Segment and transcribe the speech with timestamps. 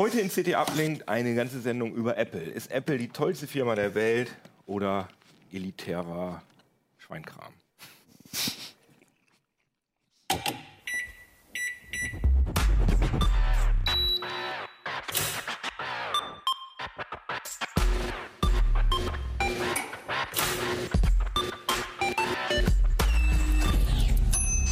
[0.00, 2.40] Heute in CT Uplink eine ganze Sendung über Apple.
[2.40, 4.30] Ist Apple die tollste Firma der Welt
[4.64, 5.08] oder
[5.50, 6.40] elitärer
[6.98, 7.52] Schweinkram?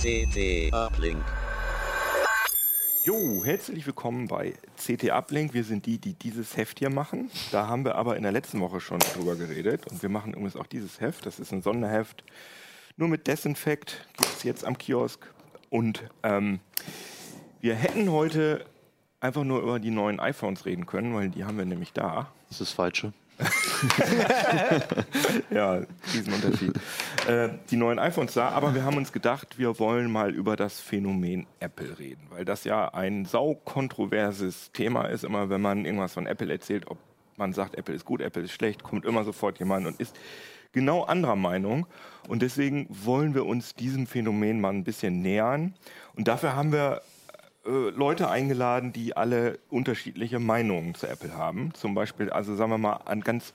[0.06, 1.25] CT Uplink.
[3.03, 5.53] Jo, herzlich willkommen bei CT Uplink.
[5.53, 7.28] Wir sind die, die dieses Heft hier machen.
[7.50, 9.91] Da haben wir aber in der letzten Woche schon drüber geredet.
[9.91, 11.27] Und wir machen übrigens auch dieses Heft.
[11.27, 12.22] Das ist ein Sonderheft.
[12.97, 15.27] Nur mit Desinfekt gibt es jetzt am Kiosk.
[15.70, 16.61] Und ähm,
[17.61, 18.64] wir hätten heute
[19.19, 22.31] einfach nur über die neuen iPhones reden können, weil die haben wir nämlich da.
[22.48, 23.12] Das ist das Falsche.
[25.50, 25.83] ja,
[26.14, 26.75] Riesenunterschied.
[27.27, 30.80] Äh, die neuen iPhones da, aber wir haben uns gedacht, wir wollen mal über das
[30.80, 35.24] Phänomen Apple reden, weil das ja ein saukontroverses Thema ist.
[35.24, 36.98] Immer wenn man irgendwas von Apple erzählt, ob
[37.36, 40.16] man sagt, Apple ist gut, Apple ist schlecht, kommt immer sofort jemand und ist
[40.72, 41.86] genau anderer Meinung.
[42.28, 45.74] Und deswegen wollen wir uns diesem Phänomen mal ein bisschen nähern.
[46.14, 47.02] Und dafür haben wir
[47.66, 51.74] äh, Leute eingeladen, die alle unterschiedliche Meinungen zu Apple haben.
[51.74, 53.52] Zum Beispiel, also sagen wir mal, an ganz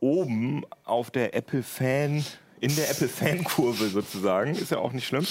[0.00, 2.24] oben auf der Apple-Fan,
[2.60, 5.26] in der Apple-Fan-Kurve sozusagen, ist ja auch nicht schlimm,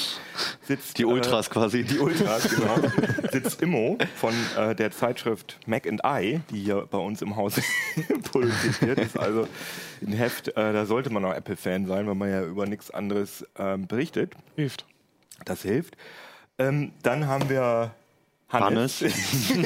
[0.61, 1.83] sitzt Die Ultras äh, quasi.
[1.83, 2.75] Die Ultras, genau.
[3.31, 7.55] sitzt Immo von äh, der Zeitschrift Mac and I, die hier bei uns im Haus
[8.31, 8.99] produziert wird.
[8.99, 9.47] Ist also
[10.05, 13.45] ein Heft, äh, da sollte man auch Apple-Fan sein, weil man ja über nichts anderes
[13.57, 14.33] ähm, berichtet.
[14.55, 14.85] Hilft.
[15.45, 15.97] Das hilft.
[16.57, 17.91] Ähm, dann haben wir
[18.49, 19.01] Hannes.
[19.01, 19.57] ich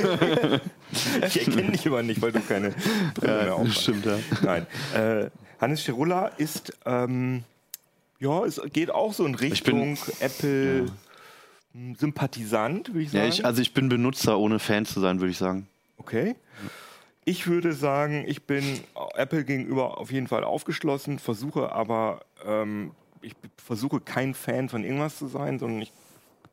[1.22, 2.74] erkenne dich aber nicht, weil du keine
[3.14, 3.82] Brille mehr aufhast.
[3.82, 4.18] Stimmt, ja.
[4.42, 4.66] Nein.
[5.60, 7.44] Hannes Schirulla ist, ähm,
[8.20, 10.88] ja, es geht auch so in Richtung Apple.
[11.98, 13.24] Sympathisant, würde ich sagen.
[13.24, 15.68] ja ich, also ich bin Benutzer, ohne Fan zu sein, würde ich sagen.
[15.98, 16.36] Okay.
[17.26, 18.80] Ich würde sagen, ich bin
[19.14, 22.92] Apple gegenüber auf jeden Fall aufgeschlossen, versuche aber, ähm,
[23.22, 25.92] ich versuche kein Fan von irgendwas zu sein, sondern ich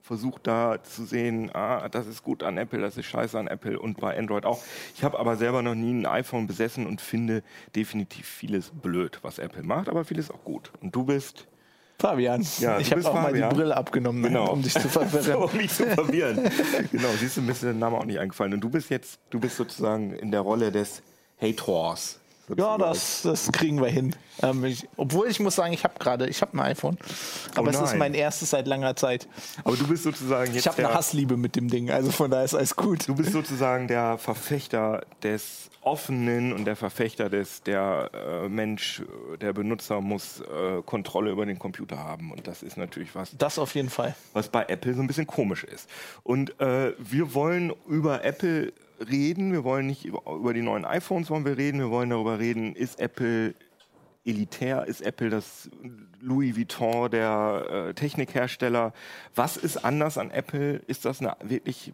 [0.07, 3.79] versuche da zu sehen, ah, das ist gut an Apple, das ist scheiße an Apple
[3.79, 4.63] und bei Android auch.
[4.95, 7.43] Ich habe aber selber noch nie ein iPhone besessen und finde
[7.75, 10.71] definitiv vieles blöd, was Apple macht, aber vieles auch gut.
[10.81, 11.49] Und du bist
[11.99, 12.47] Fabian.
[12.61, 13.49] Ja, ich habe auch mal Fabian.
[13.51, 14.53] die Brille abgenommen, Genau.
[14.53, 15.43] um dich zu verwirren.
[15.43, 16.51] um mich zu verwirren.
[16.93, 18.53] genau, siehst du, mir ist der Name auch nicht eingefallen.
[18.55, 21.03] Und du bist jetzt, du bist sozusagen in der Rolle des
[21.41, 22.21] Hators.
[22.57, 24.15] Ja, das, das kriegen wir hin.
[24.43, 26.97] Ähm, ich, obwohl ich muss sagen, ich habe gerade, ich habe ein iPhone,
[27.55, 29.27] aber Oh es ist mein erstes seit langer Zeit.
[29.65, 32.45] Aber du bist sozusagen jetzt Ich habe eine Hassliebe mit dem Ding, also von daher
[32.45, 33.09] ist alles gut.
[33.09, 39.03] du bist sozusagen der Verfechter des Offenen und der Verfechter des, der äh, Mensch,
[39.41, 42.33] der Benutzer muss äh, Kontrolle über den Computer haben.
[42.33, 44.15] Und das ist natürlich was, Das auf jeden Fall.
[44.33, 45.89] was bei Apple so ein bisschen komisch ist.
[46.25, 51.45] Und äh, wir wollen über Apple reden, wir wollen nicht über, die neuen iPhones wollen
[51.45, 53.55] wir reden, wir wollen darüber reden, ist Apple
[54.25, 55.71] elitär, ist Apple das
[56.21, 58.93] Louis Vuitton der äh, Technikhersteller?
[59.35, 60.83] Was ist anders an Apple?
[60.87, 61.93] Ist das eine wirklich,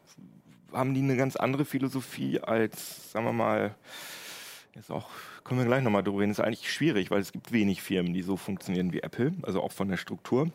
[0.72, 3.74] haben die eine ganz andere Philosophie als, sagen wir mal,
[4.74, 5.10] Jetzt auch,
[5.44, 6.30] können wir gleich nochmal drüber reden.
[6.30, 9.72] Ist eigentlich schwierig, weil es gibt wenig Firmen, die so funktionieren wie Apple, also auch
[9.72, 10.50] von der Struktur.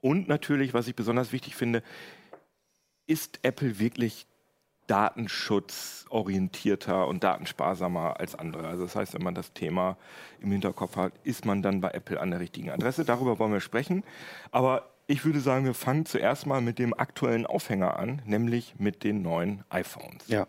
[0.00, 1.82] Und natürlich, was ich besonders wichtig finde,
[3.06, 4.26] ist Apple wirklich
[4.90, 8.68] datenschutzorientierter und datensparsamer als andere.
[8.68, 9.96] Also das heißt, wenn man das Thema
[10.40, 13.04] im Hinterkopf hat, ist man dann bei Apple an der richtigen Adresse.
[13.04, 14.04] Darüber wollen wir sprechen.
[14.50, 19.02] Aber ich würde sagen, wir fangen zuerst mal mit dem aktuellen Aufhänger an, nämlich mit
[19.04, 20.24] den neuen iPhones.
[20.28, 20.46] Ja.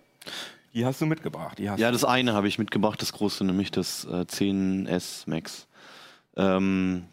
[0.74, 1.60] Die hast du mitgebracht.
[1.66, 5.68] Hast Ja, das eine habe ich mitgebracht, das große, nämlich das äh, 10S Max.
[6.38, 7.08] Ähm,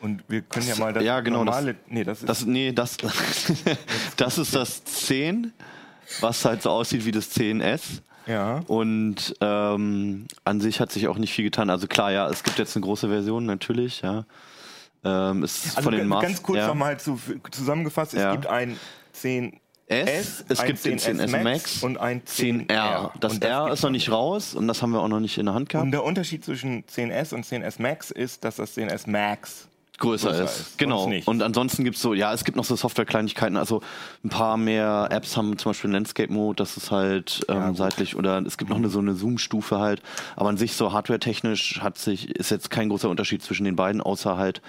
[0.00, 1.76] Und wir können ja mal das Ja, genau, das- normale.
[1.88, 2.28] nee, das ist.
[2.28, 2.96] das, nee, das,
[4.16, 5.52] das ist das 10,
[6.20, 8.00] was halt so aussieht wie das 10S.
[8.26, 8.60] ja.
[8.66, 11.70] Und ähm, an sich hat sich auch nicht viel getan.
[11.70, 14.24] Also klar, ja, es gibt jetzt eine große Version, natürlich, ja.
[15.04, 16.66] Ähm, es ist Also von den ganz, Maß, ganz kurz ja.
[16.68, 17.18] nochmal zu,
[17.50, 18.28] zusammengefasst: Ja.
[18.28, 18.78] Es gibt ein
[19.16, 19.52] 10S
[19.90, 22.66] 10S, es gibt den 10S Max und ein 10R.
[22.68, 23.10] 10R.
[23.20, 25.46] Das Und R ist noch nicht raus und das haben wir auch noch nicht in
[25.46, 25.84] der Hand gehabt.
[25.84, 29.68] Und der Unterschied zwischen 10S und 10S Max ist, dass das 10S Max
[30.02, 30.60] größer, größer ist.
[30.60, 31.10] ist, Genau.
[31.24, 33.56] Und ansonsten gibt es so, ja, es gibt noch so Software-Kleinigkeiten.
[33.56, 33.80] Also
[34.24, 37.76] ein paar mehr Apps haben zum Beispiel Landscape-Mode, das ist halt ähm, gut.
[37.76, 40.02] seitlich oder es gibt noch eine so eine Zoom-Stufe halt.
[40.36, 44.00] Aber an sich so hardware-technisch hat sich, ist jetzt kein großer Unterschied zwischen den beiden,
[44.00, 44.60] außer halt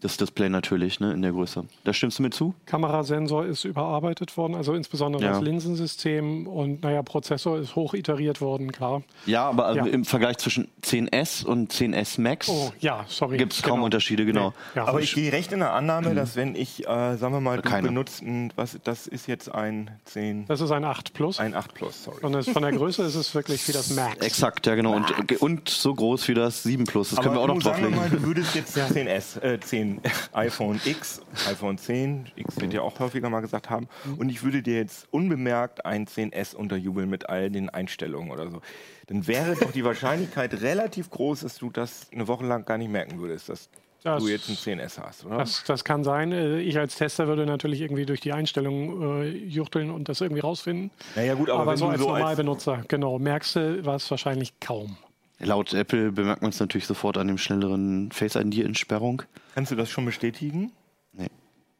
[0.00, 1.64] das Display natürlich, ne, in der Größe.
[1.84, 2.54] Da stimmst du mir zu?
[2.66, 5.30] Kamerasensor ist überarbeitet worden, also insbesondere Ja.
[5.32, 9.02] das Linsensystem und naja, Prozessor ist hoch iteriert worden, klar.
[9.26, 9.86] Ja, aber also Ja.
[9.86, 13.04] im Vergleich zwischen 10S und 10S Max Oh, ja,
[13.36, 13.84] gibt es kaum Genau.
[13.86, 14.52] Unterschiede, genau.
[14.74, 17.56] Ja, Aber ich gehe recht in der Annahme, dass wenn ich, äh, sagen wir mal,
[17.56, 17.88] du Keine.
[17.88, 21.40] benutzt ein, was, das ist jetzt ein 10, das ist ein 8 Plus.
[21.40, 22.18] ein 8 Plus, sorry.
[22.24, 24.16] und von der Größe ist es wirklich wie das Max.
[24.24, 24.92] Exakt, ja genau.
[24.94, 27.10] Und, und so groß wie das 7 Plus.
[27.10, 28.10] Das können wir auch Aber noch du, sagen wir drauflegen.
[28.14, 29.87] mal, du würdest jetzt 10S, äh, 10
[30.32, 31.20] iPhone X,
[31.50, 33.88] iPhone 10, X wird ja auch häufiger mal gesagt haben,
[34.18, 38.60] und ich würde dir jetzt unbemerkt ein 10S unterjubeln mit all den Einstellungen oder so.
[39.06, 42.90] Dann wäre doch die Wahrscheinlichkeit relativ groß, dass du das eine Woche lang gar nicht
[42.90, 43.68] merken würdest, dass
[44.02, 45.38] Das- du jetzt ein 10S hast, oder?
[45.38, 46.30] Das, das kann sein.
[46.32, 50.40] Äh, Ich als Tester würde natürlich irgendwie durch die Einstellungen äh, juchteln und das irgendwie
[50.42, 50.90] rausfinden.
[51.16, 54.96] naja gut, aber, Aber, so als als, Normalbenutzer, genau, merkst du was wahrscheinlich kaum.
[55.40, 59.22] Laut Apple bemerkt man es natürlich sofort an dem schnelleren Face-ID-Entsperrung.
[59.54, 60.72] kannst du das schon bestätigen?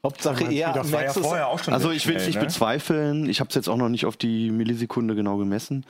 [0.04, 2.26] Hauptsache meinst, eher das War ja Max ist, vorher auch schon Also ich will es
[2.26, 2.42] nicht ne?
[2.42, 3.28] bezweifeln.
[3.28, 5.84] Ich habe es jetzt auch noch nicht auf die Millisekunde genau gemessen.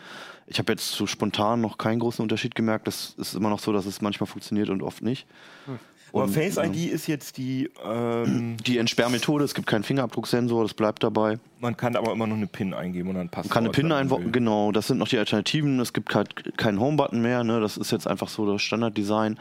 [0.47, 2.87] Ich habe jetzt so spontan noch keinen großen Unterschied gemerkt.
[2.87, 5.27] Das ist immer noch so, dass es manchmal funktioniert und oft nicht.
[5.67, 5.79] Aber
[6.13, 11.03] Und, Face ID ist jetzt die, ähm, Die Entsperrmethode, es gibt keinen Fingerabdrucksensor, das bleibt
[11.03, 11.39] dabei.
[11.61, 13.93] man kann aber immer noch eine PIN eingeben und dann passt Man kann eine PIN
[13.93, 15.81] einbauen, genau, das sind noch die Alternativen.
[15.81, 17.61] Es gibt halt keinen Home-Button mehr, ne?
[17.61, 19.39] das ist jetzt einfach so das Standarddesign.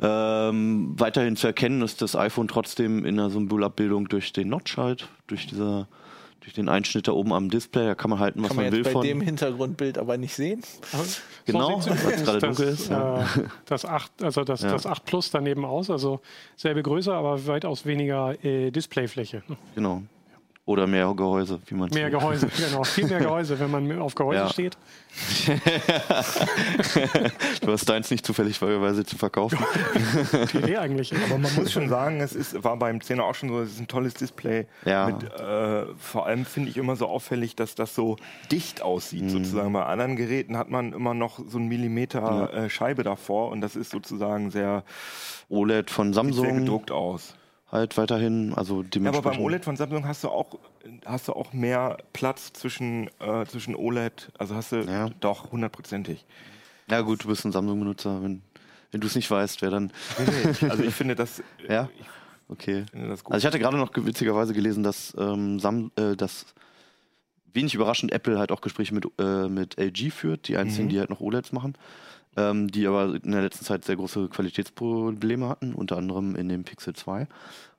[0.00, 5.08] Ähm, weiterhin zu erkennen ist das iPhone trotzdem in einer Symbolabbildung durch den Notch halt,
[5.26, 5.88] durch dieser
[6.44, 8.74] durch den Einschnitt da oben am Display, da kann man halten, was kann man man,
[8.74, 9.02] jetzt will bei von.
[9.06, 10.62] dem Hintergrundbild aber nicht sehen.
[11.46, 13.22] Genau, so weil es gerade das, dunkel ist, ja.
[13.22, 13.24] Äh,
[13.66, 14.70] das 8, also das, Ja.
[14.72, 16.20] das 8 Plus daneben aus, also
[16.56, 19.42] selbe Größe, aber weitaus weniger äh, Displayfläche.
[19.74, 20.02] Genau.
[20.66, 22.84] Oder mehr Gehäuse, wie man Mehr Gehäuse, genau.
[22.84, 24.48] Viel mehr Gehäuse, wenn man auf Gehäuse Ja.
[24.48, 24.78] steht.
[27.60, 29.58] Du hast deins nicht zufälligerweise zu verkaufen.
[30.52, 31.12] Die Idee eigentlich.
[31.14, 33.80] Aber man muss schon sagen, es ist, war beim 10er auch schon so, es ist
[33.80, 34.66] ein tolles Display.
[34.84, 35.06] Ja.
[35.06, 38.16] Mit, äh, vor allem finde ich immer so auffällig, dass das so
[38.50, 39.72] dicht aussieht, sozusagen.
[39.72, 43.76] Bei anderen Geräten hat man immer noch so einen Millimeter äh, Scheibe davor und das
[43.76, 44.82] ist sozusagen sehr,
[45.48, 47.34] OLED von sehr Samsung gedruckt aus.
[47.74, 50.58] Halt weiterhin, also Ja, aber beim OLED von Samsung hast du auch,
[51.04, 55.10] hast du auch mehr Platz zwischen, äh, zwischen OLED, also hast du Ja.
[55.20, 56.24] doch hundertprozentig.
[56.90, 58.22] Ja gut, du bist ein Samsung-Benutzer.
[58.22, 58.42] Wenn,
[58.92, 59.92] wenn du es nicht weißt, wer dann.
[60.68, 61.88] Also ich finde das, Ja?
[62.48, 62.84] Okay.
[62.92, 63.32] gut.
[63.32, 66.46] Also ich hatte gerade noch ge- witzigerweise gelesen, dass, ähm, Sam, äh, dass
[67.54, 71.08] wenig überraschend Apple halt auch Gespräche mit, äh, mit LG führt, die einzigen, die halt
[71.10, 71.74] noch OLEDs machen,
[72.36, 76.64] ähm, die aber in der letzten Zeit sehr große Qualitätsprobleme hatten, unter anderem in dem
[76.64, 77.26] Pixel 2.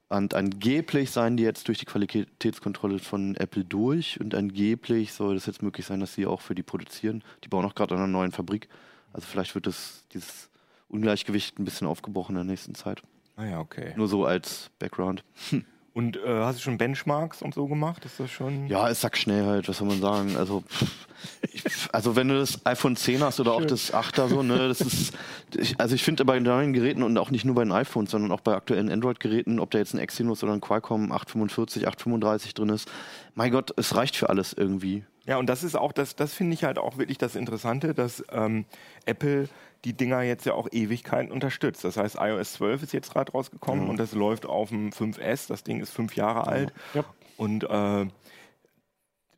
[0.07, 5.47] Und angeblich seien die jetzt durch die Qualitätskontrolle von Apple durch und angeblich soll es
[5.47, 7.23] jetzt möglich sein, dass sie auch für die produzieren.
[7.43, 8.69] Die bauen auch gerade an einer neuen Fabrik.
[9.13, 10.49] Also vielleicht wird das, dieses
[10.89, 13.01] Ungleichgewicht ein bisschen aufgebrochen in der nächsten Zeit.
[13.35, 13.93] ah ja, okay.
[13.95, 15.23] Nur so als Background.
[15.95, 18.03] Und äh, hast du schon Benchmarks und so gemacht?
[18.03, 18.67] Ist das schon?
[18.67, 20.35] Ja, es sagt schnell halt, was soll man sagen.
[20.35, 21.07] Also, pff,
[21.53, 21.63] ich,
[21.93, 25.13] also wenn du das iPhone 10 hast oder auch das 8er so, ne, das ist,
[25.55, 28.33] ich, also ich finde bei neuen Geräten und auch nicht nur bei den iPhones, sondern
[28.33, 32.69] auch bei aktuellen Android-Geräten, ob da jetzt ein Exynos oder ein Qualcomm 845, 835 drin
[32.69, 32.91] ist,
[33.33, 35.05] mein Gott, es reicht für alles irgendwie.
[35.25, 38.23] Ja, und das ist auch, das, das finde ich halt auch wirklich das Interessante, dass
[38.31, 38.65] ähm,
[39.05, 39.49] Apple
[39.83, 41.83] die Dinger jetzt ja auch Ewigkeiten unterstützt.
[41.83, 45.47] Das heißt, iOS 12 ist jetzt gerade rausgekommen und das läuft auf dem 5S.
[45.47, 46.73] Das Ding ist fünf Jahre alt.
[46.93, 47.05] Ja.
[47.37, 48.05] Und äh,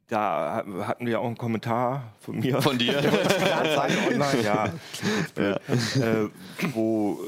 [0.07, 2.61] da hatten wir auch einen Kommentar von mir.
[2.61, 2.97] Von dir?
[4.07, 4.65] Online, ja.
[5.35, 6.29] Äh,
[6.73, 7.19] wo,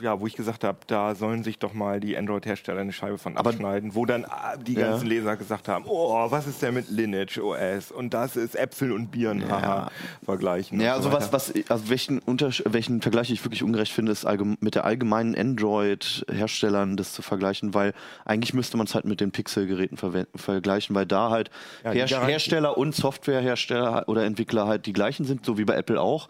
[0.00, 3.18] äh, ja, wo ich gesagt habe, da sollen sich doch mal die Android-Hersteller eine Scheibe
[3.18, 4.88] von abschneiden, wo dann ah, die Ja.
[4.90, 7.92] ganzen Leser gesagt haben, oh, was ist denn mit Lineage OS?
[7.92, 9.90] Und das ist Äpfel und Birnen, haha,
[10.24, 10.80] vergleichen.
[10.80, 14.12] Ja, und so also was, was, also welchen, Untersch welchen Vergleich ich wirklich ungerecht finde,
[14.12, 14.26] ist
[14.60, 17.92] mit der allgemeinen Android-Herstellern das zu vergleichen, weil
[18.24, 19.96] eigentlich müsste man es halt mit den Pixel-Geräten
[20.34, 21.50] vergleichen, weil da halt
[21.84, 25.74] Ja, Her Garantie- Hersteller und Softwarehersteller oder Entwickler halt die gleichen sind, so wie bei
[25.74, 26.28] Apple auch.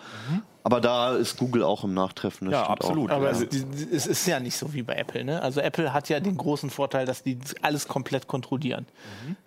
[0.62, 2.50] Aber da ist Google auch im Nachtreffen.
[2.50, 3.10] das Ja, absolut.
[3.10, 3.16] Auch.
[3.16, 5.24] Aber Also- es, ist ja nicht so wie bei Apple.
[5.24, 5.40] Ne?
[5.42, 8.84] Also Apple hat ja den großen Vorteil, dass die alles komplett kontrollieren.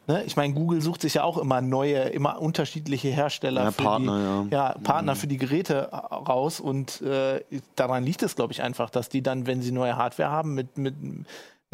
[0.07, 0.23] Ne?
[0.25, 4.45] Ich meine, Google sucht sich ja auch immer neue, immer unterschiedliche Hersteller Ja, für Partner,
[4.49, 4.75] die, ja.
[4.83, 6.59] Partner für die Geräte raus.
[6.59, 7.41] Und äh,
[7.75, 10.79] daran liegt es, glaube ich, einfach, dass die dann, wenn sie neue Hardware haben, mit,
[10.79, 10.95] mit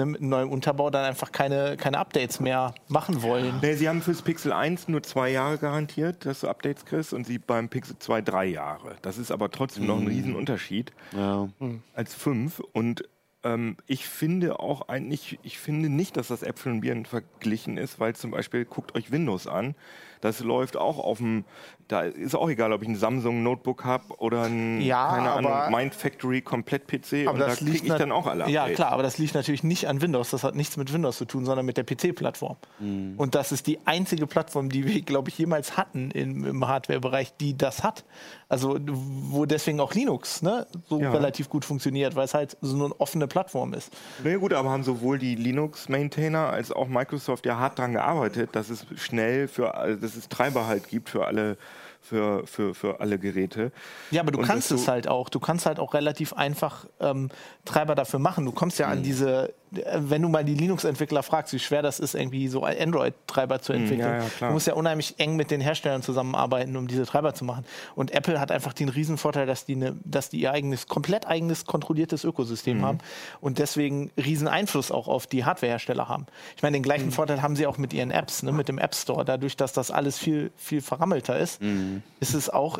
[0.05, 3.59] mit einem neuen Unterbau dann einfach keine, keine Updates mehr machen wollen.
[3.61, 7.25] Nee, sie haben fürs Pixel 1 nur zwei Jahre garantiert, dass du Updates kriegst und
[7.25, 8.95] sie beim Pixel 2 drei Jahre.
[9.01, 11.49] Das ist aber trotzdem noch ein Riesenunterschied Ja.
[11.93, 12.59] als fünf.
[12.59, 13.03] Und
[13.43, 17.99] ähm, ich finde auch eigentlich, ich finde nicht, dass das Äpfel und Birnen verglichen ist,
[17.99, 19.75] weil zum Beispiel, guckt euch Windows an.
[20.21, 21.45] Das läuft auch auf dem,
[21.87, 25.63] da ist auch egal, ob ich ein Samsung Notebook habe oder ein, Ja, keine aber-
[25.65, 28.49] Ahnung, Mindfactory Komplett-PC Aber und da das kriege liegt ich dann auch alle.
[28.49, 30.29] Ja, klar, aber das liegt natürlich nicht an Windows.
[30.31, 32.57] Das hat nichts mit Windows zu tun, sondern mit der PC-Plattform.
[32.79, 33.13] Mhm.
[33.17, 37.33] Und das ist die einzige Plattform, die wir, glaube ich, jemals hatten im, im Hardware-Bereich,
[37.37, 38.03] die das hat.
[38.49, 41.11] Also, wo deswegen auch Linux ne, so Ja.
[41.11, 43.91] relativ gut funktioniert, weil es halt so eine offene Plattform ist.
[44.23, 48.49] Na ja, gut, aber haben sowohl die Linux-Maintainer als auch Microsoft ja hart daran gearbeitet,
[48.53, 51.57] dass es schnell für, also dass es Treiber halt gibt für alle,
[52.01, 53.71] für, für, für alle Geräte.
[54.11, 55.29] Ja, aber du Und kannst es halt auch.
[55.29, 57.29] Du kannst halt auch relativ einfach ähm,
[57.65, 58.45] Treiber dafür machen.
[58.45, 58.93] Du kommst ja Mhm.
[58.93, 62.63] an diese, äh, wenn du mal die Linux-Entwickler fragst, wie schwer das ist, irgendwie so
[62.63, 64.17] Android-Treiber zu entwickeln.
[64.17, 64.21] Mhm.
[64.23, 67.45] ja, ja, du musst ja unheimlich eng mit den Herstellern zusammenarbeiten, um diese Treiber zu
[67.45, 67.65] machen.
[67.95, 71.65] Und Apple hat einfach den Riesenvorteil, dass die, ne, dass die ihr eigenes, komplett eigenes
[71.65, 72.85] kontrolliertes Ökosystem Mhm.
[72.85, 72.97] haben
[73.41, 76.25] und deswegen riesen Einfluss auch auf die Hardwarehersteller haben.
[76.55, 77.11] Ich meine, den gleichen Mhm.
[77.11, 79.23] Vorteil haben sie auch mit ihren Apps, ne, mit dem App Store.
[79.25, 82.01] Dadurch, dass das alles viel, viel verrammelter ist, Mhm.
[82.19, 82.79] ist es auch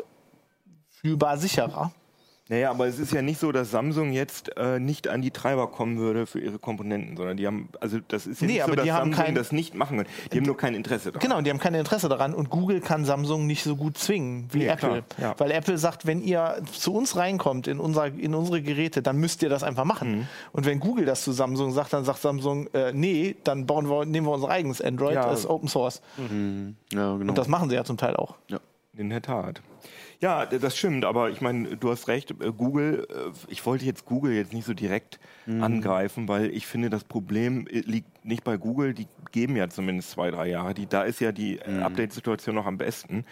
[0.90, 1.92] fühlbar sicherer.
[2.50, 5.68] Naja, aber es ist ja nicht so, dass Samsung jetzt äh, nicht an die Treiber
[5.68, 8.72] kommen würde für ihre Komponenten, sondern die haben, also das ist ja Nee, nicht aber
[8.72, 10.08] so, dass die haben Samsung kein- das nicht machen können.
[10.32, 11.20] Die haben nur kein Interesse daran.
[11.28, 14.58] Genau, die haben kein Interesse daran und Google kann Samsung nicht so gut zwingen wie
[14.58, 15.02] Nee, Apple.
[15.02, 15.34] klar, ja.
[15.38, 19.44] Weil Apple sagt, wenn ihr zu uns reinkommt in, unser, in unsere Geräte, dann müsst
[19.44, 20.10] ihr das einfach machen.
[20.18, 20.26] Mhm.
[20.50, 24.04] Und wenn Google das zu Samsung sagt, dann sagt Samsung, äh, nee, dann bauen wir,
[24.06, 25.28] nehmen wir unser eigenes Android, Ja.
[25.30, 26.02] das ist Open Source.
[26.18, 26.26] Ja,
[26.88, 27.14] genau.
[27.14, 28.34] Und das machen sie ja zum Teil auch.
[28.96, 29.62] In der Tat.
[30.20, 34.04] Ja, das stimmt, aber ich meine, du hast recht, äh, Google, äh, ich wollte jetzt
[34.04, 35.18] Google jetzt nicht so direkt
[35.62, 40.10] angreifen, weil ich finde, das Problem äh, liegt nicht bei Google, die geben ja zumindest
[40.10, 43.24] zwei, drei Jahre, die, da ist ja die äh, Update-Situation noch am besten.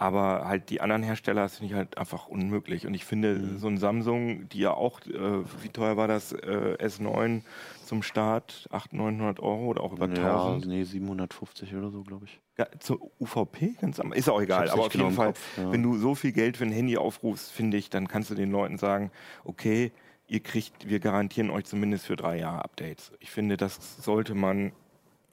[0.00, 2.86] Aber halt die anderen Hersteller das finde ich halt einfach unmöglich.
[2.86, 6.78] Und ich finde, so ein Samsung, die ja auch, äh, wie teuer war das, äh,
[6.80, 7.42] S9
[7.84, 10.66] zum Start, 800, 900 Euro oder auch über Ja, 1000.
[10.68, 12.40] nee, 750 oder so, glaube ich.
[12.56, 15.58] Ja, zur UVP ganz am, ist auch egal, aber auf jeden genau im Fall, Kopf,
[15.58, 15.70] ja.
[15.70, 18.50] wenn du so viel Geld für ein Handy aufrufst, finde ich, dann kannst du den
[18.50, 19.10] Leuten sagen,
[19.44, 19.92] okay,
[20.28, 23.12] ihr kriegt, wir garantieren euch zumindest für drei Jahre Updates.
[23.20, 24.72] Ich finde, das sollte man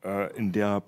[0.03, 0.81] äh, in der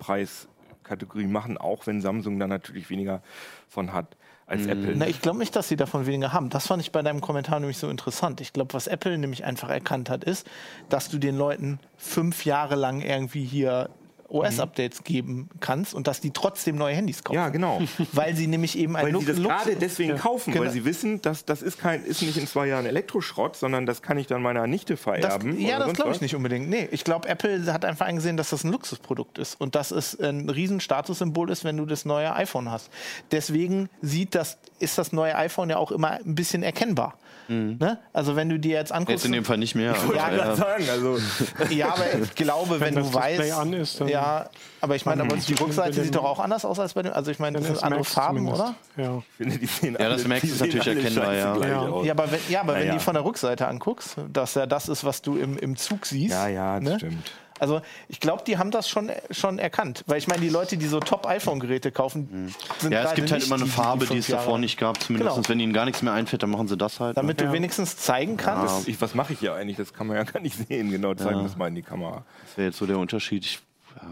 [0.90, 3.22] Preiskategorie machen, auch wenn Samsung da natürlich weniger
[3.68, 4.16] von hat
[4.46, 4.70] als Mhm.
[4.70, 4.96] Apple.
[4.96, 6.50] Na, ich glaube nicht, dass sie davon weniger haben.
[6.50, 8.40] Das fand ich bei deinem Kommentar nämlich so interessant.
[8.40, 10.46] Ich glaube, was Apple nämlich einfach erkannt hat, ist,
[10.88, 13.90] dass du den Leuten fünf Jahre lang irgendwie hier
[14.30, 17.36] OS-Updates geben kannst und dass die trotzdem neue Handys kaufen.
[17.36, 17.80] ja, genau.
[18.12, 20.64] Weil sie nämlich eben ein Weil sie das Lux- gerade deswegen kaufen, Genau.
[20.64, 24.02] weil sie wissen, dass das ist kein, ist nicht in zwei Jahren Elektroschrott, sondern das
[24.02, 25.58] kann ich dann meiner Nichte Das, vererben.
[25.60, 26.68] ja, oder das glaube ich nicht unbedingt.
[26.68, 30.18] Nee, ich glaube, Apple hat einfach eingesehen, dass das ein Luxusprodukt ist und dass es
[30.20, 32.90] ein riesen Statussymbol ist, wenn du das neue iPhone hast.
[33.32, 37.18] Deswegen sieht das, ist das neue iPhone ja auch immer ein bisschen erkennbar.
[37.50, 37.98] Ne?
[38.12, 39.94] Also wenn du dir jetzt anguckst, Jetzt in dem Fall nicht mehr.
[39.94, 40.36] aber Ja, ja.
[40.36, 40.56] ja.
[40.56, 41.18] sagen, also
[41.70, 44.48] ja, aber ich glaube, wenn, Wenn du das Display weißt, an ist, dann- ja,
[44.80, 45.58] aber ich meine, aber die Mhm.
[45.58, 48.00] Rückseite sieht doch auch anders aus als bei dem, also ich meine, das sind andere
[48.00, 48.62] Max Farben, zumindest.
[48.62, 48.74] oder?
[49.04, 49.18] Ja.
[49.18, 51.56] Ich finde, die sehen Ja, das Max ist natürlich erkennbar, ja.
[51.56, 52.02] Ja.
[52.04, 52.92] Ja, aber wenn, ja, aber wenn Naja.
[52.94, 56.32] die von der Rückseite anguckst, dass ja das ist, was du im, im Zug siehst.
[56.32, 56.96] Ja, ja, das ne?
[56.98, 57.32] stimmt.
[57.60, 60.02] Also ich glaube, die haben das schon, schon erkannt.
[60.06, 63.56] Weil ich meine, die Leute, die so Top-iPhone-Geräte kaufen, sind Ja, es gibt halt immer
[63.56, 65.00] eine die, die Farbe, die fünf es davor nicht gab.
[65.02, 65.48] Zumindest Genau.
[65.48, 67.16] wenn ihnen gar nichts mehr einfällt, dann machen sie das halt.
[67.16, 67.46] Damit ne?
[67.46, 68.88] du wenigstens zeigen kannst.
[68.88, 69.76] Ich, was mache ich hier eigentlich?
[69.76, 70.90] Das kann man ja gar nicht sehen.
[70.90, 71.42] Genau, zeigen Ja.
[71.42, 72.24] das mal in die Kamera.
[72.46, 73.44] Das wäre jetzt so der Unterschied.
[73.44, 73.60] Ich,
[73.96, 74.08] ja.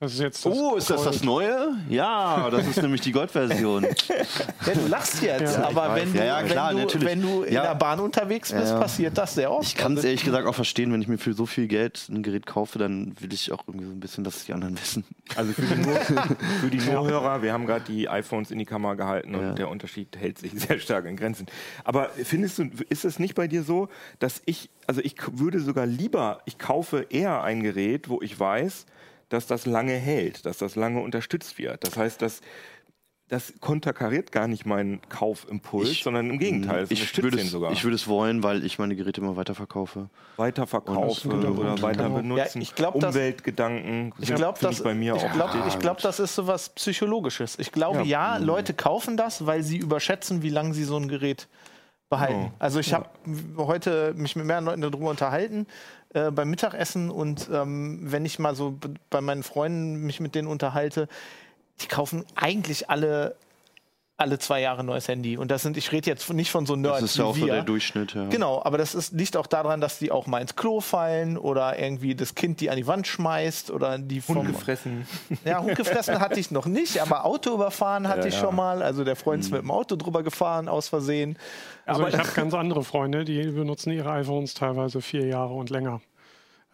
[0.00, 1.76] Das ist jetzt das Oh, ist das das Neue?
[1.88, 3.86] Ja, das ist nämlich die Goldversion.
[4.66, 7.42] Ja, du lachst jetzt, Ja, aber wenn du, Ja, ja, klar, wenn du, wenn du
[7.42, 7.62] in Ja.
[7.62, 9.66] der Bahn unterwegs bist, passiert das sehr oft.
[9.68, 12.06] Ich kann es Also, ehrlich gesagt auch verstehen, wenn ich mir für so viel Geld
[12.10, 14.78] ein Gerät kaufe, dann will ich auch irgendwie so ein bisschen, dass es die anderen
[14.80, 15.04] wissen.
[15.36, 15.96] Also für die, Nur,
[16.60, 19.52] für die Nurhörer, wir haben gerade die iPhones in die Kamera gehalten und Ja.
[19.52, 21.46] der Unterschied hält sich sehr stark in Grenzen.
[21.84, 25.86] Aber findest du, ist es nicht bei dir so, dass ich, also ich würde sogar
[25.86, 28.86] lieber, ich kaufe eher ein Gerät, wo ich weiß,
[29.34, 31.86] dass das lange hält, dass das lange unterstützt wird.
[31.86, 32.40] Das heißt, dass
[33.28, 37.72] das konterkariert gar nicht meinen Kaufimpuls, Ich- sondern im Gegenteil, Ich würde, es, sogar.
[37.72, 40.10] ich würde es wollen, weil ich meine Geräte immer weiterverkaufe.
[40.36, 42.16] weiterverkaufe oder weiter genau.
[42.16, 42.58] benutzen.
[42.58, 45.98] Ja, ich glaub, Umweltgedanken Ich sind, glaube, das, bei mir ich auch glaub, ich glaub,
[45.98, 47.58] das ist so was Psychologisches.
[47.58, 48.44] Ich glaube, ja, Mhm.
[48.46, 51.48] Leute kaufen das, weil sie überschätzen, wie lange sie so ein Gerät
[52.10, 52.50] behalten.
[52.52, 52.56] Oh.
[52.58, 53.08] Also ich habe
[53.56, 55.66] heute mich mit mehreren Leuten darüber unterhalten
[56.14, 58.78] äh, beim Mittagessen und ähm, wenn ich mal so
[59.10, 61.08] bei meinen Freunden mich mit denen unterhalte,
[61.80, 63.36] die kaufen eigentlich alle
[64.16, 65.36] alle zwei Jahre ein neues Handy.
[65.36, 67.34] Und das sind, ich rede jetzt nicht von so Nerds Das ist ja wie auch
[67.36, 67.52] so wir.
[67.54, 68.26] der Durchschnitt, ja.
[68.28, 71.76] Genau, aber das ist, liegt auch daran, dass die auch mal ins Klo fallen oder
[71.78, 75.06] irgendwie das Kind die an die Wand schmeißt oder die vom Hund gefressen.
[75.44, 78.40] Ja, Hund gefressen hatte ich noch nicht, aber Auto überfahren hatte Ja, ich ja.
[78.40, 78.82] schon mal.
[78.82, 81.36] Also der Freund ist mit dem Auto drüber gefahren aus Versehen.
[81.84, 85.70] Also Aber- ich habe ganz andere Freunde, die benutzen ihre iPhones teilweise vier Jahre und
[85.70, 86.00] länger.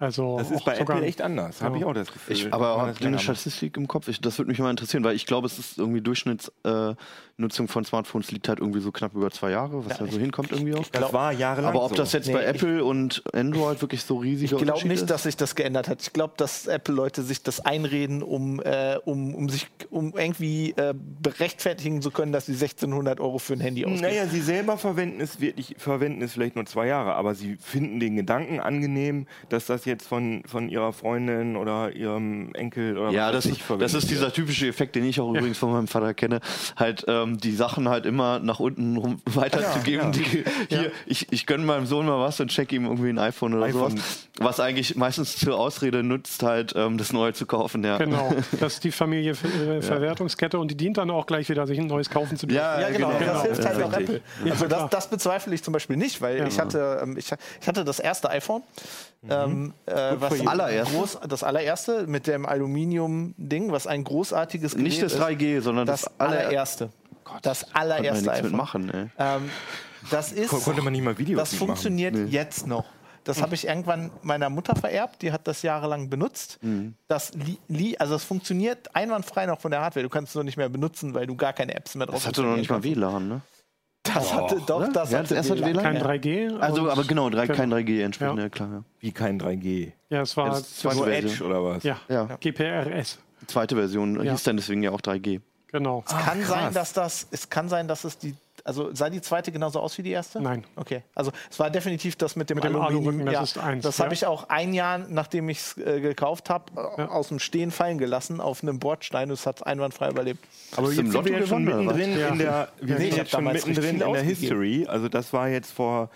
[0.00, 1.80] Also Das ist bei sogar- Apple echt anders, habe Ja.
[1.82, 2.34] ich auch das Gefühl.
[2.34, 3.18] Ich, aber ihr eine.
[3.18, 4.08] Statistik im Kopf?
[4.08, 7.84] Ich, das würde mich mal interessieren, weil ich glaube, es ist irgendwie Durchschnittsnutzung äh, von
[7.84, 10.86] Smartphones liegt halt irgendwie so knapp über zwei Jahre, was ja, so hinkommt irgendwie auch.
[10.88, 11.96] Das war jahrelang Aber ob so.
[11.96, 15.10] das jetzt Nee, bei ich- Apple und Android wirklich so riesige Ich glaube nicht, ist?
[15.10, 16.00] dass sich das geändert hat.
[16.00, 20.94] Ich glaube, dass Apple-Leute sich das einreden, um, äh, um, um sich um irgendwie äh,
[21.22, 24.00] berechtfertigen zu können, dass sie 1600 Euro für ein Handy ausgeben.
[24.00, 28.00] Naja, sie selber verwenden es wirklich, verwenden es vielleicht nur zwei Jahre, aber sie finden
[28.00, 33.28] den Gedanken angenehm, dass das jetzt von, von ihrer Freundin oder ihrem Enkel oder Ja,
[33.28, 35.88] was das, ich verwendet das ist dieser typische Effekt, den ich auch übrigens von meinem
[35.88, 36.40] Vater kenne,
[36.76, 40.06] halt ähm, die Sachen halt immer nach unten rum weiterzugeben.
[40.06, 43.18] Ja, Die, hier, ich, ich gönne meinem Sohn mal was und check ihm irgendwie ein
[43.18, 43.90] iPhone oder iPhone.
[43.96, 47.84] sowas, was eigentlich meistens zur Ausrede nutzt, halt ähm, das Neue zu kaufen.
[47.84, 51.66] Ja, Genau, das ist die Familie äh, Verwertungskette und die dient dann auch gleich wieder,
[51.66, 52.56] sich ein neues kaufen zu dürfen.
[52.62, 53.32] ja, Ja, genau, genau.
[53.34, 53.92] das hilft halt Ja, auch.
[53.92, 54.20] Apple.
[54.48, 57.30] Also das, das bezweifle ich zum Beispiel nicht, weil ich, hatte, ähm, ich,
[57.60, 58.62] ich hatte das erste iPhone,
[59.28, 60.46] ähm, äh, was.
[60.46, 60.94] Allererste?
[60.96, 65.20] groß, das allererste mit dem Aluminium-Ding, was ein großartiges Gerät Nicht das ist.
[65.20, 66.90] 3G, sondern das das, aller- allererste.
[67.42, 68.50] das Kann man ja allererste nichts iPhone.
[68.50, 69.06] mitmachen, ey.
[69.18, 69.50] Ähm,
[70.10, 72.84] das ist, Kon- konnte man nicht mal Videos das funktioniert jetzt noch.
[73.24, 76.58] Das habe ich irgendwann meiner Mutter vererbt, die hat das jahrelang benutzt.
[76.62, 76.94] Mhm.
[77.06, 80.02] Das, li, li, also das funktioniert einwandfrei noch von der Hardware.
[80.02, 82.26] Du kannst es noch nicht mehr benutzen, weil du gar keine Apps mehr drauf Das
[82.26, 83.40] hatte noch nicht mal WLAN, ne?
[84.14, 85.82] Das hatte doch, das Ja, hatte das erste WLAN?
[85.82, 86.02] Kein Ja.
[86.06, 86.58] 3G.
[86.58, 87.56] Also, aber genau, drei, Genau.
[87.58, 88.42] kein 3G entsprechend, Ja.
[88.44, 88.48] ja.
[88.48, 88.68] klar.
[88.72, 88.82] Ja.
[89.00, 89.92] Wie kein 3G.
[90.08, 91.32] Ja, es war Das das, zweite Nur Version.
[91.32, 91.82] Edge oder was?
[91.84, 92.24] ja, Ja.
[92.40, 93.18] GPRS.
[93.46, 94.32] Zweite Version Ja.
[94.32, 95.40] hieß dann deswegen ja auch 3G.
[95.72, 96.02] Genau.
[96.06, 96.48] Es kann krass.
[96.48, 99.96] sein, dass das, es kann sein, dass es die, also sah die zweite genauso aus
[99.98, 100.40] wie die erste?
[100.40, 100.64] Nein.
[100.76, 103.24] Okay, also es war definitiv das mit dem, Mit dem Aluminium.
[103.26, 104.04] Das ja, ist eins, Das ja.
[104.04, 107.08] habe ich auch ein Jahr, nachdem ich es äh, gekauft habe, äh, Ja.
[107.08, 109.30] aus dem Stehen fallen gelassen auf einem Bordstein.
[109.30, 110.44] Es hat einwandfrei überlebt.
[110.76, 113.44] Aber Hast jetzt sind wir jetzt schon mittendrin in der, wir Ja, sind jetzt schon
[113.44, 114.86] damals mittendrin in der History.
[114.88, 116.10] Also das war jetzt vor,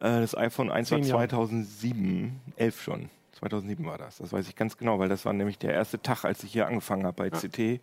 [0.00, 1.28] äh, das iPhone 1 war Zehn Jahre.
[1.28, 3.10] 2007, 11 schon.
[3.38, 4.18] 2007 war das.
[4.18, 6.66] Das weiß ich ganz genau, weil das war nämlich der erste Tag, als ich hier
[6.66, 7.80] angefangen habe bei CT.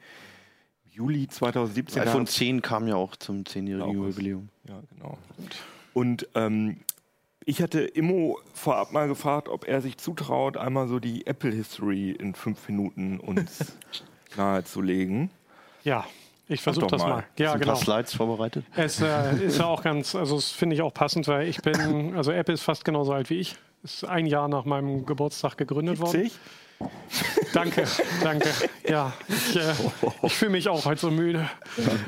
[0.99, 2.01] Juli 2017.
[2.03, 4.17] iPhone da- 10 kam ja auch zum 10-jährigen August.
[4.17, 4.49] Jubiläum.
[4.67, 5.17] Ja, genau.
[5.93, 6.81] Und ähm,
[7.45, 12.12] ich hatte Immo vorab mal gefragt, ob er sich zutraut, einmal so die Apple History
[12.12, 13.73] in fünf Minuten uns
[14.38, 15.29] nahezulegen.
[15.83, 16.05] Ja,
[16.49, 17.09] ich versuche das mal.
[17.09, 17.23] mal.
[17.38, 17.73] Ja, Ein genau.
[17.73, 18.65] paar Slides vorbereitet.
[18.75, 22.13] Es äh, ist ja auch ganz, also das finde ich auch passend, weil ich bin,
[22.15, 23.55] also Apple ist fast genauso alt wie ich.
[23.83, 26.29] Ist ein Jahr nach meinem Geburtstag gegründet worden
[27.53, 27.83] danke,
[28.23, 28.49] danke.
[28.87, 29.73] Ja, ich, äh,
[30.23, 31.49] ich fühle mich auch heute so müde.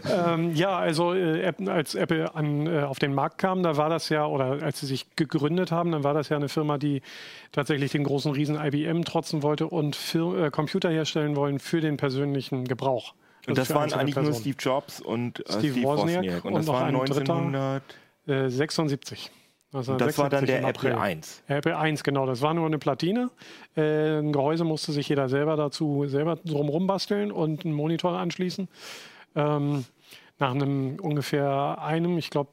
[0.10, 4.10] Ähm, ja, also äh, als Apple an, äh, auf den Markt kam, da war das
[4.10, 7.02] ja, oder als sie sich gegründet haben, dann war das ja eine Firma, die
[7.52, 11.98] tatsächlich den großen Riesen IBM trotzen wollte und für, äh, Computer herstellen wollen für den
[11.98, 13.14] persönlichen Gebrauch.
[13.42, 14.34] Also und das waren eigentlich Personen.
[14.34, 16.46] nur Steve Jobs und äh, Steve, Steve Wozniak, Wozniak.
[16.46, 19.32] Und, und das war 1976.
[19.74, 21.02] Also das war dann 76 der Apple April.
[21.02, 21.44] 1.
[21.48, 22.26] Apple 1, genau.
[22.26, 23.30] Das war nur eine Platine.
[23.76, 28.68] Äh, ein Gehäuse musste sich jeder selber dazu selber drumherum basteln und einen Monitor anschließen.
[29.36, 29.86] Ähm,
[30.42, 32.50] nach einem ungefähr einem, ich glaube,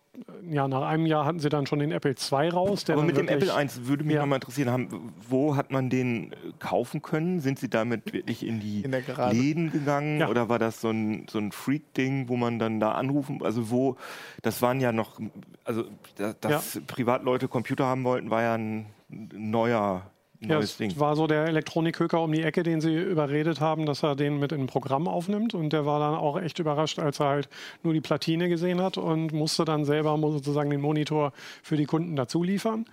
[0.48, 2.84] ja, nach einem Jahr hatten sie dann schon den Apple II raus.
[2.84, 4.20] Der Aber mit dem Apple 1 würde mich Ja.
[4.20, 7.40] noch mal interessieren, haben, wo hat man den äh, kaufen können?
[7.40, 8.92] Sind Sie damit wirklich in die In.
[9.30, 10.28] Läden gegangen Ja.
[10.28, 13.96] oder war das so ein, so ein Freak-Ding, wo man dann da anrufen, also wo,
[14.42, 15.18] das waren ja noch,
[15.64, 15.84] also
[16.16, 20.02] da- dass Privatleute Computer haben wollten, war ja ein neuer,
[20.40, 20.98] Ja, neues es Ding.
[21.00, 24.52] war so der Elektronikhöker um die Ecke, den sie überredet haben, dass er den mit
[24.52, 25.52] in ein Programm aufnimmt.
[25.54, 27.48] Und der war dann auch echt überrascht, als er halt
[27.82, 32.14] nur die Platine gesehen hat und musste dann selber sozusagen den Monitor für die Kunden
[32.14, 32.86] dazu liefern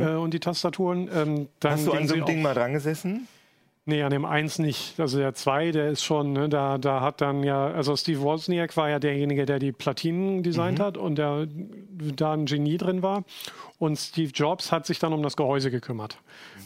[0.00, 1.08] äh, und die Tastaturen.
[1.14, 1.74] Ähm, dann Mhm.
[1.76, 3.26] Hast du an so einem Ding mal dran gesessen?
[3.86, 5.00] Nee, an dem 1 nicht.
[5.00, 8.76] Also der 2, der ist schon, ne, da, da hat dann ja, also Steve Wozniak
[8.76, 10.82] war ja derjenige, der die Platinen designt Mhm.
[10.82, 11.48] hat und der
[12.14, 13.24] da ein Genie drin war.
[13.80, 16.18] Und Steve Jobs hat sich dann um das Gehäuse gekümmert.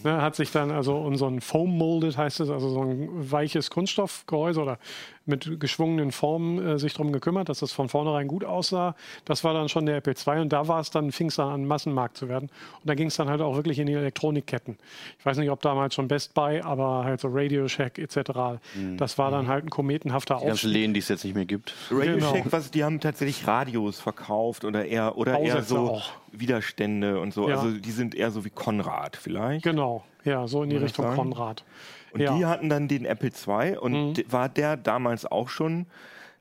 [0.03, 0.11] Mhm.
[0.11, 3.09] Ne, hat sich dann also um so ein Foam Molded heißt es, also so ein
[3.31, 4.79] weiches Kunststoffgehäuse oder
[5.25, 8.97] mit geschwungenen Formen äh, sich darum gekümmert, dass das von vornherein gut aussah.
[9.25, 11.49] Das war dann schon der Apple II und da war es dann, fing es dann
[11.51, 12.51] an, Massenmarkt zu werden.
[12.81, 14.77] Und da ging es dann halt auch wirklich in die Elektronikketten.
[15.17, 18.59] Ich weiß nicht, ob damals schon Best Buy, aber halt so Radio Shack etc.
[18.97, 20.73] Das war dann halt ein kometenhafter Die ganzen Aufstieg.
[20.73, 21.75] Läden, die es jetzt nicht mehr gibt.
[21.93, 22.33] Radio Genau.
[22.33, 26.11] Shack, was, die haben tatsächlich Radios verkauft oder eher, oder eher so auch.
[26.41, 27.49] Widerstände und so.
[27.49, 27.57] Ja.
[27.57, 29.65] Also die sind eher so wie Konrad vielleicht.
[29.65, 31.17] Genau, ja, so in die Richtung sagen?
[31.17, 31.65] Konrad.
[32.13, 32.37] Und ja.
[32.37, 34.33] die hatten dann den Apple II und Mhm.
[34.33, 35.87] war der damals auch schon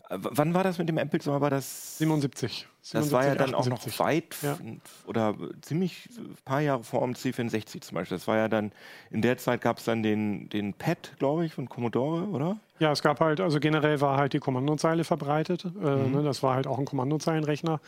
[0.10, 1.40] Äh, Wann war das mit dem Apple II?
[1.40, 2.68] War das 77.
[2.92, 4.00] Das war ja dann auch noch 78.
[4.00, 4.58] weit Ja.
[5.08, 8.18] oder ziemlich ein paar Jahre vor dem C64 zum Beispiel.
[8.18, 8.74] Das war ja dann,
[9.12, 12.58] in der Zeit gab es dann den, den Pad, glaube ich, von Commodore, oder?
[12.80, 15.64] Ja, es gab halt, also generell war halt die Kommandozeile verbreitet.
[15.64, 16.12] Äh, Mhm.
[16.12, 17.80] ne, das war halt auch ein Kommandozeilenrechner.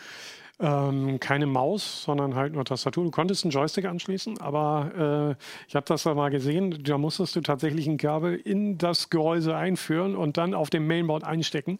[0.57, 3.03] Ähm, keine Maus, sondern halt nur Tastatur.
[3.03, 6.81] Du konntest einen Joystick anschließen, aber äh, ich habe das da mal gesehen.
[6.83, 11.25] Da musstest du tatsächlich ein Kabel in das Gehäuse einführen und dann auf dem Mainboard
[11.25, 11.77] einstecken.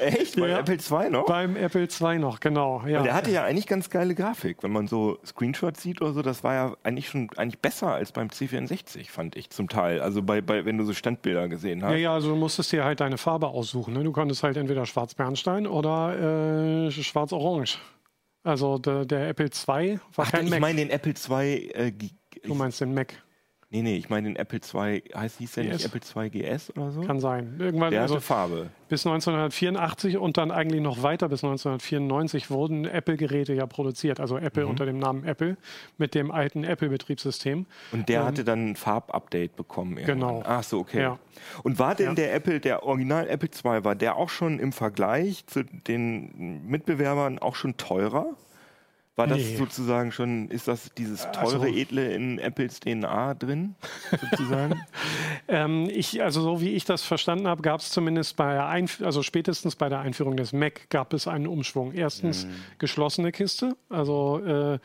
[0.00, 0.40] Echt?
[0.40, 0.58] Bei Ja.
[0.58, 1.26] Apple II noch?
[1.26, 2.82] Beim Apple II noch, genau.
[2.84, 2.98] Ja.
[2.98, 6.22] Und der hatte ja eigentlich ganz geile Grafik, wenn man so Screenshots sieht oder so.
[6.22, 10.00] Das war ja eigentlich schon eigentlich besser als beim C64, fand ich zum Teil.
[10.00, 11.92] Also bei, bei wenn du so Standbilder gesehen hast.
[11.92, 13.94] Ja, ja, also du musstest dir halt deine Farbe aussuchen.
[13.94, 14.02] Ne?
[14.02, 17.78] Du konntest halt entweder schwarz-bernstein oder äh, schwarz-orange.
[18.46, 20.60] Also der, der Apple II war Ach, kein ich Mac.
[20.60, 21.68] meine den Apple II.
[21.72, 21.92] Äh,
[22.44, 23.20] du meinst den Mac.
[23.70, 25.02] Nee, nee, ich meine den Apple II.
[25.14, 25.84] Heißt hieß der nicht GS?
[25.86, 27.00] Apple II GS oder so?
[27.02, 27.56] Kann sein.
[27.58, 28.70] Irgendwann, der also Farbe.
[28.88, 34.20] bis 1984 und dann eigentlich noch weiter bis 1994 wurden Apple-Geräte ja produziert.
[34.20, 34.70] Also Apple Mhm.
[34.70, 35.56] unter dem Namen Apple
[35.98, 37.66] mit dem alten Apple-Betriebssystem.
[37.92, 39.98] Und der hatte dann ein Farbupdate bekommen.
[39.98, 40.16] irgendwann.
[40.16, 40.42] Ähm, Genau.
[40.46, 41.00] Ach so, okay.
[41.02, 41.18] Ja.
[41.62, 42.14] Und war denn Ja.
[42.14, 47.38] der Apple, der Original Apple II, war der auch schon im Vergleich zu den Mitbewerbern
[47.38, 48.26] auch schon teurer?
[49.16, 49.56] War das Nee.
[49.56, 53.74] sozusagen schon, ist das dieses teure, Also- edle in Apples DNA drin,
[54.30, 54.80] sozusagen?
[55.48, 59.00] Ähm, ich, also so wie ich das verstanden habe, gab es zumindest bei der Einf
[59.00, 61.92] also spätestens bei der Einführung des Mac gab es einen Umschwung.
[61.92, 62.50] Erstens Mhm.
[62.78, 64.78] geschlossene Kiste, also äh,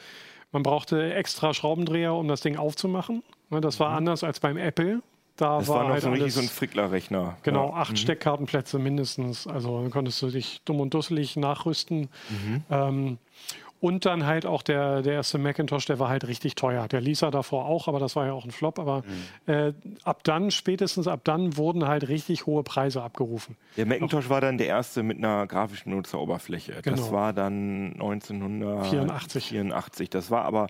[0.51, 3.23] man brauchte extra Schraubendreher, um das Ding aufzumachen.
[3.49, 5.01] Ne, das war anders als beim Apple.
[5.35, 5.59] Da Mhm.
[5.61, 7.37] Das war, war noch halt so richtig so ein Frickler-Rechner.
[7.41, 7.75] Genau, Ja.
[7.77, 9.47] acht Steckkartenplätze mindestens.
[9.47, 12.09] Also dann konntest du dich dumm und dusselig nachrüsten.
[12.29, 12.63] Mhm.
[12.69, 13.17] Ähm,
[13.81, 16.87] und dann halt auch der, der erste Macintosh, der war halt richtig teuer.
[16.87, 18.79] Der Lisa davor auch, aber das war ja auch ein Flop.
[18.79, 19.01] Aber
[19.47, 19.51] Mhm.
[19.53, 23.57] äh, ab dann, spätestens ab dann, wurden halt richtig hohe Preise abgerufen.
[23.77, 26.73] Der Macintosh war dann der erste mit einer grafischen Nutzeroberfläche.
[26.73, 27.11] Das Genau.
[27.11, 29.47] war dann 1984.
[29.49, 30.09] 84.
[30.09, 30.67] Das war aber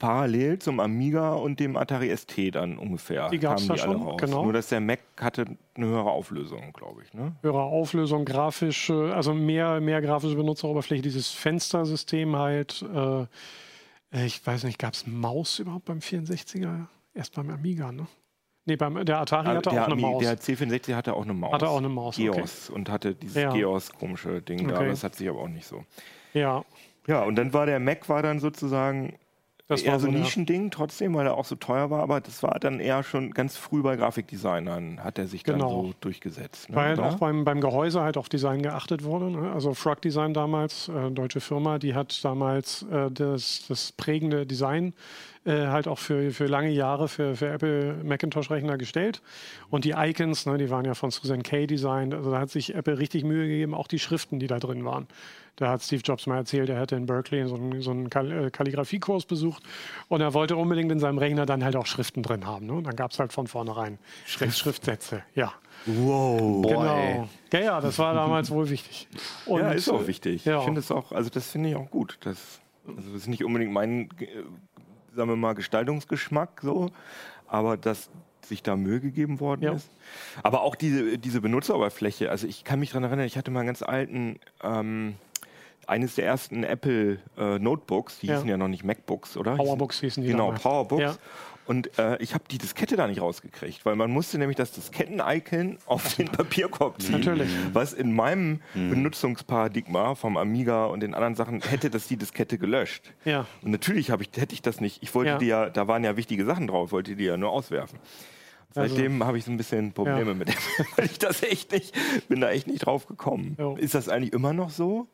[0.00, 3.28] parallel zum Amiga und dem Atari ST dann ungefähr.
[3.28, 4.20] Die gab's kamen da alle schon, raus.
[4.20, 4.42] genau.
[4.42, 7.14] Nur dass der Mac hatte eine höhere Auflösung, glaube ich.
[7.14, 7.36] Ne?
[7.42, 12.84] Höhere Auflösung, grafische, also mehr, mehr grafische Benutzeroberfläche, dieses Fenstersystem halt.
[12.92, 13.26] Äh,
[14.26, 16.86] ich weiß nicht, gab es Maus überhaupt beim 64er?
[17.14, 18.06] Erst beim Amiga, ne?
[18.64, 20.22] Nee, beim, der Atari hatte der, auch eine Ami- Maus.
[20.22, 21.52] der C64 hatte auch eine Maus.
[21.52, 22.30] Hatte auch eine Maus, okay.
[22.30, 23.52] Geos und hatte dieses Ja.
[23.52, 24.76] Geos komische Ding da.
[24.76, 24.88] Okay.
[24.88, 25.84] Das hat sich aber auch nicht so.
[26.34, 26.64] ja,
[27.06, 29.14] Ja, und dann war der Mac war dann sozusagen
[29.70, 32.42] das eher war so ein Nischending trotzdem, weil er auch so teuer war, aber das
[32.42, 35.84] war dann eher schon ganz früh bei Grafikdesignern, hat er sich dann Genau.
[35.84, 36.68] so durchgesetzt.
[36.70, 36.76] Ne?
[36.76, 37.08] Weil halt Oder?
[37.08, 39.30] auch beim, beim Gehäuse halt auf Design geachtet wurde.
[39.30, 39.52] Ne?
[39.52, 44.92] Also Frog Design damals, äh, deutsche Firma, die hat damals äh, das, das prägende Design
[45.44, 49.22] äh, halt auch für, für lange Jahre für, für Apple Macintosh-Rechner gestellt.
[49.70, 52.12] Und die Icons, ne, die waren ja von Susan Kay designt.
[52.12, 55.06] Also da hat sich Apple richtig Mühe gegeben, auch die Schriften, die da drin waren.
[55.60, 58.50] Da hat Steve Jobs mal erzählt, er hätte in Berkeley so einen, so einen äh,
[58.50, 59.62] Kalligrafiekurs besucht
[60.08, 62.64] und er wollte unbedingt in seinem Rechner dann halt auch Schriften drin haben.
[62.66, 62.72] Ne?
[62.72, 65.22] Und dann gab es halt von vornherein sechs Schriftsätze.
[65.34, 65.52] Ja.
[65.84, 66.62] Wow.
[66.66, 67.28] Genau.
[67.52, 69.06] Ja, ja, das war damals wohl wichtig.
[69.44, 70.46] Und, ja, ist auch wichtig.
[70.46, 70.58] Ja.
[70.58, 72.18] Ich finde es auch, also das finde ich auch gut.
[72.22, 74.26] Das, also das ist nicht unbedingt mein, äh,
[75.14, 76.90] sagen wir mal, Gestaltungsgeschmack so,
[77.48, 78.08] aber dass
[78.46, 79.72] sich da Mühe gegeben worden Ja.
[79.74, 79.90] ist.
[80.42, 83.66] Aber auch diese, diese Benutzeroberfläche, also ich kann mich daran erinnern, ich hatte mal einen
[83.66, 85.16] ganz alten, ähm,
[85.90, 88.34] eines der ersten Apple äh, Notebooks, die Ja.
[88.34, 89.56] hießen ja noch nicht MacBooks, oder?
[89.56, 90.62] Powerbooks hießen die Genau, damals.
[90.62, 91.02] Powerbooks.
[91.02, 91.14] Ja.
[91.66, 95.78] Und äh, ich habe die Diskette da nicht rausgekriegt, weil man musste nämlich das Disketten-Icon
[95.86, 97.12] auf den Papierkorb ziehen.
[97.12, 97.48] Natürlich.
[97.72, 103.12] Was in meinem Benutzungsparadigma vom Amiga und den anderen Sachen hätte das die Diskette gelöscht.
[103.24, 103.46] Ja.
[103.62, 105.02] Und natürlich hab ich, hätte ich das nicht.
[105.02, 105.38] Ich wollte Ja.
[105.38, 107.98] die ja, da waren ja wichtige Sachen drauf, wollte die ja nur auswerfen.
[108.74, 110.34] Also- Seitdem habe ich so ein bisschen Probleme Ja.
[110.34, 110.54] mit dem,
[110.96, 111.94] weil ich das echt nicht,
[112.28, 113.56] bin da echt nicht drauf gekommen.
[113.58, 113.76] Jo.
[113.76, 115.08] Ist das eigentlich immer noch so?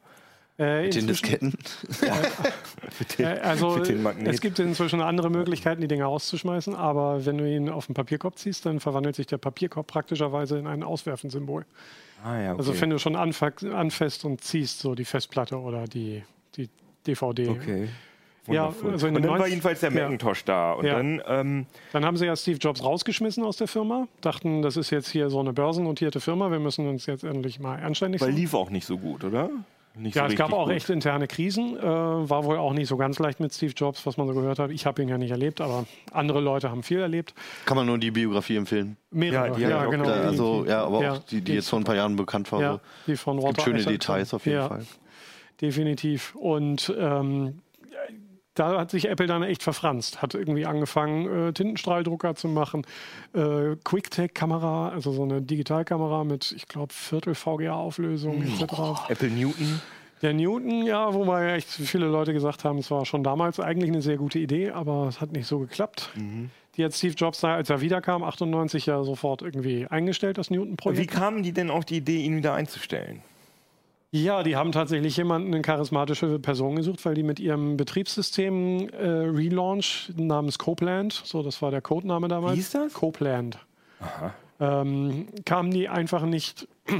[0.58, 1.52] Äh, Mit den Disketten.
[2.98, 7.26] Mit den, Äh, also mit den es gibt inzwischen andere Möglichkeiten, die Dinge rauszuschmeißen, aber
[7.26, 10.82] wenn du ihn auf den Papierkorb ziehst, dann verwandelt sich der Papierkorb praktischerweise in ein
[10.82, 11.66] Auswerfensymbol.
[12.24, 12.58] ah, ja, okay.
[12.58, 16.22] Also wenn du schon anfa- anfasst und ziehst, so die Festplatte oder die,
[16.56, 16.70] die
[17.06, 17.48] DVD.
[17.50, 17.88] Okay.
[18.48, 20.04] Ja, also und dann war 90 jedenfalls der Ja.
[20.04, 20.72] Macintosh da.
[20.74, 20.94] Und Ja.
[20.94, 24.90] dann, ähm, Dann haben sie ja Steve Jobs rausgeschmissen aus der Firma, dachten, das ist
[24.90, 28.36] jetzt hier so eine börsennotierte Firma, wir müssen uns jetzt endlich mal anständig weil sein.
[28.36, 29.50] lief auch nicht so gut, oder?
[29.98, 30.74] Nicht Ja, so es gab auch gut.
[30.74, 31.76] echt interne Krisen.
[31.78, 34.58] Äh, war wohl auch nicht so ganz leicht mit Steve Jobs, was man so gehört
[34.58, 34.70] hat.
[34.70, 37.34] Ich habe ihn ja nicht erlebt, aber andere Leute haben viel erlebt.
[37.64, 38.96] Kann man nur die Biografie empfehlen.
[39.10, 40.04] Mehrere, Ja, die ja, auch genau.
[40.04, 42.14] Da, die- also, ja, aber ja, auch die, die die- jetzt vor ein paar Jahren
[42.16, 42.60] bekannt war.
[42.60, 43.92] ja, die von Es Walter gibt schöne Isaacson.
[43.94, 44.86] Details auf jeden ja, Fall.
[45.60, 46.34] Definitiv.
[46.34, 47.62] Und ähm,
[48.56, 50.22] da hat sich Apple dann echt verfranst.
[50.22, 52.84] Hat irgendwie angefangen, äh, Tintenstrahldrucker zu machen,
[53.34, 59.08] äh, QuickTake-Kamera, also so eine Digitalkamera mit, ich glaube, Viertel VGA-Auflösung etc.
[59.08, 59.80] Apple Newton.
[60.22, 64.00] Der Newton, ja, wobei echt viele Leute gesagt haben, es war schon damals eigentlich eine
[64.00, 66.10] sehr gute Idee, aber es hat nicht so geklappt.
[66.76, 71.10] Die hat Steve Jobs, als er wiederkam, 98 ja sofort irgendwie eingestellt, das Wie Newton-Projekt.
[71.10, 73.22] kamen die denn auf die Idee, ihn wieder einzustellen?
[74.22, 79.06] Ja, die haben tatsächlich jemanden, eine charismatische Person gesucht, weil die mit ihrem Betriebssystem äh,
[79.06, 82.54] Relaunch namens Copeland, so das war der Codename damals.
[82.54, 82.94] Wie hieß das?
[82.94, 83.58] Copeland.
[84.58, 86.66] Ähm, kamen die einfach nicht,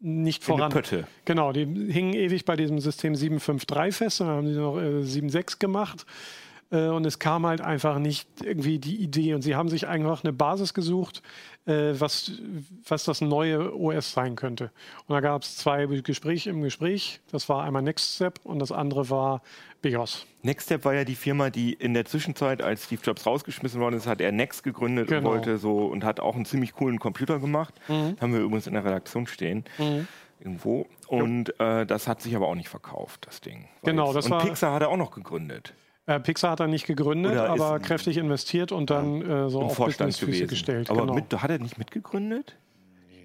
[0.00, 0.70] nicht voran.
[0.70, 1.06] Pötte.
[1.24, 5.58] Genau, die hingen ewig bei diesem System 753 fest, dann haben sie noch äh, 7.6
[5.58, 6.04] gemacht.
[6.70, 9.34] Äh, und es kam halt einfach nicht irgendwie die Idee.
[9.34, 11.22] Und sie haben sich einfach eine Basis gesucht,
[11.66, 12.32] äh, was,
[12.86, 14.70] was das neue OS sein könnte.
[15.06, 17.20] Und da gab es zwei Gespräche im Gespräch.
[17.32, 19.42] Das war einmal Next Step und das andere war
[19.82, 20.26] BIOS.
[20.42, 24.06] Nextstep war ja die Firma, die in der Zwischenzeit, als Steve Jobs rausgeschmissen worden ist,
[24.06, 25.18] hat er Next gegründet Genau.
[25.18, 27.74] und wollte so und hat auch einen ziemlich coolen Computer gemacht.
[27.88, 29.64] Haben wir übrigens in der Redaktion stehen.
[30.38, 30.86] Irgendwo.
[31.08, 33.68] Und äh, das hat sich aber auch nicht verkauft, das Ding.
[33.82, 35.74] Genau, das und war- Pixar hat er auch noch gegründet.
[36.06, 39.74] Äh, Pixar hat er nicht gegründet, Oder aber kräftig investiert und dann äh, so auf
[39.76, 40.48] Vorstand gewesen.
[40.48, 40.90] gestellt.
[40.90, 41.14] Aber genau.
[41.14, 42.56] mit, hat er nicht mitgegründet?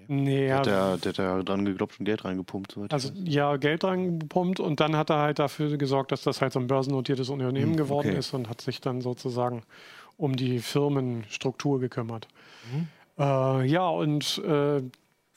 [0.08, 2.72] nee, ja, Der, der hat ja dran geglaubt und Geld reingepumpt.
[2.72, 6.52] Soweit Also ja, Geld reingepumpt und dann hat er halt dafür gesorgt, dass das halt
[6.52, 8.18] so ein börsennotiertes Unternehmen Hm, geworden okay.
[8.18, 9.62] ist und hat sich dann sozusagen
[10.16, 12.28] um die Firmenstruktur gekümmert.
[13.18, 14.82] Äh, ja, und äh, Er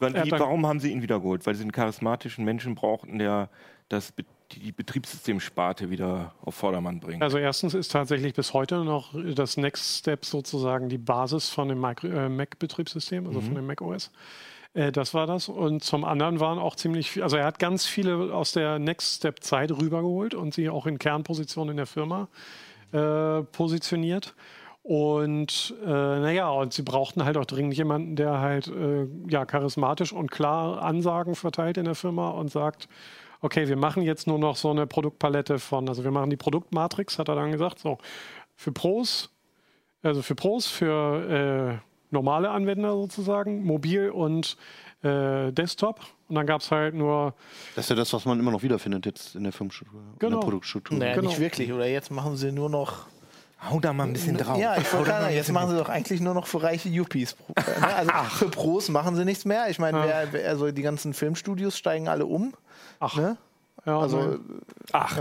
[0.01, 1.45] hat dann- warum haben sie ihn wiedergeholt?
[1.47, 3.49] Weil sie einen charismatischen Menschen brauchten, der
[3.89, 4.13] das,
[4.51, 7.21] die Betriebssystemsparte wieder auf Vordermann bringt.
[7.21, 11.83] also erstens ist tatsächlich bis heute noch das Next Step sozusagen die Basis von dem
[11.83, 13.45] äh, Mac-Betriebssystem, also Mhm.
[13.45, 14.11] von dem Mac OS.
[14.73, 15.49] Äh, das war das.
[15.49, 19.17] Und zum anderen waren auch ziemlich viel, also er hat ganz viele aus der Next
[19.17, 22.27] Step-Zeit rübergeholt und sie auch in Kernpositionen in der Firma
[22.91, 24.33] äh, positioniert.
[24.81, 30.13] Und äh, naja, und sie brauchten halt auch dringend jemanden, der halt äh, ja, charismatisch
[30.13, 32.87] und klar Ansagen verteilt in der Firma und sagt,
[33.41, 37.17] okay, wir machen jetzt nur noch so eine Produktpalette von, also wir machen die Produktmatrix,
[37.19, 37.97] hat er dann gesagt, so
[38.55, 39.29] für Pros,
[40.03, 44.57] also für Pros, für äh, normale Anwender sozusagen, mobil und
[45.03, 46.01] äh, Desktop.
[46.27, 47.33] Und dann gab es halt nur,
[47.75, 50.37] Das ist ja das, was man immer noch wiederfindet jetzt in der Firmenstruktur, in Genau.
[50.39, 50.97] der Produktstruktur.
[50.97, 51.29] Naja, Genau.
[51.29, 51.71] nicht wirklich.
[51.71, 53.07] Oder jetzt machen sie nur noch.
[53.69, 54.57] Hau da mal ein bisschen drauf.
[54.57, 57.35] Ja, ich wollte ein jetzt machen sie doch eigentlich nur noch für reiche Yuppies.
[57.57, 57.93] Ne?
[57.95, 59.69] Also für Pros machen sie nichts mehr.
[59.69, 59.99] Ich meine,
[60.47, 62.53] also die ganzen Filmstudios steigen alle um.
[62.99, 63.37] Ach, Ne?
[63.85, 64.39] Ja, Also, also,
[64.91, 65.17] Ach,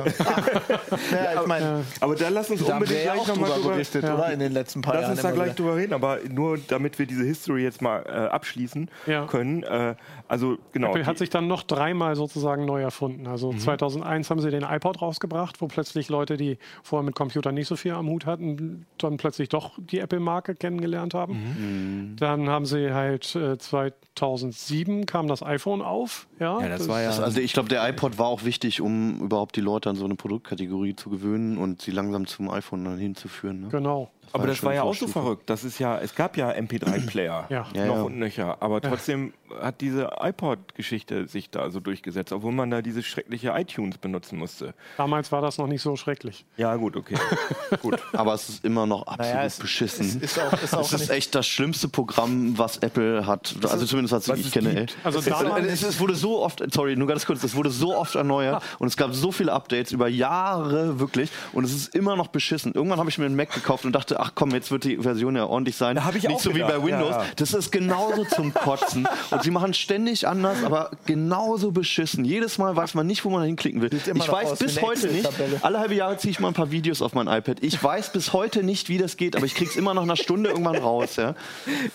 [1.12, 4.32] naja, ich meine, aber da lass uns da unbedingt ja gleich nochmal drüber berichtet, oder?
[4.32, 5.12] In den letzten paar Lass Jahren.
[5.12, 5.54] uns da gleich wieder.
[5.56, 9.26] drüber reden, aber nur damit wir diese History jetzt mal äh, abschließen Ja.
[9.26, 9.62] können.
[9.64, 9.94] Äh,
[10.26, 10.88] also genau.
[10.90, 13.26] Apple hat sich dann noch dreimal sozusagen neu erfunden.
[13.26, 17.68] Also 2001 haben sie den iPod rausgebracht, wo plötzlich Leute, die vorher mit Computern nicht
[17.68, 22.16] so viel am Hut hatten, dann plötzlich doch die Apple-Marke kennengelernt haben.
[22.18, 26.26] Dann haben sie halt äh, 2007 kam das iPhone auf.
[26.38, 29.20] Ja, Ja, das war ja- Das, also ich glaube, der iPod war auch wichtig, um
[29.20, 32.98] überhaupt die Leute an so eine Produktkategorie zu gewöhnen und sie langsam zum iPhone dann
[32.98, 33.60] hinzuführen.
[33.60, 33.68] Ne?
[33.68, 34.10] Genau.
[34.32, 35.48] Aber das war ja auch so verrückt.
[35.50, 37.66] Das ist ja, es gab ja MP3-Player Ja.
[37.74, 38.02] Ja, noch ja.
[38.02, 43.06] und nöcher, aber trotzdem hat diese iPod-Geschichte sich da so durchgesetzt, obwohl man da dieses
[43.06, 44.74] schreckliche iTunes benutzen musste.
[44.96, 46.44] Damals war das noch nicht so schrecklich.
[46.56, 47.16] Ja, gut, okay.
[47.82, 47.98] gut.
[48.12, 50.06] Aber es ist immer noch absolut Naja, es- beschissen.
[50.06, 53.54] es ist auch- ist auch es ist echt das schlimmste Programm, was Apple hat.
[53.68, 54.86] Also zumindest was, was ich es kenne.
[55.04, 58.62] Also es, es wurde so oft, sorry, nur ganz kurz, es wurde so oft erneuert
[58.78, 62.72] und es gab so viele Updates über Jahre wirklich und es ist immer noch beschissen.
[62.74, 65.36] Irgendwann habe ich mir einen Mac gekauft und dachte, ach komm, jetzt wird die Version
[65.36, 65.96] ja ordentlich sein.
[65.96, 67.10] Da ich Nicht so wie gedacht, bei Windows.
[67.10, 67.26] ja, ja.
[67.36, 72.24] Das ist genauso zum Kotzen und sie machen ständig anders, aber genauso beschissen.
[72.24, 73.90] Jedes Mal weiß man nicht, wo man hinklicken will.
[73.92, 75.28] Ich weiß wie bis heute nicht.
[75.62, 77.58] Alle halbe Jahre ziehe ich mal ein paar Videos auf mein iPad.
[77.62, 80.50] Ich weiß bis heute nicht, wie das geht, aber ich krieg's immer nach einer Stunde
[80.50, 81.16] irgendwann raus.
[81.16, 81.34] Ja?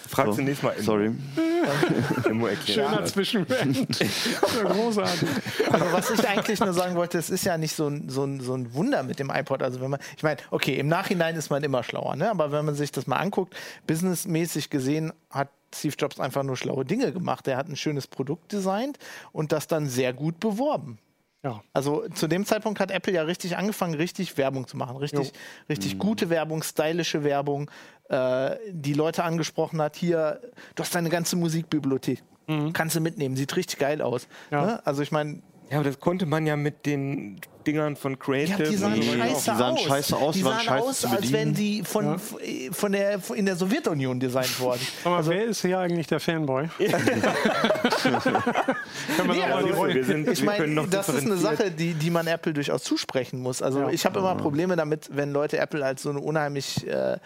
[0.08, 0.76] Fragst du nächstes Mal.
[0.82, 1.12] Sorry.
[2.66, 5.30] Schöner ja, großartig.
[5.72, 8.40] Also was ich eigentlich nur sagen wollte, es ist ja nicht so ein, so, ein,
[8.40, 9.62] so ein Wunder mit dem iPod.
[9.62, 12.30] Also wenn man, ich meine, okay, im Nachhinein ist man immer schlauer, ne?
[12.30, 13.56] aber wenn man sich das mal anguckt,
[13.88, 17.48] businessmäßig gesehen hat Steve Jobs einfach nur schlaue Dinge gemacht.
[17.48, 19.00] Er hat ein schönes Produkt designt
[19.32, 21.00] und das dann sehr gut beworben.
[21.44, 21.62] Ja.
[21.74, 24.96] Also zu dem Zeitpunkt hat Apple ja richtig angefangen, richtig Werbung zu machen.
[24.96, 25.34] Richtig,
[25.68, 27.70] richtig gute Werbung, stylische Werbung,
[28.08, 29.98] äh, die Leute angesprochen hat.
[29.98, 30.40] Hier,
[30.76, 32.24] du hast deine ganze Musikbibliothek.
[32.74, 34.28] Kannst du mitnehmen, sieht richtig geil aus.
[34.52, 34.66] Ja.
[34.66, 34.86] Ne?
[34.86, 35.42] Also ich meine,
[35.74, 38.64] Ja, aber das konnte man ja mit den Dingern von Creative.
[38.64, 39.82] Ja, die sahen scheiße Die sahen aus.
[39.82, 42.18] scheiße aus, die sahen scheiße aus, zu als wenn die von, Ja.
[42.72, 44.82] von der, in der Sowjetunion designt wurden.
[45.04, 46.70] Mal, Also- wer ist hier eigentlich der Fanboy?
[49.28, 52.54] Nee, also, wir sind- ich meine, noch das ist eine Sache, die, die man Apple
[52.54, 53.62] durchaus zusprechen muss.
[53.62, 53.90] Also Ja.
[53.90, 57.18] ich habe immer Probleme damit, wenn Leute Apple als so eine unheimlich äh,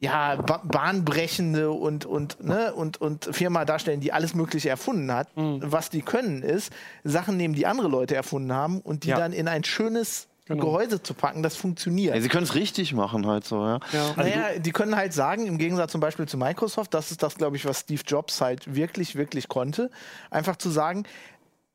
[0.00, 5.36] ja, ba bahnbrechende und, und, ne, und, und Firma darstellen, die alles Mögliche erfunden hat.
[5.36, 5.60] Mhm.
[5.62, 6.72] Was die können, ist,
[7.04, 9.16] Sachen nehmen, die andere Leute erfunden haben und die Ja.
[9.18, 10.64] dann in ein schönes Genau.
[10.64, 12.14] Gehäuse zu packen, das funktioniert.
[12.14, 13.80] Ja, sie können es richtig machen halt so, ja.
[13.92, 14.14] Ja.
[14.16, 17.56] Naja, die können halt sagen, im Gegensatz zum Beispiel zu Microsoft, das ist das, glaube
[17.56, 19.90] ich, was Steve Jobs halt wirklich, wirklich konnte,
[20.30, 21.04] einfach zu sagen,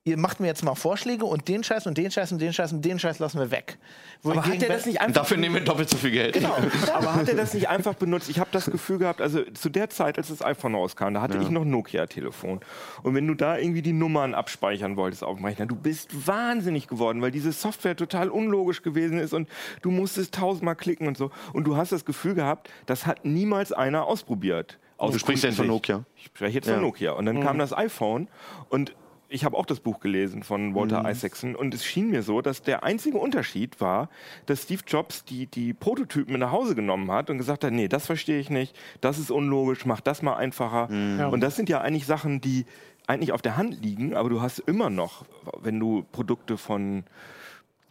[0.06, 2.74] ihr macht mir jetzt mal Vorschläge und den Scheiß und den Scheiß und den Scheiß
[2.74, 3.78] und den Scheiß lassen wir weg.
[4.24, 6.34] Aber hat Wohingegen er das nicht einfach dafür nehmen wir doppelt so viel Geld.
[6.34, 6.58] Genau.
[6.94, 8.30] Aber hat er das nicht einfach benutzt?
[8.30, 11.38] Ich habe das Gefühl gehabt, also zu der Zeit, als das iPhone rauskam, da hatte
[11.38, 12.60] ich noch ein Nokia-Telefon.
[13.04, 16.88] Und wenn du da irgendwie die Nummern abspeichern wolltest auf dem Rechner, du bist wahnsinnig
[16.88, 19.48] geworden, weil diese Software total unlogisch gewesen ist und
[19.82, 21.32] du musstest tausendmal klicken und so.
[21.54, 24.80] Und du hast das Gefühl gehabt, das hat niemals einer ausprobiert.
[24.98, 25.68] Aus Du sprichst jetzt von.
[25.68, 26.04] Nokia.
[26.16, 26.82] Ich spreche jetzt von Ja.
[26.82, 27.12] Nokia.
[27.14, 28.28] Und dann kam das iPhone
[28.70, 28.94] und
[29.34, 32.62] ich habe auch das Buch gelesen von Walter Isaacson und es schien mir so, dass
[32.62, 34.10] der einzige Unterschied war,
[34.46, 38.06] dass Steve Jobs die, die Prototypen nach Hause genommen hat und gesagt hat, nee, das
[38.06, 40.88] verstehe ich nicht, das ist unlogisch, mach das mal einfacher.
[40.92, 41.28] Ja.
[41.30, 42.66] Und das sind ja eigentlich Sachen, die
[43.08, 45.26] eigentlich auf der Hand liegen, aber du hast immer noch,
[45.60, 47.04] wenn du Produkte von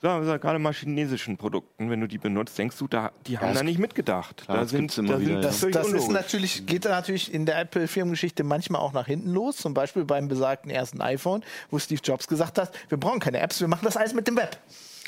[0.02, 3.48] sagen wir gerade mal chinesischen Produkten, wenn du die benutzt, denkst du, da, die haben
[3.48, 4.42] das- da nicht mitgedacht.
[4.44, 5.40] klar, da das sind, da wieder, sind ja.
[5.40, 9.56] Das, völlig das ist natürlich, geht natürlich in der Apple-Firmengeschichte manchmal auch nach hinten los.
[9.56, 13.60] Zum Beispiel beim besagten ersten iPhone, wo Steve Jobs gesagt hat, wir brauchen keine Apps,
[13.60, 14.58] wir machen das alles mit dem Web.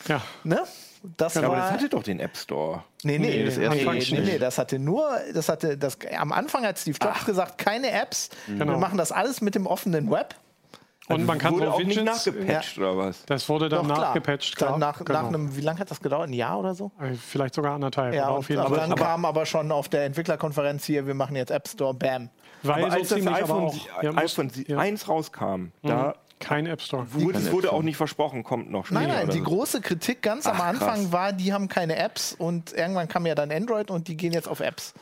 [0.09, 0.23] Ja.
[0.45, 0.61] Ne?
[1.19, 2.83] Das Ja, aber war, das hatte doch den App Store.
[3.03, 6.33] Nee, nee, Nee, das, das nee, nee, nee, das hatte nur, das hatte, das, am
[6.33, 8.79] Anfang hat Steve Jobs gesagt, keine Apps, wir Genau.
[8.79, 10.35] machen das alles mit dem offenen Web.
[11.09, 13.25] Und man kann Wurde so auch nicht nachgepatcht oder was?
[13.27, 14.07] das wurde dann Doch, klar.
[14.09, 14.79] nachgepatcht, Dann klar.
[14.79, 15.21] nach, genau.
[15.21, 16.29] nach einem, wie lange hat das gedauert?
[16.29, 16.93] Ein Jahr oder so?
[16.99, 18.89] Äh, Vielleicht sogar anderthalb, Ja, aber auf jeden aber Fall.
[18.89, 22.31] dann kam aber schon auf der Entwicklerkonferenz hier, wir machen jetzt App Store, bam.
[22.63, 26.15] Weil Aber so als das ziemlich aber iPhone, auch, ja, iPhone ja, 1 rauskam, da
[26.45, 27.07] kein App Store.
[27.11, 29.45] wurde, es wurde auch nicht versprochen, kommt noch Nein, nein, die so.
[29.45, 31.13] große Kritik ganz am Ach, Anfang krass.
[31.13, 34.49] war, die haben keine Apps und irgendwann kam ja dann Android und die gehen jetzt
[34.49, 34.95] auf Apps.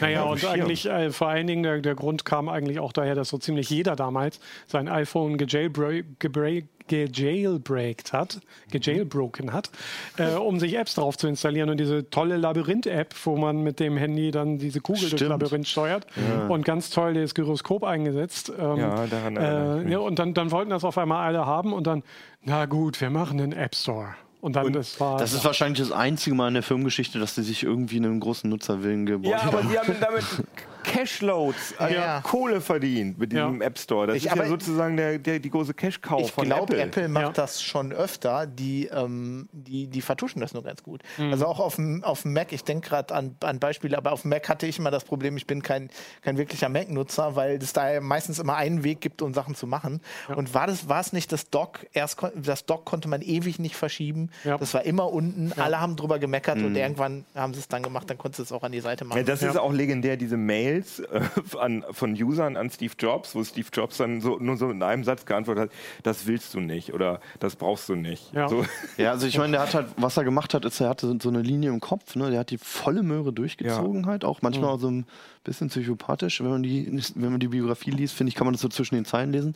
[0.00, 3.30] Naja, und eigentlich äh, vor allen Dingen der, der Grund kam eigentlich auch daher, dass
[3.30, 9.70] so ziemlich jeder damals sein iPhone gejailbreak, gebreak, gejailbreakt hat, gejailbroken hat,
[10.16, 13.96] äh, um sich Apps drauf zu installieren und diese tolle Labyrinth-App, wo man mit dem
[13.96, 15.30] Handy dann diese Kugel durchs Stimmt.
[15.30, 16.06] Labyrinth steuert
[16.48, 18.52] und ganz toll das Gyroskop eingesetzt.
[18.58, 21.86] Ähm, Ja, daran äh, ja, und dann, dann wollten das auf einmal alle haben und
[21.86, 22.02] dann,
[22.42, 24.14] na gut, wir machen einen App Store.
[24.40, 25.18] Und dann, das war.
[25.18, 28.48] Das ist wahrscheinlich das einzige Mal in der Firmengeschichte, dass die sich irgendwie einen großen
[28.48, 29.68] Nutzerwillen gebaut Ja, aber haben.
[29.68, 30.24] sie haben damit
[30.84, 32.20] Cashloads, also Ja.
[32.22, 33.66] Kohle verdient mit diesem Ja.
[33.66, 34.06] App Store.
[34.08, 36.82] Das Ich- ist ja sozusagen der, der, die große Ich von glaube, Apple.
[36.82, 37.08] Apple.
[37.08, 37.32] macht Ja.
[37.32, 38.46] das schon öfter.
[38.46, 41.02] Die, ähm, die, die vertuschen das nur ganz gut.
[41.18, 41.32] Mhm.
[41.32, 44.22] Also auch auf dem, auf dem Mac, ich denke gerade an, an Beispiele, aber auf
[44.22, 45.90] dem Mac hatte ich immer das Problem, ich bin kein,
[46.22, 50.00] kein wirklicher Mac-Nutzer, weil es da meistens immer einen Weg gibt, um Sachen zu machen.
[50.34, 51.86] Und war das war es nicht das Dock?
[51.92, 54.30] Erst das Dock konnte man ewig nicht verschieben.
[54.44, 54.58] Ja.
[54.58, 55.52] Das war immer unten.
[55.60, 56.66] Alle haben drüber gemeckert Mhm.
[56.66, 58.08] und irgendwann haben sie es dann gemacht.
[58.10, 59.18] Dann konntest du es auch an die Seite machen.
[59.18, 60.36] Ja, das ist auch legendär, diese
[60.70, 61.20] Mails äh,
[61.58, 65.04] an, von Usern an Steve Jobs, wo Steve Jobs dann so, nur so in einem
[65.04, 65.70] Satz geantwortet hat,
[66.02, 68.32] das willst du nicht oder das brauchst du nicht.
[68.32, 68.48] Ja.
[68.48, 68.64] So.
[68.96, 71.28] Ja, also ich meine, der hat halt, was er gemacht hat, ist, er hatte so
[71.28, 72.30] eine Linie im Kopf, ne?
[72.30, 75.06] Der hat die volle Möhre durchgezogen halt, auch manchmal so ein
[75.44, 78.60] bisschen psychopathisch, wenn man die, wenn man die Biografie liest, finde ich, kann man das
[78.60, 79.54] so zwischen den Zeilen lesen.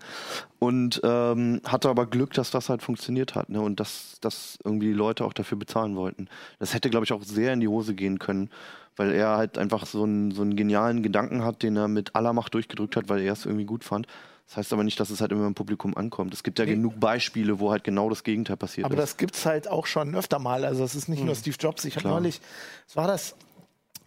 [0.59, 3.61] Und ähm, hatte aber Glück, dass das halt funktioniert hat, ne?
[3.61, 6.29] Und dass, dass irgendwie die Leute auch dafür bezahlen wollten.
[6.59, 8.50] Das hätte, glaube ich, auch sehr in die Hose gehen können,
[8.96, 12.33] weil er halt einfach so einen, so einen genialen Gedanken hat, den er mit aller
[12.33, 14.07] Macht durchgedrückt hat, weil er es irgendwie gut fand.
[14.46, 16.35] Das heißt aber nicht, dass es halt immer im Publikum ankommt.
[16.35, 19.00] Es gibt ja genug Beispiele, wo halt genau das Gegenteil passiert Aber ist.
[19.00, 20.64] das gibt es halt auch schon öfter mal.
[20.66, 21.85] Also es ist nicht nur Steve Jobs.
[21.87, 22.40] Ich habe neulich,
[22.87, 23.37] was war das?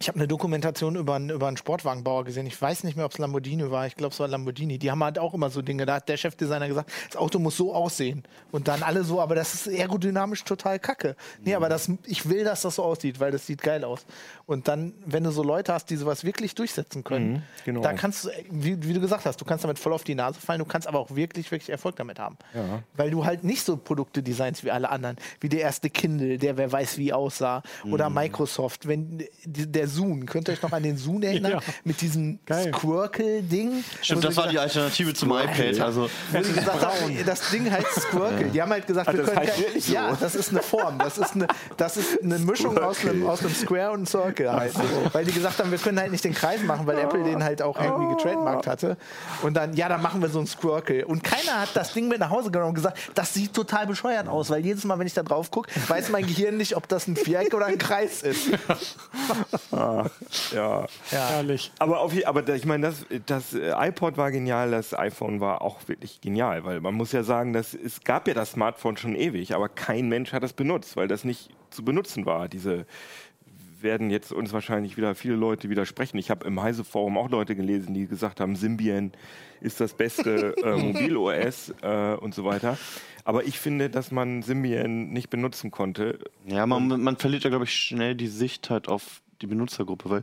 [0.00, 2.46] Ich habe eine Dokumentation über, einen- über einen Sportwagenbauer gesehen.
[2.46, 3.88] Ich weiß nicht mehr, ob es Lamborghini war.
[3.88, 4.78] Ich glaube, es war Lamborghini.
[4.78, 5.86] Die haben halt auch immer so Dinge.
[5.86, 8.22] Da hat der Chefdesigner gesagt, das Auto muss so aussehen.
[8.52, 11.16] Und dann alle so, aber das ist aerodynamisch total kacke.
[11.42, 14.06] Nee, aber das, ich will, dass das so aussieht, weil das sieht geil aus.
[14.48, 17.82] Und dann, wenn du so Leute hast, die sowas wirklich durchsetzen können, genau.
[17.82, 20.40] da kannst du, wie, wie du gesagt hast, du kannst damit voll auf die Nase
[20.40, 22.38] fallen, du kannst aber auch wirklich, wirklich Erfolg damit haben.
[22.96, 26.56] Weil du halt nicht so Produkte designst wie alle anderen, wie der erste Kindle, der
[26.56, 28.88] wer weiß wie aussah, oder Microsoft.
[28.88, 30.24] Wenn die, der Zune.
[30.24, 31.48] Könnt ihr euch noch an den Zune erinnern?
[31.58, 31.60] Ja.
[31.84, 32.38] Mit diesem.
[32.50, 33.84] Squircle-Ding.
[34.02, 35.80] Stimmt, das war die gesagt- Alternative zum iPad.
[35.80, 38.48] Also, wo sie gesagt haben, das Ding heißt Squircle.
[38.50, 39.94] Die haben halt gesagt, wir das können heißt wirklich so?
[39.94, 40.98] Ja, das ist eine Form.
[40.98, 44.37] Das ist eine, das ist eine Mischung aus einem, aus einem Square und einem Circle
[44.46, 44.72] halt.
[45.12, 47.62] Weil die gesagt haben, wir können halt nicht den Kreis machen, weil Apple den halt
[47.62, 48.96] auch irgendwie getrademarkt hatte.
[49.42, 51.06] Und dann, ja, dann machen wir so einen Squircle.
[51.06, 54.28] Und keiner hat das Ding mit nach Hause genommen und gesagt, das sieht total bescheuert
[54.28, 57.06] aus, weil jedes Mal, wenn ich da drauf gucke, weiß mein Gehirn nicht, ob das
[57.08, 58.48] ein Viereck oder ein Kreis ist.
[60.52, 60.86] Ja.
[61.10, 61.72] Herrlich.
[61.78, 65.80] Aber, auf, aber ich meine, das, das äh, iPod war genial, das iPhone war auch
[65.86, 69.54] wirklich genial, weil man muss ja sagen, dass es gab ja das Smartphone schon ewig,
[69.54, 72.48] aber kein Mensch hat es benutzt, weil das nicht zu benutzen war.
[72.48, 72.86] Diese
[73.82, 76.18] werden jetzt uns wahrscheinlich wieder viele Leute widersprechen.
[76.18, 79.12] Ich habe im Heise-Forum auch Leute gelesen, die gesagt haben, Symbian
[79.60, 82.78] ist das beste äh, Mobil-OS äh, und so weiter.
[83.24, 86.18] Aber ich finde, dass man Symbian nicht benutzen konnte.
[86.46, 90.22] ja, man, man verliert ja, glaube ich, schnell die Sicht halt auf die Benutzergruppe, weil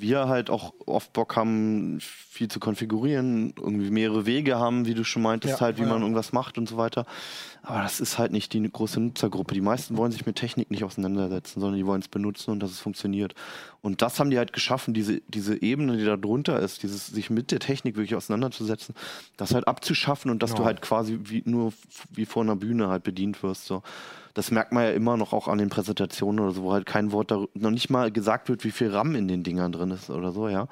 [0.00, 5.04] wir halt auch oft Bock haben, viel zu konfigurieren, irgendwie mehrere Wege haben, wie du
[5.04, 5.88] schon meintest, Ja, halt, wie ja.
[5.88, 7.06] man irgendwas macht und so weiter.
[7.62, 9.52] Aber das ist halt nicht die große Nutzergruppe.
[9.52, 12.70] Die meisten wollen sich mit Technik nicht auseinandersetzen, sondern die wollen es benutzen und dass
[12.70, 13.34] es funktioniert.
[13.82, 17.28] Und das haben die halt geschaffen, diese, diese Ebene, die da drunter ist, dieses sich
[17.28, 18.94] mit der Technik wirklich auseinanderzusetzen,
[19.36, 21.72] das halt abzuschaffen und dass du halt quasi wie, nur
[22.10, 23.66] wie vor einer Bühne halt bedient wirst.
[23.66, 23.82] So.
[24.34, 27.12] Das merkt man ja immer noch auch an den Präsentationen oder so, wo halt kein
[27.12, 30.10] Wort darüber, noch nicht mal gesagt wird, wie viel RAM in den Dingern drin ist
[30.10, 30.68] oder so, ja.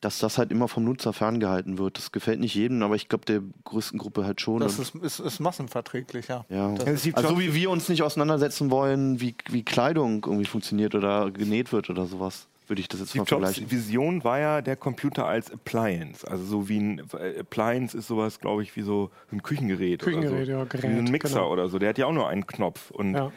[0.00, 1.96] Dass das halt immer vom Nutzer ferngehalten wird.
[1.96, 4.60] Das gefällt nicht jedem, aber ich glaube der größten Gruppe halt schon.
[4.60, 6.44] Das ist, ist, ist massenverträglich, ja.
[6.50, 6.74] ja.
[7.14, 11.72] Also so wie wir uns nicht auseinandersetzen wollen, wie, wie Kleidung irgendwie funktioniert oder genäht
[11.72, 13.70] wird oder sowas, würde ich das jetzt mal Steve Jobs.
[13.70, 16.26] Vision war ja der Computer als Appliance.
[16.26, 20.00] Also so wie ein äh, Appliance ist sowas, glaube ich, wie so ein Küchengerät.
[20.00, 20.52] Küchengerät, oder so.
[20.52, 21.50] ja, Gerät, Wie ein Mixer genau.
[21.50, 21.78] oder so.
[21.78, 22.90] Der hat ja auch nur einen Knopf.
[22.90, 23.32] Und Ja.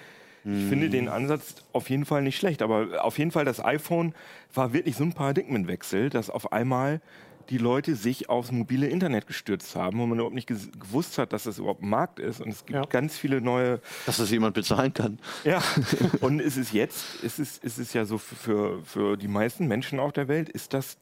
[0.49, 2.61] Ich finde den Ansatz auf jeden Fall nicht schlecht.
[2.61, 4.13] Aber auf jeden Fall, das iPhone
[4.53, 7.01] war wirklich so ein Paradigmenwechsel, dass auf einmal
[7.49, 11.43] die Leute sich aufs mobile Internet gestürzt haben, wo man überhaupt nicht gewusst hat, dass
[11.43, 12.41] das überhaupt ein Markt ist.
[12.41, 12.83] Und es gibt Ja.
[12.89, 15.17] ganz viele neue Dass das jemand bezahlen kann.
[15.45, 15.61] ja,
[16.21, 19.99] und es ist jetzt, es ist, es ist ja so für, für die meisten Menschen
[19.99, 20.97] auf der Welt, ist das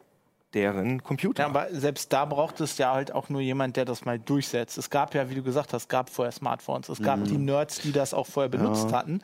[0.55, 1.43] deren Computer.
[1.43, 4.77] Ja, aber selbst da braucht es ja halt auch nur jemand, der das mal durchsetzt.
[4.77, 6.89] Es gab ja, wie du gesagt hast, gab vorher Smartphones.
[6.89, 9.21] Es gab die Nerds, die das auch vorher benutzt hatten.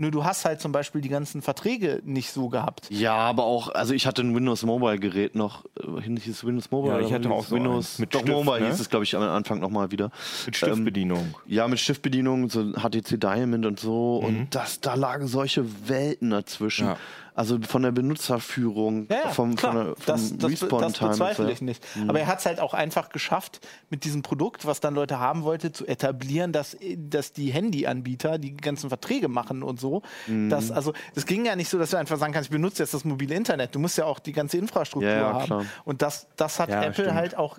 [0.00, 2.90] Nur du hast halt zum Beispiel die ganzen Verträge nicht so gehabt.
[2.90, 6.70] Ja, aber auch, also ich hatte ein Windows Mobile Gerät noch, äh, hieß es Windows
[6.70, 7.02] Mobile?
[7.02, 8.70] Ja, ich hatte hieß auch so Windows, mit doch Stift, Mobile ne?
[8.70, 10.10] hieß es, glaube ich, am Anfang nochmal wieder.
[10.46, 11.34] Mit Stiftbedienung.
[11.46, 14.16] Ja, mit Stiftbedienung, so HTC Diamond und so.
[14.24, 16.86] Und das, da lagen solche Welten dazwischen.
[16.86, 16.96] Ja.
[17.34, 19.72] Also von der Benutzerführung, Ja, ja, vom, klar.
[19.72, 21.10] von der, vom das, das, das Respawn-Time.
[21.10, 21.84] bezweifle ich nicht.
[22.08, 25.42] Aber er hat es halt auch einfach geschafft, mit diesem Produkt, was dann Leute haben
[25.44, 30.02] wollte, zu etablieren, dass, dass die Handyanbieter die ganzen Verträge machen und so.
[30.26, 30.50] Mhm.
[30.50, 32.94] Das, also, das ging ja nicht so, dass du einfach sagen kannst, ich benutze jetzt
[32.94, 33.74] das mobile Internet.
[33.74, 35.44] Du musst ja auch die ganze Infrastruktur Ja, ja, haben.
[35.44, 35.64] klar.
[35.84, 37.14] Und das, das hat Ja, Apple stimmt.
[37.14, 37.58] halt auch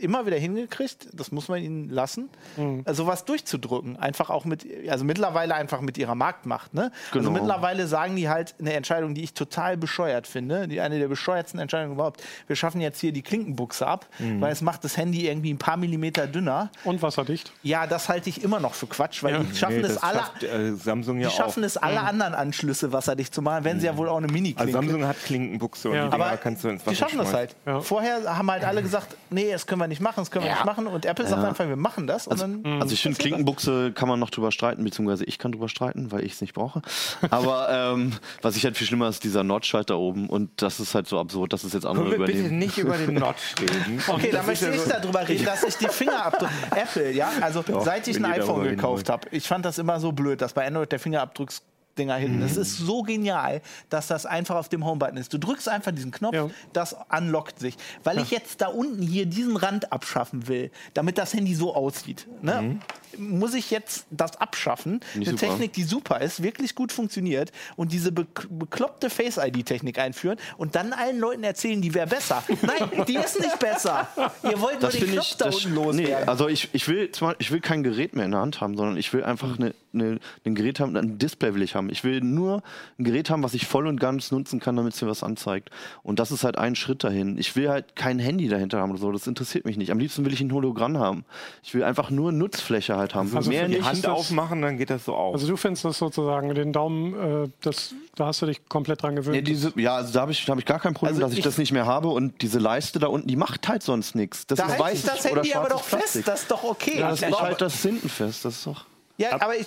[0.00, 1.08] immer wieder hingekriegt.
[1.12, 2.28] Das muss man ihnen lassen.
[2.56, 2.82] Mhm.
[2.84, 3.96] Also was durchzudrücken.
[3.96, 6.74] Einfach auch mit, also mittlerweile einfach mit ihrer Marktmacht.
[6.74, 6.90] Ne?
[7.12, 7.30] Also Genau.
[7.30, 11.60] mittlerweile sagen die halt eine Entscheidung, die ich total bescheuert finde, die eine der bescheuertsten
[11.60, 12.22] Entscheidungen überhaupt.
[12.46, 14.40] Wir schaffen jetzt hier die Klinkenbuchse ab, Mhm.
[14.40, 16.70] weil es macht das Handy irgendwie ein paar Millimeter dünner.
[16.84, 17.52] Und wasserdicht.
[17.62, 19.40] Ja, das halte ich immer noch für Quatsch, weil Ja.
[19.40, 20.18] die schaffen Nee, es das alle.
[20.20, 21.66] schafft, äh, Samsung ja Die schaffen auch.
[21.66, 24.60] es alle anderen Anschlüsse wasserdicht zu machen, wenn sie ja wohl auch eine Mini-Klinke.
[24.60, 26.04] Also Samsung hat Klinkenbuchse und Ja.
[26.04, 27.38] die Dinger aber kannst du ins Wasser die schaffen das schmeißen.
[27.38, 27.56] halt.
[27.66, 27.80] Ja.
[27.80, 30.64] Vorher haben halt alle gesagt, nee, das können wir nicht machen, das können wir nicht
[30.64, 30.86] machen.
[30.86, 32.26] Und Apple sagt einfach, wir machen das.
[32.28, 35.68] Und dann Also ich finde, Klinkenbuchse kann man noch drüber streiten, beziehungsweise ich kann drüber
[35.68, 36.82] streiten, weil ich es nicht brauche.
[37.30, 40.28] Aber ähm, was ich halt viel schlimmer ist, dieser Notch halt da oben.
[40.28, 42.58] Und das ist halt so absurd, dass es jetzt andere Können wir bitte übernehmen.
[42.58, 44.00] nicht über den Notch reden?
[44.06, 46.52] Okay, dann Das ist möchte ich darüber reden, dass ich die Fingerabdrücke.
[46.70, 50.40] Apple, ja, also seit ich ein iPhone gekauft habe, ich fand das immer so blöd,
[50.40, 51.62] dass bei Android der Fingerabdrucks
[51.98, 52.40] Dinger hinten.
[52.40, 55.32] Das ist so genial, dass das einfach auf dem Homebutton ist.
[55.32, 56.50] Du drückst einfach diesen Knopf, Ja.
[56.72, 57.76] das unlockt sich.
[58.02, 62.26] Weil ich jetzt da unten hier diesen Rand abschaffen will, damit das Handy so aussieht,
[62.42, 62.80] ne?
[63.16, 64.94] muss ich jetzt das abschaffen.
[65.14, 65.52] Nicht Eine super.
[65.52, 70.92] Technik, die super ist, wirklich gut funktioniert und diese be bekloppte Face-ID-Technik einführen und dann
[70.92, 72.42] allen Leuten erzählen, die wäre besser.
[72.62, 74.08] Nein, die ist nicht besser.
[74.42, 76.28] Ihr wollt nur Das den finde Knopf ich, da unten nee, loswerden.
[76.28, 79.12] also ich, ich will ich will kein Gerät mehr in der Hand haben, sondern ich
[79.12, 81.90] will einfach eine, eine, ein Gerät haben, ein Display will ich haben.
[81.90, 82.62] Ich will nur
[82.98, 85.70] ein Gerät haben, was ich voll und ganz nutzen kann, damit es mir was anzeigt.
[86.02, 87.38] Und das ist halt ein Schritt dahin.
[87.38, 89.90] Ich will halt kein Handy dahinter haben oder so, das interessiert mich nicht.
[89.90, 91.24] Am liebsten will ich ein Hologramm haben.
[91.62, 93.34] Ich will einfach nur Nutzfläche halt haben.
[93.36, 93.84] Also mehr Die nicht.
[93.84, 95.34] Hand aufmachen, dann geht das so auf.
[95.34, 99.16] Also du findest das sozusagen, den Daumen, äh, das, da hast du dich komplett dran
[99.16, 99.36] gewöhnt.
[99.36, 101.38] Nee, diese, ja, also da habe ich, hab ich gar kein Problem, Also dass ich,
[101.38, 102.08] ich- das nicht mehr habe.
[102.08, 104.46] Und diese Leiste da unten, die macht halt sonst nichts.
[104.46, 106.22] Das da ist hält sich weißes das oder Handy aber doch fest.
[106.26, 106.98] Das ist doch okay.
[107.00, 108.44] Ja, Ich das, ich halte das hinten fest.
[108.44, 108.84] Das ist doch.
[109.16, 109.66] Ja, aber ich,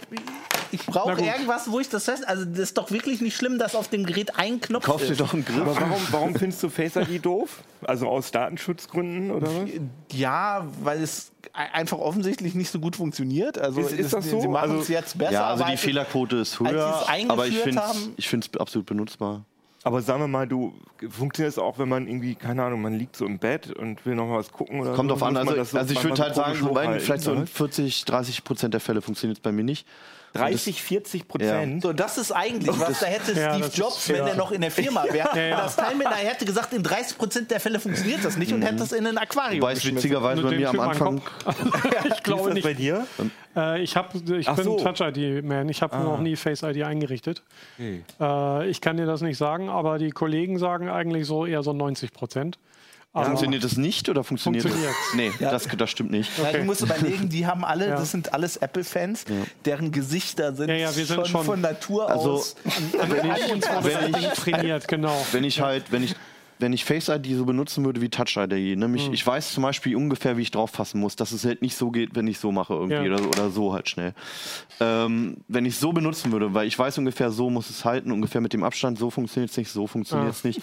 [0.71, 2.27] ich brauche irgendwas, wo ich das fest.
[2.27, 5.11] Also das ist doch wirklich nicht schlimm, dass auf dem Gerät ein Knopf Kauf dir
[5.11, 5.21] ist.
[5.21, 5.61] doch einen Griff.
[5.61, 7.63] Aber warum, warum findest du Face ID doof?
[7.85, 9.69] Also aus Datenschutzgründen oder was?
[10.11, 13.57] Ja, weil es ein- einfach offensichtlich nicht so gut funktioniert.
[13.57, 14.41] Also Ist- ist das so?
[14.41, 15.31] Sie machen Also- es jetzt besser.
[15.31, 17.81] Ja, also die Fehlerquote ist höher, aber ich finde
[18.17, 19.45] es absolut benutzbar.
[19.88, 20.73] Aber sagen wir mal, du
[21.09, 24.15] funktioniert es auch, wenn man irgendwie, keine Ahnung, man liegt so im Bett und will
[24.15, 25.15] noch mal was gucken oder Kommt so?
[25.15, 25.38] drauf an.
[25.38, 26.55] Also, so also ich würde halt sagen,
[26.99, 27.47] vielleicht so in oder?
[27.47, 29.88] 40, 30 Prozent der Fälle funktioniert es bei mir nicht.
[30.38, 31.81] 30, 40 Prozent.
[31.83, 32.99] So, das ist eigentlich was.
[32.99, 34.27] Da hätte Ja, Steve das ist- Jobs, wenn ja.
[34.27, 35.57] er noch in der Firma wäre, Ja, ja.
[35.61, 38.83] das Teil mit, er hätte gesagt, in 30% der Fälle funktioniert das nicht und hätte
[38.83, 39.95] es in ein Aquarium geschmissen.
[39.97, 41.21] witzigerweise bei mir am Anfang.
[42.15, 42.65] ich glaube nicht.
[42.65, 43.05] das bei dir?
[43.55, 44.77] Äh, ich hab, ich Ach bin so.
[44.77, 45.69] Touch ID Man.
[45.69, 47.41] Ich habe noch nie Face ID eingerichtet.
[48.19, 51.73] Äh, ich kann dir das nicht sagen, aber die Kollegen sagen eigentlich so eher so
[51.73, 52.57] 90 Prozent.
[53.14, 54.97] Aber Funktioniert das nicht oder funktioniert Funktioniert's.
[55.08, 55.16] das?
[55.16, 56.30] Nee, das, das stimmt nicht.
[56.38, 57.95] Ja, du musst überlegen, die haben alle, Ja.
[57.95, 59.26] das sind alles Apple-Fans,
[59.66, 62.55] deren Gesichter sind, Ja, ja, wir sind schon, schon- von Natur Also, aus.
[63.51, 65.26] uns wurde wenn Ding trainiert, genau.
[65.32, 66.16] Wenn ich halt, wenn ich,
[66.60, 69.95] wenn ich Face ID so benutzen würde wie Touch ID, nämlich ich weiß zum Beispiel
[69.95, 72.51] ungefähr, wie ich drauf fassen muss, dass es halt nicht so geht, wenn ich so
[72.51, 73.14] mache irgendwie Ja.
[73.14, 74.14] oder, so- oder so halt schnell.
[74.80, 78.41] Ähm, wenn ich so benutzen würde, weil ich weiß ungefähr, so muss es halten, ungefähr
[78.41, 80.62] mit dem Abstand, so funktioniert es nicht, so funktioniert es nicht.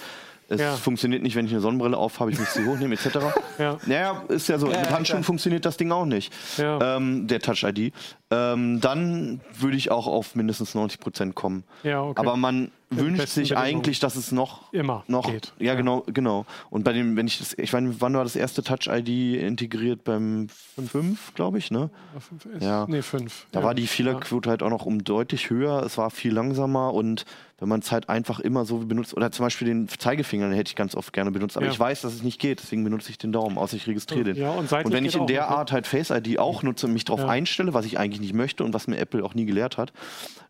[0.49, 0.75] Es Ja.
[0.77, 3.19] funktioniert nicht, wenn ich eine Sonnenbrille auf habe, ich muss sie hochnehmen, etc.
[3.59, 3.79] Ja.
[3.87, 4.67] Naja, ist ja so.
[4.69, 5.23] Ja, mit ja, Handschuhen klar.
[5.25, 6.33] funktioniert das Ding auch nicht.
[6.57, 6.97] Ja.
[6.97, 7.93] Ähm, der Touch ID.
[8.33, 11.63] Ähm, dann würde ich auch auf mindestens 90 Prozent kommen.
[11.85, 12.15] Ja, okay.
[12.21, 15.53] Aber man wünscht besten sich eigentlich, dass es noch Immer noch geht.
[15.61, 15.75] Ja, Ja.
[15.75, 16.47] genau, genau.
[16.71, 20.03] Und bei dem, wenn ich das, ich meine, wann war das erste Touch ID integriert
[20.03, 20.49] beim
[20.85, 21.91] 5, glaube ich, ne?
[22.57, 22.87] Ist, Ja.
[22.89, 23.47] Nee, fünf.
[23.53, 23.67] Da ja.
[23.67, 25.83] war die Fehlerquote halt auch noch um deutlich höher.
[25.85, 27.25] Es war viel langsamer und
[27.65, 30.69] wenn man es halt einfach immer so benutzt, oder zum Beispiel den Zeigefinger, den hätte
[30.69, 31.73] ich ganz oft gerne benutzt, aber Ja.
[31.73, 34.37] ich weiß, dass es nicht geht, deswegen benutze ich den Daumen, außer ich registriere den.
[34.37, 35.49] Ja, und seitlich wenn ich in der?
[35.49, 38.65] Art halt Face ID auch nutze und mich darauf einstelle, was ich eigentlich nicht möchte
[38.65, 39.93] und was mir Apple auch nie gelehrt hat,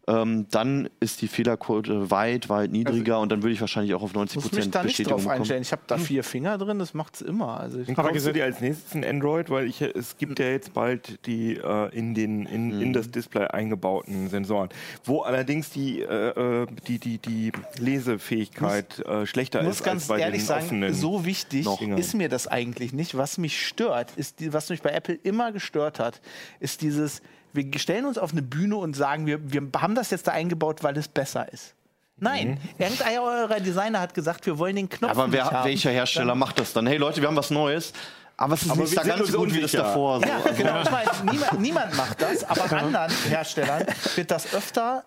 [0.06, 4.12] ähm, dann ist die Fehlerquote weit, weit niedriger und dann würde ich wahrscheinlich auch auf
[4.12, 5.62] 90 muss mich Prozent da nicht Bestätigung drauf einstellen.
[5.62, 7.58] Ich habe da vier Finger drin, das macht's immer.
[7.60, 10.74] Also ich, Aber gesehen- dir als nächstes ein Android, weil ich, es gibt ja jetzt
[10.74, 12.82] bald die äh, in, den, in, Mhm.
[12.82, 14.68] in das Display eingebauten Sensoren,
[15.04, 20.08] wo allerdings die, äh, äh, die, die, die Lesefähigkeit äh, schlechter muss ist ganz als
[20.08, 20.94] bei ehrlich den sagen, offenen.
[20.94, 23.16] so wichtig ist mir das eigentlich nicht.
[23.16, 26.20] Was mich stört, ist, die, was mich bei Apple immer gestört hat,
[26.60, 27.22] ist dieses,
[27.54, 30.82] wir stellen uns auf eine Bühne und sagen, wir, wir haben das jetzt da eingebaut,
[30.82, 31.74] weil es besser ist.
[32.16, 35.68] Nein, irgendeiner eurer Designer hat gesagt, wir wollen den Knopf Aber nicht wer, haben.
[35.68, 36.86] welcher Hersteller macht das dann?
[36.86, 37.92] Hey Leute, wir haben was Neues,
[38.36, 40.20] aber es ist Aber nicht wir da ganz so gut wie das davor.
[40.20, 40.26] So.
[40.26, 40.82] Ja, genau.
[40.82, 43.84] Ich meine, niemand, niemand macht das, aber anderen Herstellern
[44.14, 45.04] wird das öfter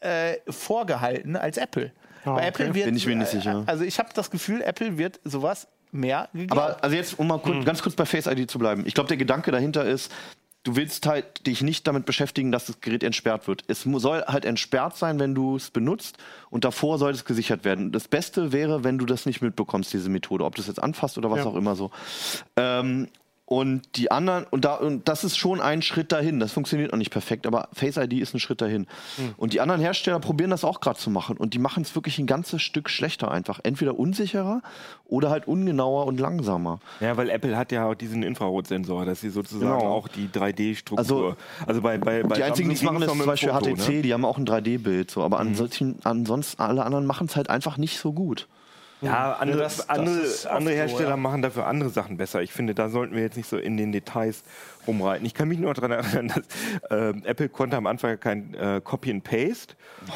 [0.00, 1.92] äh, vorgehalten als Apple.
[2.24, 2.74] Ah, Bei Apple okay.
[2.74, 3.62] wird, Bin ich mir nicht sicher.
[3.66, 6.52] Also ich habe das Gefühl, Apple wird sowas mehr geglaubt.
[6.52, 8.84] Aber also jetzt, um mal kurz, ganz kurz bei Face ID zu bleiben.
[8.86, 10.12] Ich glaube, der Gedanke dahinter ist,
[10.64, 13.64] du willst halt dich nicht damit beschäftigen, dass das Gerät entsperrt wird.
[13.68, 16.18] Es soll halt entsperrt sein, wenn du es benutzt
[16.50, 17.92] und davor soll es gesichert werden.
[17.92, 21.16] Das Beste wäre, wenn du das nicht mitbekommst, diese Methode, ob du es jetzt anfasst
[21.16, 21.46] oder was Ja.
[21.46, 21.90] auch immer so.
[22.56, 23.08] Ähm,
[23.50, 26.38] und die anderen, und, da, und das ist schon ein Schritt dahin.
[26.38, 28.86] Das funktioniert noch nicht perfekt, aber Face ID ist ein Schritt dahin.
[29.38, 31.38] Und die anderen Hersteller probieren das auch gerade zu machen.
[31.38, 33.60] Und die machen es wirklich ein ganzes Stück schlechter einfach.
[33.62, 34.60] Entweder unsicherer
[35.06, 36.80] oder halt ungenauer und langsamer.
[37.00, 39.92] Ja, weil Apple hat ja auch diesen Infrarotsensor, dass sie sozusagen Genau.
[39.92, 40.98] auch die 3D-Struktur.
[40.98, 41.36] Also,
[41.66, 43.96] Also, bei, bei, bei die einzigen, die es machen, ist zum Beispiel Foto, HTC, Ne?
[43.96, 44.02] Mhm.
[44.02, 47.78] die haben auch ein 3D-Bild, so, aber ansonsten, ansonsten alle anderen machen es halt einfach
[47.78, 48.46] nicht so gut.
[49.00, 50.20] Ja, andere, das- das andere,
[50.50, 51.16] andere so, Hersteller ja.
[51.16, 52.42] machen dafür andere Sachen besser.
[52.42, 54.42] Ich finde, da sollten wir jetzt nicht so in den Details
[54.86, 55.24] rumreiten.
[55.26, 56.42] Ich kann mich nur daran erinnern,
[56.90, 59.74] dass äh, Apple konnte am Anfang kein äh, Copy and Paste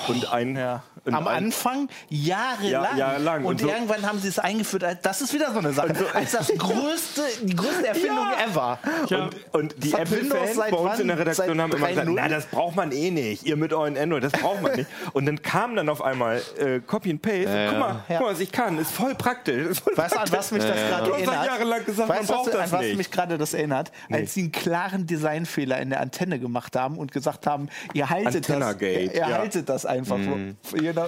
[0.08, 0.82] und ein, Ja.
[1.04, 2.92] Und Am Anfang jahrelang.
[2.92, 3.44] Ja, jahrelang.
[3.44, 4.84] Und, Und so- irgendwann haben sie es eingeführt.
[5.02, 5.94] Das ist wieder so eine Sache.
[6.14, 8.78] Als das größte, die größte Erfindung ever.
[9.08, 9.24] Ja.
[9.24, 11.18] Und, und die Apple-Fans bei uns in der?
[11.18, 12.12] Redaktion Seit haben immer gesagt, 3.0?
[12.14, 13.44] na, das braucht man eh nicht.
[13.44, 14.88] Ihr mit euren Android, das braucht man nicht.
[15.12, 17.66] Und dann kam dann auf einmal äh, Copy and Paste.
[17.70, 18.16] guck, mal, Ja.
[18.18, 18.78] guck mal, was ich kann.
[18.78, 19.66] Ist voll praktisch.
[19.66, 21.46] Ist voll Weißt du, an was mich das gerade Du hast erinnert?
[21.46, 22.96] jahrelang gesagt, man weißt du, braucht an das was nicht.
[22.96, 23.90] mich gerade das erinnert?
[24.10, 28.48] Als sie einen klaren Designfehler in der Antenne gemacht haben und gesagt haben, ihr haltet
[28.48, 29.26] das, ihr, ihr ja.
[29.38, 30.16] haltet das einfach.
[30.16, 30.36] Know,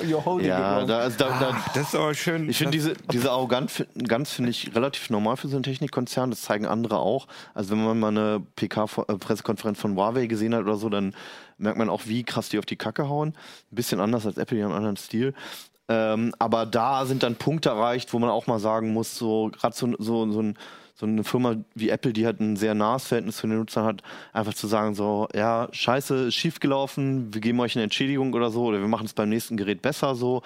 [0.02, 1.02] you're holding Ja, it da, wrong.
[1.02, 2.48] also da, da, Das ist aber schön.
[2.48, 3.84] Ich finde diese, diese Arroganz
[4.32, 6.30] finde ich relativ normal für so einen Technikkonzern.
[6.30, 7.26] Das zeigen andere auch.
[7.54, 11.14] Also wenn man mal eine PK-Pressekonferenz von Huawei gesehen hat oder so, dann
[11.58, 13.30] merkt man auch, wie krass die auf die Kacke hauen.
[13.70, 15.34] Ein bisschen anders als Apple, die haben einen anderen Stil.
[15.88, 19.76] Ähm, aber da sind dann Punkte erreicht, wo man auch mal sagen muss, so gerade
[19.76, 20.56] so, so, so ein
[20.94, 24.02] so eine Firma wie Apple, die halt ein sehr nahes Verhältnis zu den Nutzern hat,
[24.32, 28.64] einfach zu sagen so, ja, scheiße, ist schiefgelaufen, wir geben euch eine Entschädigung oder so,
[28.64, 30.42] oder wir machen es beim nächsten Gerät besser so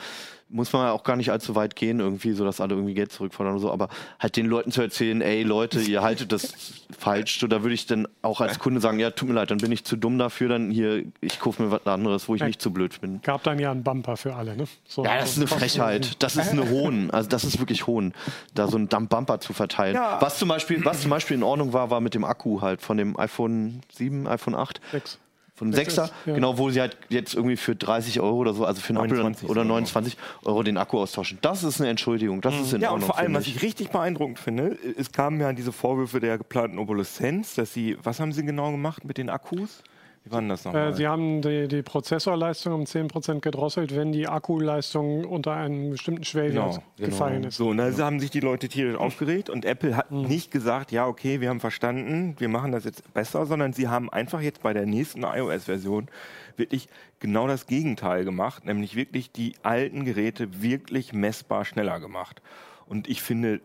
[0.50, 3.12] muss man ja auch gar nicht allzu weit gehen, irgendwie, so dass alle irgendwie Geld
[3.12, 3.88] zurückfordern oder so, aber
[4.18, 7.86] halt den Leuten zu erzählen, ey Leute, ihr haltet das falsch, so, da würde ich
[7.86, 10.48] dann auch als Kunde sagen, ja, tut mir leid, dann bin ich zu dumm dafür,
[10.48, 13.20] dann hier, ich kaufe mir was anderes, wo ich nicht zu blöd bin.
[13.22, 14.64] Gab dann ja einen Bumper für alle, ne?
[14.86, 16.22] So, Ja, das ist eine Frechheit.
[16.22, 17.10] Das ist eine Hohn.
[17.10, 18.14] Also das ist wirklich Hohn,
[18.54, 19.94] da so einen Bumper zu verteilen.
[19.94, 20.20] Ja.
[20.20, 22.96] Was zum Beispiel, was zum Beispiel in Ordnung war, war mit dem Akku halt von
[22.96, 24.80] dem iPhone 7, iPhone 8.
[24.92, 25.18] Sechs.
[25.58, 26.34] Von Sechs 6er, ist, ja.
[26.34, 29.16] genau, wo sie halt jetzt irgendwie für 30 Euro oder so, also für einen Apfel
[29.16, 29.68] 29 oder Euro.
[29.68, 31.38] 29 Euro den Akku austauschen.
[31.40, 32.40] Das ist eine Entschuldigung.
[32.40, 35.40] Das ist in Ja, und vor allem, finde was ich richtig beeindruckend finde, es kamen
[35.40, 39.30] ja diese Vorwürfe der geplanten Obsoleszenz, dass sie, was haben sie genau gemacht mit den
[39.30, 39.82] Akkus?
[40.28, 40.90] Wie war denn das nochmal?
[40.90, 46.24] Äh, Sie haben die, die Prozessorleistung um 10% gedrosselt, wenn die Akkuleistung unter einen bestimmten
[46.24, 47.56] Schwellwert gefallen ist.
[47.56, 50.22] So, und da haben sich die Leute tierisch aufgeregt und Apple hat Mhm.
[50.22, 54.10] nicht gesagt, ja, okay, wir haben verstanden, wir machen das jetzt besser, sondern sie haben
[54.10, 56.08] einfach jetzt bei der nächsten iOS-Version
[56.56, 56.88] wirklich
[57.20, 62.42] genau das Gegenteil gemacht, nämlich wirklich die alten Geräte wirklich messbar schneller gemacht.
[62.86, 63.60] Und ich finde,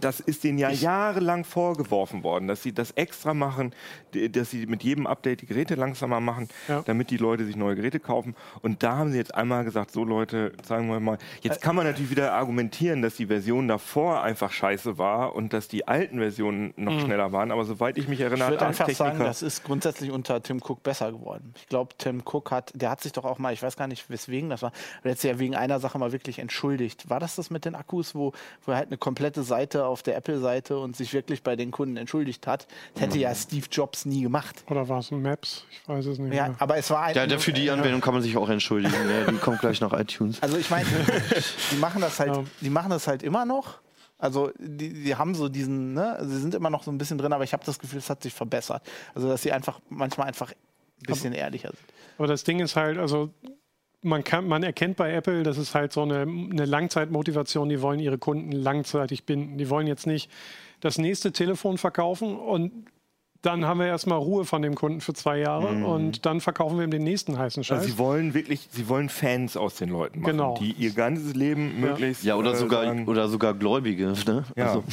[0.00, 3.72] das ist denen ja jahrelang vorgeworfen worden, dass sie das extra machen,
[4.30, 6.82] dass sie mit jedem Update die Geräte langsamer machen, Ja.
[6.82, 8.34] damit die Leute sich neue Geräte kaufen.
[8.62, 11.86] Und da haben sie jetzt einmal gesagt, so Leute, sagen wir mal, jetzt kann man
[11.86, 16.72] natürlich wieder argumentieren, dass die Version davor einfach scheiße war und dass die alten Versionen
[16.76, 17.00] noch Mhm.
[17.00, 17.50] schneller waren.
[17.50, 20.42] Aber soweit ich mich Ich erinnere, würde als einfach sagen, Techniker- das ist grundsätzlich unter
[20.42, 21.52] Tim Cook besser geworden.
[21.56, 24.08] Ich glaube, Tim Cook hat, der hat sich doch auch mal, ich weiß gar nicht
[24.10, 27.08] weswegen das war, aber jetzt ja wegen einer Sache mal wirklich entschuldigt.
[27.10, 28.32] War das das mit den Akkus, wo,
[28.64, 31.96] wo er halt eine komplette Seite auf der Apple-Seite und sich wirklich bei den Kunden
[31.96, 32.66] entschuldigt hat?
[32.94, 34.64] Das hätte ja Steve Jobs nie gemacht.
[34.70, 35.64] Oder war es ein Maps?
[35.70, 36.34] Ich weiß es nicht.
[36.34, 36.56] Ja, mehr.
[36.58, 38.94] aber es war ein, Ja, für die Anwendung kann man sich auch entschuldigen.
[39.08, 40.42] Ja, die kommt gleich nach iTunes.
[40.42, 40.86] Also ich meine,
[41.70, 42.44] die machen das halt, Ja.
[42.60, 43.78] die machen das halt immer noch.
[44.20, 47.32] Also die, die haben so diesen, ne, sie sind immer noch so ein bisschen drin,
[47.32, 48.82] aber ich habe das Gefühl, es hat sich verbessert.
[49.14, 51.84] Also dass sie einfach manchmal einfach ein bisschen ehrlicher sind.
[52.18, 53.30] Aber das Ding ist halt, also
[54.02, 58.00] man, kann, man erkennt bei Apple, das ist halt so eine, eine Langzeitmotivation, die wollen
[58.00, 59.58] ihre Kunden langzeitig binden.
[59.58, 60.30] Die wollen jetzt nicht
[60.80, 62.72] das nächste Telefon verkaufen und
[63.42, 66.84] dann haben wir erstmal Ruhe von dem Kunden für zwei Jahre und dann verkaufen wir
[66.84, 67.78] ihm den nächsten heißen Scheiß.
[67.78, 70.56] also sie wollen wirklich, sie wollen Fans aus den Leuten machen, Genau.
[70.60, 74.12] die ihr ganzes Leben möglichst Ja, oder äh, sogar, sagen, oder sogar Gläubige.
[74.26, 74.44] Ne?
[74.56, 74.84] ja, Also,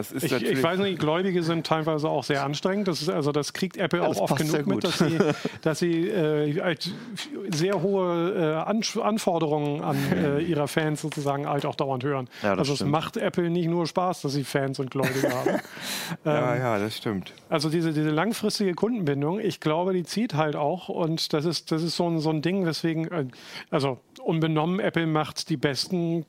[0.00, 2.88] ich, ich weiß nicht, Gläubige sind teilweise auch sehr anstrengend.
[2.88, 5.18] Das ist, also das kriegt Apple Ja, das auch oft genug mit, dass sie,
[5.62, 6.90] dass sie äh, halt
[7.50, 12.28] sehr hohe äh, An Anforderungen an äh, ihrer Fans sozusagen halt auch dauernd hören.
[12.42, 12.92] Ja, also es stimmt.
[12.92, 15.60] macht Apple nicht nur Spaß, dass sie Fans und Gläubige haben.
[16.24, 17.32] ja, ja, das stimmt.
[17.48, 21.82] Also diese, diese langfristige Kundenbindung, ich glaube, die zieht halt auch und das ist, das
[21.82, 23.26] ist so ein, so ein Ding, weswegen, äh,
[23.70, 26.24] also unbenommen, Apple macht die besten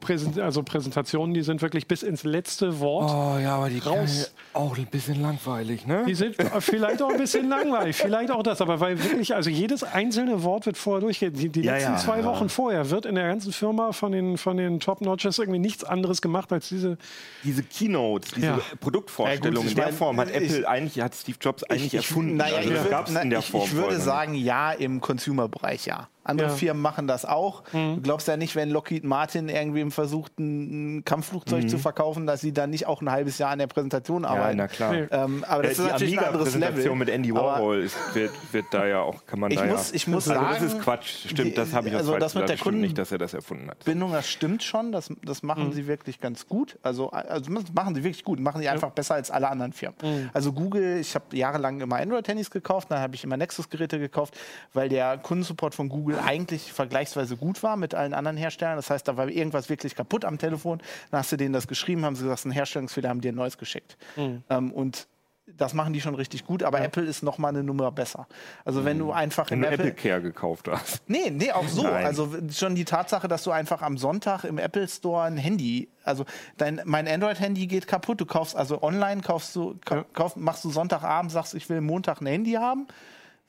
[0.00, 3.10] Präsent also Präsentationen, die sind wirklich bis ins letzte Wort.
[3.12, 4.32] Oh ja, aber die Raus.
[4.52, 6.04] auch ein bisschen langweilig, ne?
[6.06, 9.84] Die sind vielleicht auch ein bisschen langweilig, vielleicht auch das, aber weil wirklich, also jedes
[9.84, 11.32] einzelne Wort wird vorher durchgehen.
[11.34, 12.24] Die, die Ja, letzten ja, zwei ja.
[12.24, 16.22] Wochen vorher wird in der ganzen Firma von den, von den Top-Notches irgendwie nichts anderes
[16.22, 16.96] gemacht als diese.
[17.44, 18.60] diese Keynotes, diese.
[18.80, 22.36] Produktvorstellungen ich in der Form hat ich- Apple eigentlich, hat Steve Jobs eigentlich erfunden.
[22.36, 24.04] Naja, also ich, würd- gab es na, in der ich, Form ich würde vorher noch
[24.04, 26.08] sagen, ja, im Consumer-Bereich ja.
[26.26, 26.52] Andere Ja.
[26.54, 26.58] Mhm.
[26.58, 27.62] Firmen machen das auch.
[27.72, 32.52] Du glaubst ja nicht, wenn Lockheed Martin irgendwem versucht, ein, Kampfflugzeug zu verkaufen, dass sie
[32.52, 34.22] dann nicht auch ein halbes Jahr an der Präsentation.
[34.22, 34.24] Mhm.
[34.24, 34.56] Ja, arbeiten.
[34.58, 34.94] na klar.
[35.10, 36.94] Ähm, aber das Äh, ist die natürlich ein anderes Level.
[36.96, 39.94] Mit Andy Warhol ist, wird, wird da ja auch, kann man Ich da muss- ja.
[39.96, 41.26] ich muss also sagen, das ist Quatsch.
[41.26, 43.34] Stimmt, die- das habe ich als also das mit der Kunden- nicht, dass er das
[43.34, 43.84] erfunden hat.
[43.84, 45.72] Bindung, das stimmt schon, das, das machen Mhm.
[45.72, 46.78] sie wirklich ganz gut.
[46.82, 49.96] Also, also das machen sie wirklich gut, machen sie einfach besser als alle anderen Firmen.
[50.02, 50.30] Mhm.
[50.32, 54.36] Also Google, ich habe jahrelang immer Android-Handys gekauft, dann habe ich immer Nexus-Geräte gekauft,
[54.72, 58.76] weil der Kundensupport von Google eigentlich vergleichsweise gut war mit allen anderen Herstellern.
[58.76, 62.04] Das heißt, da war irgendwas wirklich kaputt am Telefon, dann hast du denen das geschrieben,
[62.04, 63.96] haben sie gesagt, ein Herstellungsfehler, haben dir ein neues geschickt.
[64.16, 64.42] Mhm.
[64.50, 65.08] Ähm, und
[65.46, 68.26] das machen die schon richtig gut, aber Apple ist noch mal eine Nummer besser.
[68.64, 69.50] Also wenn du einfach Mhm.
[69.50, 71.08] Wenn im du Apple, Apple Care gekauft hast.
[71.08, 71.84] Nee, nee, auch so.
[71.84, 72.04] Nein.
[72.04, 76.24] Also schon die Tatsache, dass du einfach am Sonntag im Apple Store ein Handy, also
[76.56, 80.70] dein, mein Android-Handy geht kaputt, du kaufst, also online kaufst du, ka kauf, machst du
[80.70, 82.88] Sonntagabend, sagst, ich will Montag ein Handy haben.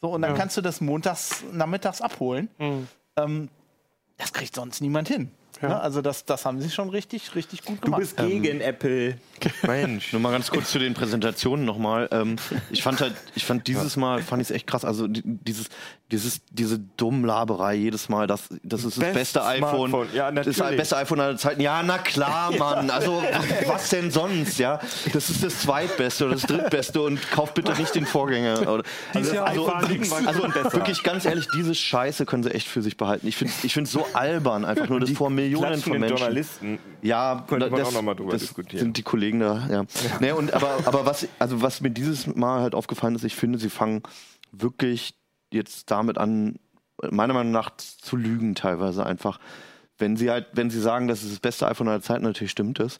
[0.01, 2.49] So, und dann kannst du das montags nachmittags abholen.
[3.17, 3.49] Ähm,
[4.17, 5.31] das kriegt sonst niemand hin.
[5.59, 5.79] Ne?
[5.79, 8.01] Also das, das haben sie schon richtig, richtig gut Du gemacht.
[8.01, 9.17] bist gegen Apple.
[9.63, 10.13] Mensch.
[10.13, 12.07] Nur mal ganz kurz zu den Präsentationen nochmal.
[12.11, 12.35] Ähm,
[12.69, 14.85] ich fand halt, ich fand dieses Mal, fand ich es echt krass.
[14.85, 15.69] Also die- dieses,
[16.11, 19.89] dieses, diese Dummlaberei jedes Mal, das, das ist das Best beste iPhone.
[19.89, 20.07] Smartphone.
[20.15, 20.79] Ja, das ist das natürlich.
[20.79, 21.61] beste iPhone aller Zeiten.
[21.61, 22.89] Ja, na klar, Mann.
[22.89, 23.21] Also
[23.67, 24.57] was denn sonst?
[24.57, 24.79] Ja,
[25.11, 28.61] das ist das zweitbeste oder das drittbeste und kauft bitte nicht den Vorgänger.
[28.61, 28.83] Oder,
[29.13, 30.11] also, Jahr also, nix.
[30.11, 30.43] also
[30.73, 33.27] wirklich ganz ehrlich, diese Scheiße können sie echt für sich behalten.
[33.27, 36.17] Ich finde, ich finde so albern einfach nur das vor Millionen von Menschen.
[36.17, 38.83] Journalisten Ja, Könnte man das, auch noch mal drüber das diskutieren.
[38.83, 39.83] sind die Kollegen da, ja.
[40.19, 43.59] Nee, und, aber aber was, also was mir dieses Mal halt aufgefallen ist, ich finde,
[43.59, 44.03] sie fangen
[44.51, 45.15] wirklich
[45.51, 46.55] jetzt damit an,
[47.11, 49.39] meiner Meinung nach zu lügen teilweise einfach.
[49.99, 52.79] Wenn sie halt, wenn sie sagen, das ist das beste iPhone aller Zeiten, natürlich stimmt
[52.79, 52.99] es.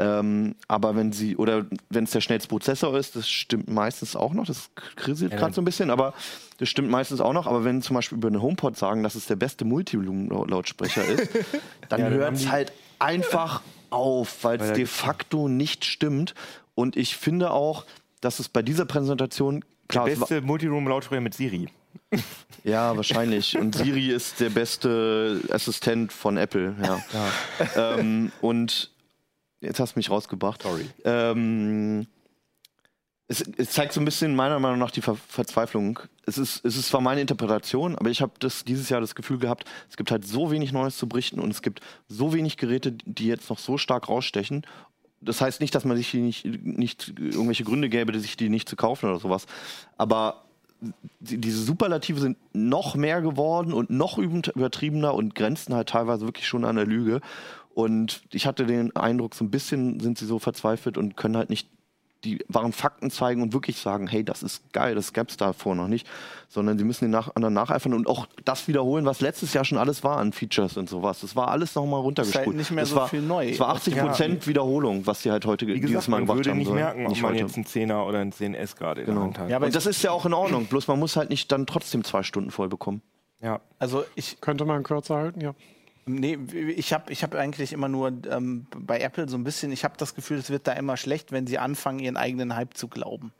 [0.00, 4.32] Ähm, aber wenn sie, oder wenn es der schnellste Prozessor ist, das stimmt meistens auch
[4.32, 6.14] noch, das kriselt gerade so ein bisschen, aber
[6.58, 7.46] das stimmt meistens auch noch.
[7.48, 11.28] Aber wenn zum Beispiel über eine HomePod sagen, dass es der beste Multilumen-Lautsprecher ist,
[11.88, 16.34] dann dann hört es halt einfach auf, weil es de facto nicht stimmt.
[16.74, 17.84] Und ich finde auch,
[18.20, 21.68] dass es bei dieser Präsentation klar es war- Beste Multiroom-Lautsprecher mit Siri.
[22.64, 23.56] ja, wahrscheinlich.
[23.56, 27.02] Und Siri ist der beste Assistent von Apple, ja.
[27.98, 28.90] Ähm, und
[29.60, 30.62] jetzt hast du mich rausgebracht.
[30.62, 30.86] Sorry.
[31.04, 32.06] Ähm,
[33.28, 36.00] es, es zeigt so ein bisschen meiner Meinung nach die Ver Verzweiflung.
[36.24, 38.32] Es ist, es ist zwar meine Interpretation, aber ich habe
[38.66, 41.62] dieses Jahr das Gefühl gehabt, es gibt halt so wenig Neues zu berichten und es
[41.62, 44.66] gibt so wenig Geräte, die jetzt noch so stark rausstechen.
[45.20, 48.68] Das heißt nicht, dass man sich die nicht, nicht irgendwelche Gründe gäbe, sich die nicht
[48.68, 49.46] zu kaufen oder sowas.
[49.96, 50.47] Aber
[51.20, 56.64] diese Superlative sind noch mehr geworden und noch übertriebener und grenzen halt teilweise wirklich schon
[56.64, 57.20] an der Lüge.
[57.74, 61.50] Und ich hatte den Eindruck, so ein bisschen sind sie so verzweifelt und können halt
[61.50, 61.68] nicht
[62.24, 65.86] die wahren Fakten zeigen und wirklich sagen, hey, das ist geil, das gab's davor noch
[65.86, 66.06] nicht,
[66.48, 69.78] sondern sie müssen den nach, anderen nacheifern und auch das wiederholen, was letztes Jahr schon
[69.78, 71.20] alles war an Features und sowas.
[71.20, 72.42] Das war alles nochmal runtergespult.
[72.42, 73.48] Ist halt nicht mehr Es so war, viel neu.
[73.50, 76.38] Es war 80 Prozent Wiederholung, was sie halt heute Wie dieses gesagt, Mal man gemacht
[76.38, 76.58] würde haben.
[76.58, 76.78] nicht sollen.
[76.80, 77.42] merken, ob Nicht man heute.
[77.44, 79.18] jetzt einen 10er oder einen 10S gerade in Genau.
[79.20, 79.50] der Hand hat.
[79.50, 81.66] Ja, aber Und das ist ja auch in Ordnung, bloß man muss halt nicht dann
[81.66, 83.00] trotzdem zwei Stunden voll bekommen.
[83.40, 83.60] ja.
[83.78, 85.54] Also ich, Könnte man kürzer halten, ja.
[86.08, 86.38] Nee,
[86.76, 89.94] ich habe ich hab eigentlich immer nur ähm, bei Apple so ein bisschen, ich habe
[89.98, 93.32] das Gefühl, es wird da immer schlecht, wenn sie anfangen, ihren eigenen Hype zu glauben.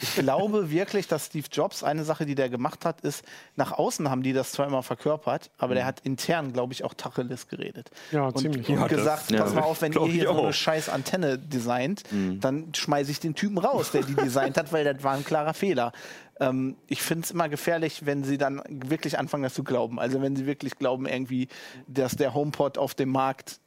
[0.00, 3.24] Ich glaube wirklich, dass Steve Jobs, eine Sache, die der gemacht hat, ist,
[3.56, 6.92] nach außen haben die das zwar immer verkörpert, aber der hat intern, glaube ich, auch
[6.94, 7.90] Tacheles geredet.
[8.12, 8.68] Ja, und, ziemlich.
[8.68, 11.38] Und Ja, das- gesagt, ja, pass mal auf, wenn ihr hier so eine scheiß Antenne
[11.38, 12.02] designt,
[12.40, 15.54] dann schmeiße ich den Typen raus, der die designt hat, weil das war ein klarer
[15.54, 15.92] Fehler.
[16.38, 19.98] Ähm, ich finde es immer gefährlich, wenn sie dann wirklich anfangen, das zu glauben.
[19.98, 21.48] Also wenn sie wirklich glauben, irgendwie,
[21.86, 23.60] dass der HomePod auf dem Markt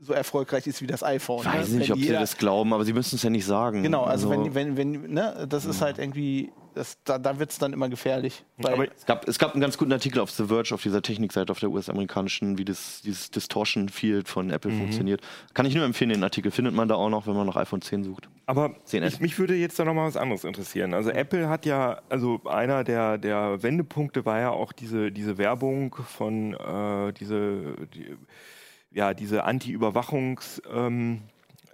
[0.00, 1.40] so erfolgreich ist wie das iPhone.
[1.40, 1.78] Ich weiß ne?
[1.78, 3.82] nicht, Wenn ob sie das glauben, aber sie müssen es ja nicht sagen.
[3.82, 7.58] Genau, also, wenn, wenn, wenn, ne, das ist halt irgendwie, das, da, da wird es
[7.58, 8.44] dann immer gefährlich.
[8.58, 11.02] Weil, Aber Es gab, es gab einen ganz guten Artikel auf The Verge, auf dieser
[11.02, 14.78] Technikseite, auf der US-amerikanischen, wie das, dieses Distortion Field von Apple Mhm.
[14.78, 15.20] funktioniert.
[15.54, 16.52] Kann ich nur empfehlen, den Artikel.
[16.52, 18.28] Findet man da auch noch, wenn man nach iPhone 10 sucht.
[18.46, 19.14] Aber 10S.
[19.14, 20.94] ich, mich würde jetzt da noch mal was anderes interessieren.
[20.94, 25.96] Also Apple hat ja, also einer der, der Wendepunkte war ja auch diese, diese Werbung
[25.96, 28.16] von äh, diese, die,
[28.90, 31.22] ja, diese Anti-Überwachungs ähm,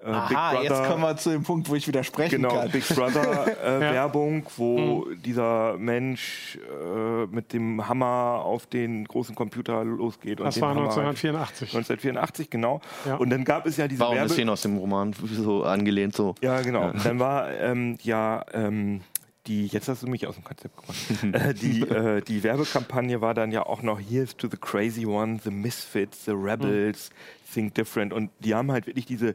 [0.02, 0.62] äh, Big aha, Brother.
[0.64, 2.70] jetzt kommen wir zu dem Punkt, wo ich widersprechen Genau, kann.
[2.70, 3.80] Big Brother äh, Ja.
[3.92, 10.40] Werbung, wo dieser Mensch äh, mit dem Hammer auf den großen Computer losgeht.
[10.40, 11.68] Und Das den war Hammer 1984.
[11.74, 12.82] 1984, genau.
[13.06, 13.16] Ja.
[13.16, 15.64] Und dann gab es ja diese War auch eine Werbe Szene aus dem Roman, so
[15.64, 16.34] angelehnt so.
[16.42, 16.90] ja, genau.
[16.90, 19.00] Und dann war ähm, ja ähm,
[19.46, 20.96] die, jetzt hast du mich aus dem Konzept gebracht.
[21.32, 25.38] äh, die, äh, die Werbekampagne war dann ja auch noch Here's to the Crazy One,
[25.42, 27.10] The Misfits, The Rebels,
[27.52, 28.12] Think Different.
[28.12, 29.34] Und die haben halt wirklich diese,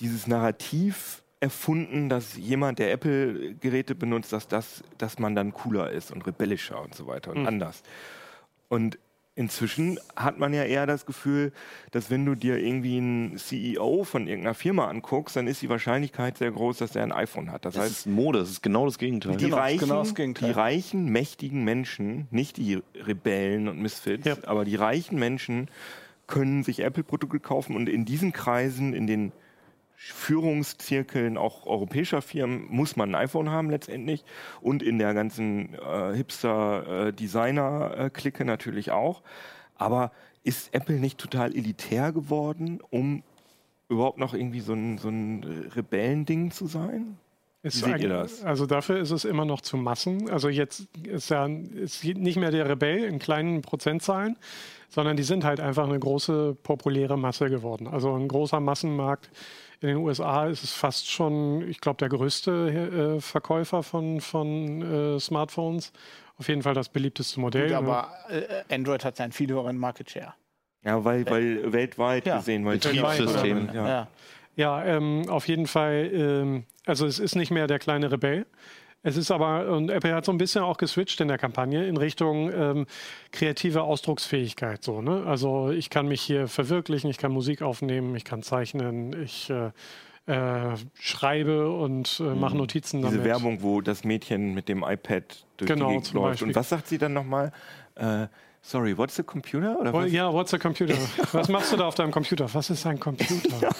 [0.00, 6.10] dieses Narrativ erfunden, dass jemand, der Apple-Geräte benutzt, dass, das, dass man dann cooler ist
[6.10, 7.82] und rebellischer und so weiter und anders.
[8.68, 8.98] Und
[9.38, 11.52] inzwischen hat man ja eher das Gefühl,
[11.92, 16.36] dass wenn du dir irgendwie einen CEO von irgendeiner Firma anguckst, dann ist die Wahrscheinlichkeit
[16.38, 17.64] sehr groß, dass er ein iPhone hat.
[17.64, 19.36] Das, Das heißt, ist Mode, das ist genau das Gegenteil.
[19.36, 20.48] die, Genau, reichen, genau das Gegenteil.
[20.48, 24.36] die reichen, mächtigen Menschen, nicht die Rebellen und Misfits, Ja.
[24.44, 25.68] aber die reichen Menschen
[26.26, 29.32] können sich Apple-Produkte kaufen und in diesen Kreisen, in den
[30.00, 34.24] Führungszirkeln auch europäischer Firmen muss man ein iPhone haben letztendlich
[34.60, 39.24] und in der ganzen äh, Hipster-Designer-Clique natürlich auch.
[39.74, 40.12] Aber
[40.44, 43.24] ist Apple nicht total elitär geworden, um
[43.88, 45.42] überhaupt noch irgendwie so ein, so ein
[45.74, 47.18] Rebellending zu sein?
[47.62, 48.44] Ist Wie seht ihr das?
[48.44, 50.30] Also dafür ist es immer noch zu Massen.
[50.30, 54.36] Also jetzt ist ja ist nicht mehr der Rebell in kleinen Prozentzahlen,
[54.88, 57.88] sondern die sind halt einfach eine große populäre Masse geworden.
[57.88, 59.30] Also ein großer Massenmarkt.
[59.80, 64.82] In den USA ist es fast schon, ich glaube, der größte äh, Verkäufer von, von
[65.16, 65.92] äh, Smartphones.
[66.36, 67.68] Auf jeden Fall das beliebteste Modell.
[67.68, 70.34] Gut, aber äh, Android hat ja einen viel höheren Market Share.
[70.84, 72.38] Ja, weil, weil weltweit Ja.
[72.38, 73.70] gesehen, weil Betriebssystem.
[73.72, 73.88] Ja.
[73.88, 74.08] Ja.
[74.56, 76.10] Ja, ähm, auf jeden Fall.
[76.12, 78.44] Ähm, also es ist nicht mehr der kleine Rebell.
[79.02, 81.96] Es ist aber, und Apple hat so ein bisschen auch geswitcht in der Kampagne in
[81.96, 82.86] Richtung ähm,
[83.30, 84.82] kreative Ausdrucksfähigkeit.
[84.82, 85.24] So, ne?
[85.24, 89.70] Also ich kann mich hier verwirklichen, ich kann Musik aufnehmen, ich kann zeichnen, ich äh,
[90.26, 93.24] äh, schreibe und äh, mache Notizen Diese damit.
[93.24, 96.42] Werbung, wo das Mädchen mit dem iPad durch Genau, die Gegend läuft.
[96.42, 97.52] Und was sagt sie dann nochmal?
[97.94, 98.26] Äh,
[98.68, 99.80] Sorry, what's the computer?
[99.80, 100.12] Oder was?
[100.12, 100.94] Ja, what's a computer?
[101.32, 102.52] Was machst du da auf deinem Computer?
[102.52, 103.70] Was ist ein Computer?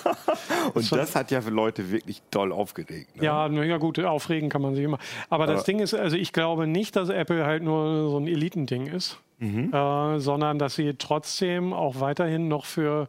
[0.73, 3.15] Und das hat ja für Leute wirklich doll aufgeregt.
[3.17, 3.25] Ne?
[3.25, 4.99] Ja, na ja gut, aufregen kann man sich immer.
[5.29, 8.27] Aber das Aber- Ding ist, also ich glaube nicht, dass Apple halt nur so ein
[8.27, 9.75] Elitending ist, Mhm.
[9.75, 13.09] äh, sondern dass sie trotzdem auch weiterhin noch für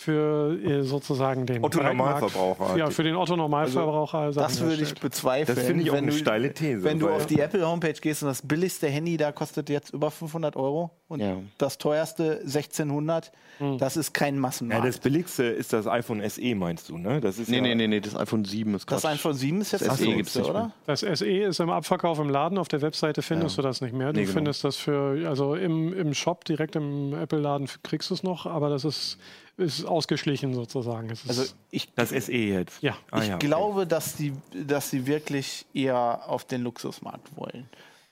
[0.00, 2.66] für äh, sozusagen den Otto-Normalverbraucher.
[2.66, 4.32] Breitenmarkt- Ja, für den Otto-Normalverbraucher.
[4.32, 5.56] Sachen Das würde ich bezweifeln.
[5.56, 6.84] Das finde ich auch eine du- steile These.
[6.84, 10.54] Wenn du auf die Apple-Homepage gehst und das billigste Handy da kostet jetzt über 500
[10.54, 11.38] Euro und Ja.
[11.58, 13.78] das teuerste 1600, Hm.
[13.78, 14.86] das ist kein ja, Massenmarkt.
[14.86, 17.20] das billigste ist das iPhone SE, meinst du, ne?
[17.20, 19.12] Das ist Nee, ja, nee, nee, nee, das iPhone 7 ist das Quatsch.
[19.14, 20.70] iPhone 7 ist jetzt Das das SE gibt's nicht oder?
[20.86, 24.12] Das SE ist im Abverkauf im Laden, auf der Webseite findest du das nicht mehr.
[24.12, 24.34] Du Nee, genau.
[24.34, 28.70] findest das für, also im, im Shop, direkt im Apple-Laden kriegst du es noch, aber
[28.70, 29.18] das ist,
[29.58, 31.10] ist ausgeschlichen sozusagen.
[31.10, 32.82] Es ist, Also ich, Das SE jetzt.
[32.82, 32.96] Ja.
[33.10, 33.46] Ah, ich ja, okay.
[33.46, 37.68] glaube, dass die, dass sie wirklich eher auf den Luxusmarkt wollen.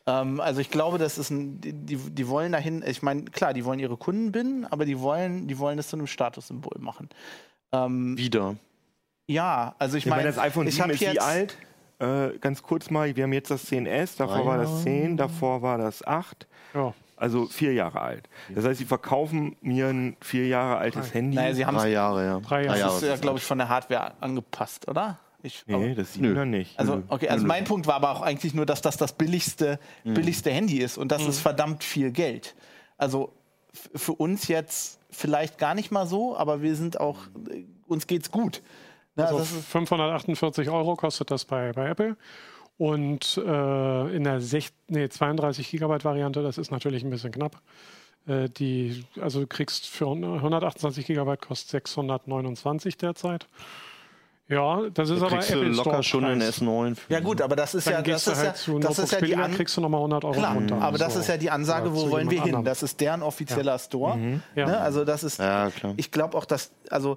[0.07, 3.65] Ähm, also ich glaube, das ist ein, die, die wollen dahin, ich meine, klar, die
[3.65, 7.09] wollen ihre Kunden binden, aber die wollen, die wollen das zu einem Statussymbol machen.
[7.73, 8.57] Ähm, Wieder.
[9.27, 11.57] ja, also ich Ich meine, das iPhone ich 7 habe ist wie jetzt, alt?
[11.99, 15.63] Äh, ganz kurz mal, wir haben jetzt das 10S, davor Drei war das 10, davor
[15.63, 16.47] war das 8.
[16.75, 16.93] ja.
[17.17, 18.29] Also vier Jahre alt.
[18.55, 21.37] Das heißt, sie verkaufen mir ein vier Jahre altes Handy.
[21.37, 22.41] naja, sie haben Drei Jahre, ja.
[22.41, 22.79] Drei Jahre.
[22.79, 25.19] das ist ja, glaube ich, von der Hardware angepasst, oder?
[25.43, 26.79] Ich, nee, das 7er nicht.
[26.79, 30.51] Also, okay, also mein Punkt war aber auch eigentlich nur, dass das das billigste, billigste
[30.51, 32.57] Handy ist und das ist verdammt viel Geld.
[32.99, 33.33] Also
[33.95, 37.19] für uns jetzt vielleicht gar nicht mal so, aber wir sind auch,
[37.87, 38.63] uns geht's gut.
[39.15, 42.17] Ne, Also das ist, 548 Euro kostet das bei, bei Apple.
[42.79, 44.41] Und äh, in der
[44.89, 47.61] nee, 32 Gigabyte Variante, das ist natürlich ein bisschen knapp.
[48.27, 53.47] Äh, die, also du kriegst für 128 Gigabyte kostet 629 derzeit.
[54.49, 56.63] Ja, das ist Da aber kriegst du Apple locker Store schon einen Preis.
[56.63, 56.95] S9.
[56.95, 57.13] Für.
[57.13, 59.11] ja gut, aber das ist Dann ja, das du ist halt ja, zu das ist
[59.13, 60.81] ja die An kriegst du nochmal 100 Euro Klar, runter.
[60.81, 61.21] aber das So.
[61.21, 62.63] ist ja die Ansage, wo wollen wir hin?
[62.65, 64.41] Das ist deren offizieller Store.
[64.55, 64.67] Ja.
[64.67, 64.79] Ne?
[64.79, 65.95] Also das ist, Ja, klar.
[65.97, 67.17] ich glaube auch, dass, also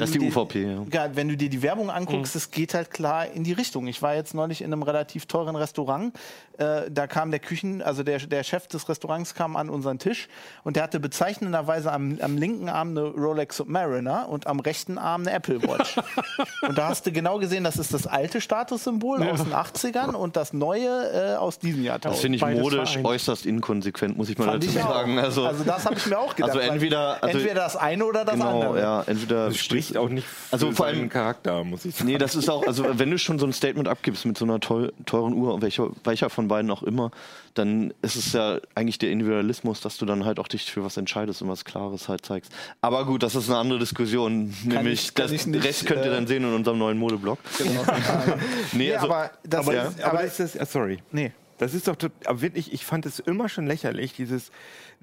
[0.00, 0.86] Das ist die dir- UVP, ja.
[1.06, 2.38] Ja, wenn du dir die Werbung anguckst, Mhm.
[2.38, 3.86] es geht halt klar in die Richtung.
[3.86, 6.14] Ich war jetzt neulich in einem relativ teuren Restaurant.
[6.58, 10.28] Äh, da kam der Küchen, also der, der Chef des Restaurants kam an unseren Tisch
[10.64, 15.22] und der hatte bezeichnenderweise am, am linken Arm eine Rolex Submariner und am rechten Arm
[15.22, 15.96] eine Apple Watch.
[16.68, 20.36] und da hast du genau gesehen, das ist das alte Statussymbol aus den 80ern und
[20.36, 21.98] das neue äh, aus diesem Jahr.
[21.98, 23.06] Das finde ich Beides modisch vereint.
[23.06, 25.18] äußerst inkonsequent, muss ich mal Fand dazu sagen.
[25.18, 26.50] Also, Also das habe ich mir auch gedacht.
[26.56, 28.80] Also entweder- also- entweder das eine oder das genau, andere.
[28.80, 32.10] ja, entweder Das spricht auch nicht für Also vor allem- Charakter, muss ich sagen.
[32.10, 34.60] Nee, das ist auch, also wenn du schon so ein Statement abgibst mit so einer
[34.60, 37.10] teu- teuren Uhr, welcher, welcher von beiden auch immer,
[37.54, 40.96] dann ist es ja eigentlich der Individualismus, dass du dann halt auch dich für was
[40.96, 42.52] entscheidest und was Klares halt zeigst.
[42.80, 44.54] Aber gut, das ist eine andere Diskussion.
[44.64, 47.38] nämlich, ich- das ich nicht, Rest könnt ihr äh, dann sehen in unserem neuen Modeblog.
[48.72, 50.98] nee, Nee, also, aber das aber, ist, aber aber ist das, ah, sorry.
[51.12, 51.32] nee.
[51.58, 54.50] Das ist doch aber wirklich, ich fand es immer schon lächerlich, dieses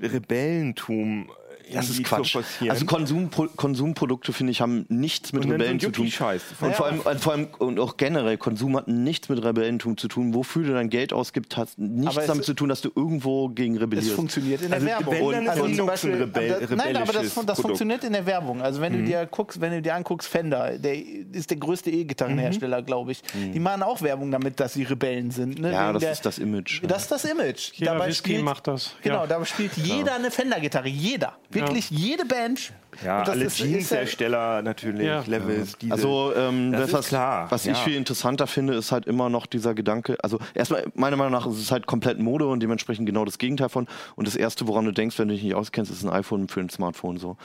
[0.01, 1.29] Rebellentum
[1.73, 2.35] das ist Quatsch.
[2.67, 6.05] Also Konsumpro Konsumprodukte, finde ich, haben nichts mit Und Rebellen zu tun.
[6.05, 6.41] Yuppie-Scheiß.
[6.61, 6.73] Und Ja.
[6.73, 10.33] vor allem, und vor allem und auch generell, Konsum hat nichts mit Rebellentum zu tun.
[10.33, 13.81] Wofür du dein Geld ausgibst, hat nichts damit zu tun, dass du irgendwo gegen Es
[13.81, 14.11] rebellierst.
[14.15, 15.13] funktioniert in der Also, Werbung.
[15.31, 18.03] wenn, ist also Linux zum ein Beispiel, Rebell- aber das, nein, aber das, das funktioniert
[18.03, 18.61] in der Werbung.
[18.61, 18.83] Also Mhm.
[18.83, 20.95] wenn du dir guckst, wenn du dir anguckst, Fender, der
[21.33, 23.21] ist der größte E-Gitarrenhersteller, glaube ich.
[23.53, 25.59] Die machen auch Werbung damit, dass sie Rebellen sind.
[25.59, 25.67] Ne?
[25.69, 25.73] Mhm.
[25.73, 26.81] Ja, das der- ist das Image.
[26.87, 27.71] Das ist das Image.
[27.75, 28.95] Jeder Whisky macht das.
[29.01, 29.27] Genau, Ja.
[29.27, 30.87] da spielt jeder eine Fender-Gitarre.
[30.89, 31.37] Jeder.
[31.61, 32.71] Wirklich jede Band.
[33.03, 35.23] Ja, alle Jeanshersteller natürlich, Ja.
[35.25, 37.51] Levels, diese, Also ähm, das das, ist was, klar.
[37.51, 37.71] was ja.
[37.73, 40.17] ich viel interessanter finde, ist halt immer noch dieser Gedanke.
[40.21, 43.69] Also erstmal meiner Meinung nach ist es halt komplett Mode und dementsprechend genau das Gegenteil
[43.69, 43.87] von.
[44.15, 46.59] Und das erste, woran du denkst, wenn du dich nicht auskennst, ist ein iPhone für
[46.59, 47.37] ein Smartphone so.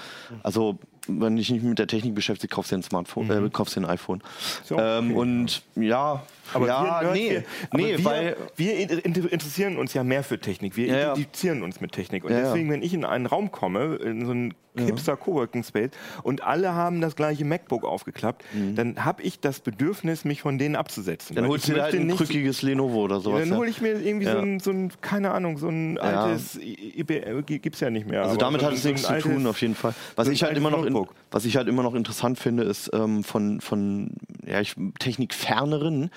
[0.43, 3.51] Also wenn du dich nicht mit der Technik beschäftigst, kaufst du dir ein Smartphone, äh,
[3.51, 4.23] kaufst dir ein iPhone.
[4.65, 4.99] So, okay.
[5.01, 6.23] ähm, und ja,
[6.55, 10.25] Aber ja, wir, nee, wir, aber nee, wir, weil wir in- interessieren uns ja mehr
[10.25, 10.77] für Technik.
[10.79, 11.03] Wir Ja, ja.
[11.13, 12.25] identifizieren uns mit Technik.
[12.25, 12.41] Und ja.
[12.41, 15.91] deswegen, wenn ich in einen Raum komme, in so einen hipster Coworking Space
[16.23, 18.45] und alle haben das gleiche MacBook aufgeklappt,
[18.75, 21.35] dann habe ich das Bedürfnis, mich von denen abzusetzen.
[21.35, 21.41] Mhm.
[21.41, 23.41] dann holst ich du dir halt ein krückiges Lenovo oder Ja, sowas.
[23.41, 23.57] dann ja.
[23.57, 24.33] hole ich mir irgendwie Ja.
[24.33, 28.23] so, ein, so ein, keine Ahnung, so ein altes IBM, gibt es ja nicht mehr.
[28.23, 29.95] Also damit so hat es so nichts zu altes- tun, auf jeden Fall.
[30.17, 32.91] Was so ich halt immer noch, in, was ich halt immer noch interessant finde, ist
[32.93, 34.11] ähm, von von
[34.47, 36.11] ja, ich, technikferneren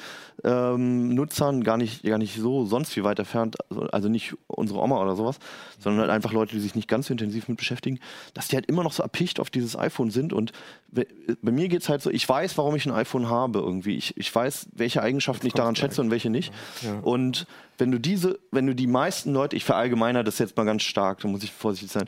[0.43, 4.80] ähm, Nutzern gar nicht gar nicht so sonst wie weit entfernt, also, also nicht unsere
[4.80, 5.39] Oma oder sowas,
[5.80, 7.99] sondern halt einfach Leute, die sich nicht ganz so intensiv mit beschäftigen,
[8.34, 10.52] dass die halt immer noch so erpicht auf dieses iPhone sind und
[10.91, 13.98] bei mir geht's halt so, ich weiß, warum ich ein iPhone habe irgendwie.
[13.98, 16.54] Ich, ich weiß, welche Eigenschaften ich daran schätze und welche nicht.
[17.02, 17.45] Und
[17.78, 21.20] wenn du diese, wenn du die meisten Leute, ich verallgemeiner das jetzt mal ganz stark,
[21.22, 22.06] da muss ich vorsichtig sein,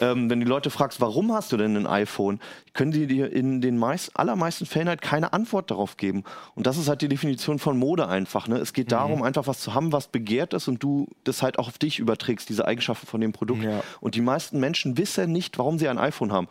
[0.00, 2.40] ähm, wenn die Leute fragst, warum hast du denn ein iPhone,
[2.72, 6.24] können die dir in den meist, allermeisten Fällen halt keine Antwort darauf geben.
[6.54, 8.48] Und das ist halt die Definition von Mode einfach.
[8.48, 8.58] Ne?
[8.58, 11.68] Es geht darum, einfach was zu haben, was begehrt ist und du das halt auch
[11.68, 13.62] auf dich überträgst, diese Eigenschaften von dem Produkt.
[13.62, 13.82] Ja.
[14.00, 16.48] Und die meisten Menschen wissen nicht, warum sie ein iPhone haben.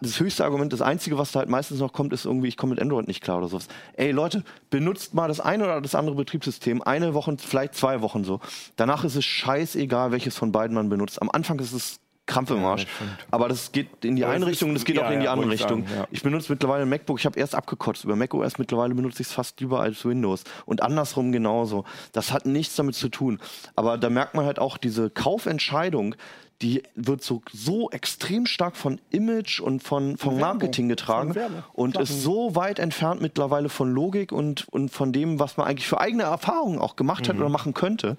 [0.00, 2.70] Das höchste Argument, das einzige, was da halt meistens noch kommt, ist irgendwie, ich komme
[2.70, 3.68] mit Android nicht klar oder sowas.
[3.94, 8.01] Ey Leute, benutzt mal das eine oder das andere Betriebssystem, eine Woche, vielleicht zwei Wochen
[8.24, 8.40] so.
[8.76, 11.20] Danach ist es scheißegal, welches von beiden man benutzt.
[11.20, 12.86] Am Anfang ist es Krampf im Arsch.
[13.30, 15.32] aber das geht in die eine Richtung und es geht ja, auch in die ja,
[15.32, 15.86] andere Richtung.
[15.86, 16.06] sagen.
[16.10, 17.18] Ich benutze mittlerweile MacBook.
[17.18, 18.58] Ich habe erst abgekotzt über macOS.
[18.58, 20.44] Mittlerweile benutze ich es fast lieber als Windows.
[20.64, 21.84] Und andersrum genauso.
[22.12, 23.40] Das hat nichts damit zu tun.
[23.74, 26.14] Aber da merkt man halt auch diese Kaufentscheidung,
[26.62, 31.34] die wird so, so extrem stark von Image und von, von Marketing getragen
[31.72, 35.88] und ist so weit entfernt mittlerweile von Logik und, und von dem, was man eigentlich
[35.88, 38.16] für eigene Erfahrungen auch gemacht hat oder machen könnte.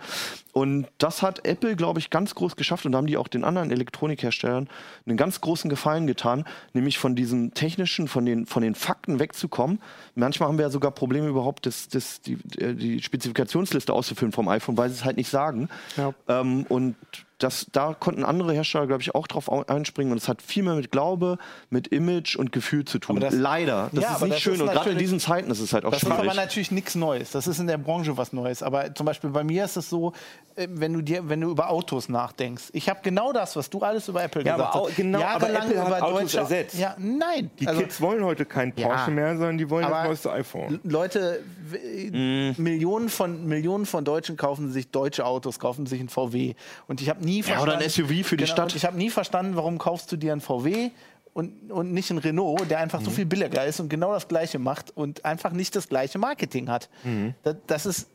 [0.52, 3.44] Und das hat Apple, glaube ich, ganz groß geschafft und da haben die auch den
[3.44, 4.70] anderen Elektronikherstellern
[5.06, 9.80] einen ganz großen Gefallen getan, nämlich von diesem technischen, von den, von den Fakten wegzukommen.
[10.16, 14.48] Manchmal haben wir ja sogar Probleme überhaupt, das, das, die, äh, die Spezifikationsliste auszufüllen vom
[14.48, 15.70] iPhone, weil sie es halt nicht sagen.
[15.98, 16.14] Ja.
[16.28, 16.96] Ähm, und
[17.40, 20.12] das, da konnten andere Hersteller, glaube ich, auch drauf au- einspringen.
[20.12, 21.38] Und es hat viel mehr mit Glaube,
[21.70, 23.18] mit Image und Gefühl zu tun.
[23.18, 23.90] Aber das- Leider.
[23.92, 24.54] Das Ja, ist aber nicht das schön.
[24.56, 26.24] ist Und gerade in diesen Zeiten ist es halt auch Das ist schwierig.
[26.30, 27.32] aber natürlich nichts Neues.
[27.32, 28.64] Das ist in der Branche was Neues.
[28.64, 30.14] Aber zum Beispiel bei mir ist es so,
[30.56, 32.66] äh, wenn du dir, wenn du über Autos nachdenkst.
[32.74, 34.92] Ich habe genau das, was du alles über Apple Ja, gesagt aber hast.
[34.92, 36.76] au- genau, aber Jahrelang Apple hat über Autos deutsche- ersetzt.
[36.78, 37.50] Ja, nein.
[37.60, 39.14] Die Also, Kids wollen heute kein Porsche Ja.
[39.14, 40.80] mehr, sondern die wollen Aber- das neueste iPhone.
[40.84, 41.40] Leute,
[41.72, 46.54] w- Millionen von Millionen von Deutschen kaufen sich deutsche Autos, kaufen sich ein VW.
[46.88, 47.70] Und ich habe nie Ja, verstanden.
[47.76, 48.76] oder ein SUV für die Genau, Stadt.
[48.76, 50.92] Ich habe nie verstanden, warum kaufst du dir ein VW
[51.34, 53.16] und, und nicht ein Renault, der einfach so Mhm.
[53.16, 56.90] viel billiger ist und genau das Gleiche macht und einfach nicht das gleiche Marketing hat.
[57.04, 57.34] Mhm.
[57.44, 58.08] Das, das ist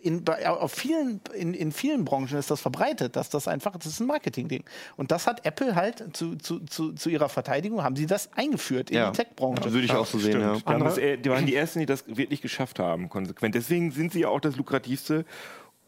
[0.00, 3.86] in, bei, auf vielen, in, in vielen Branchen ist das verbreitet, dass das einfach, das
[3.86, 4.62] ist ein Marketing-Ding.
[4.96, 8.90] Und das hat Apple halt zu, zu, zu, zu ihrer Verteidigung, haben sie das eingeführt
[8.90, 9.10] in Ja.
[9.10, 9.72] die Tech-Branche.
[9.72, 10.54] Würde ich auch so sehen, ja.
[10.54, 13.56] Die, das, die waren die Ersten, die das wirklich geschafft haben, konsequent.
[13.56, 15.24] Deswegen sind sie ja auch das lukrativste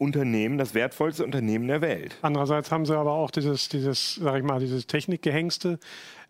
[0.01, 2.17] Unternehmen, das wertvollste Unternehmen der Welt.
[2.23, 5.77] Andererseits haben sie aber auch dieses, dieses, sag ich mal, dieses Technikgehängste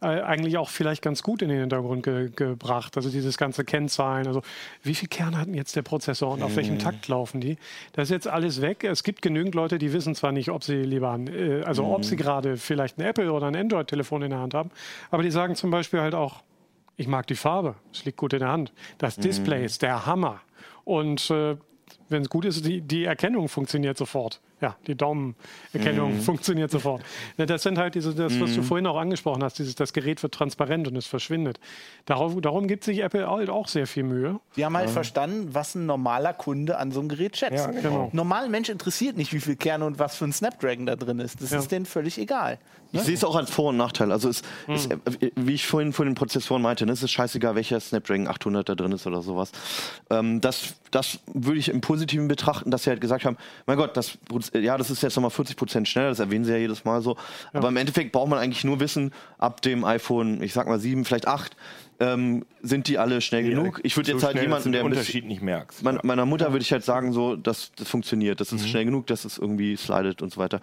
[0.02, 2.98] äh, eigentlich auch vielleicht ganz gut in den Hintergrund ge gebracht.
[2.98, 4.42] Also dieses ganze Kennzahlen, also
[4.84, 7.58] wie viel Kerne hatten jetzt der Prozessor und auf welchem Takt laufen die?
[7.94, 8.84] Das ist jetzt alles weg.
[8.84, 12.04] Es gibt genügend Leute, die wissen zwar nicht, ob sie lieber, ein, äh, also ob
[12.04, 14.72] sie gerade vielleicht ein Apple oder ein Android-Telefon in der Hand haben,
[15.12, 16.44] aber die sagen zum Beispiel halt auch,
[16.98, 18.74] ich mag die Farbe, es liegt gut in der Hand.
[18.98, 20.42] Das Display ist der Hammer.
[20.84, 21.56] Und äh,
[22.12, 24.40] wenn es gut ist, die, die Erkennung funktioniert sofort.
[24.62, 27.02] Ja, die Daumenerkennung funktioniert sofort.
[27.38, 30.22] Ja, das sind halt diese, das, was du vorhin auch angesprochen hast, dieses, das Gerät
[30.22, 31.60] wird transparent und es verschwindet.
[32.06, 34.40] Darauf, darum gibt sich Apple halt auch sehr viel Mühe.
[34.56, 37.66] Die haben halt verstanden, was ein normaler Kunde an so einem Gerät schätzt.
[37.66, 38.10] Ja, genau.
[38.14, 41.42] Normaler Mensch interessiert nicht, wie viel Kerne und was für ein Snapdragon da drin ist.
[41.42, 41.60] Das Ja.
[41.60, 42.60] ist denen völlig egal.
[42.94, 44.12] Ich sehe es auch als Vor- und Nachteil.
[44.12, 45.00] Also es, es, Hm.
[45.22, 48.68] äh, wie ich vorhin von den Prozessoren meinte, ne, es ist scheißegal, welcher Snapdragon 800
[48.68, 49.52] da drin ist oder sowas.
[50.10, 53.38] Ähm, das, das würde ich im Positiven betrachten, dass sie halt gesagt haben,
[53.68, 54.18] mein Gott, das,
[54.54, 57.16] ja, das ist jetzt nochmal 40 Prozent schneller, das erwähnen sie ja jedes Mal so.
[57.54, 61.06] Aber im Endeffekt braucht man eigentlich nur wissen, ab dem iPhone, ich sag mal 7,
[61.06, 61.56] vielleicht 8,
[62.02, 63.80] ähm, sind die alle schnell genug.
[63.84, 65.84] Ich würde So jetzt halt jemanden, der den Unterschied nicht merkst.
[65.84, 68.58] mein, meiner Mutter würde ich halt sagen, so, das, das funktioniert, das Mhm.
[68.58, 70.62] ist schnell genug, dass es irgendwie slidet und so weiter.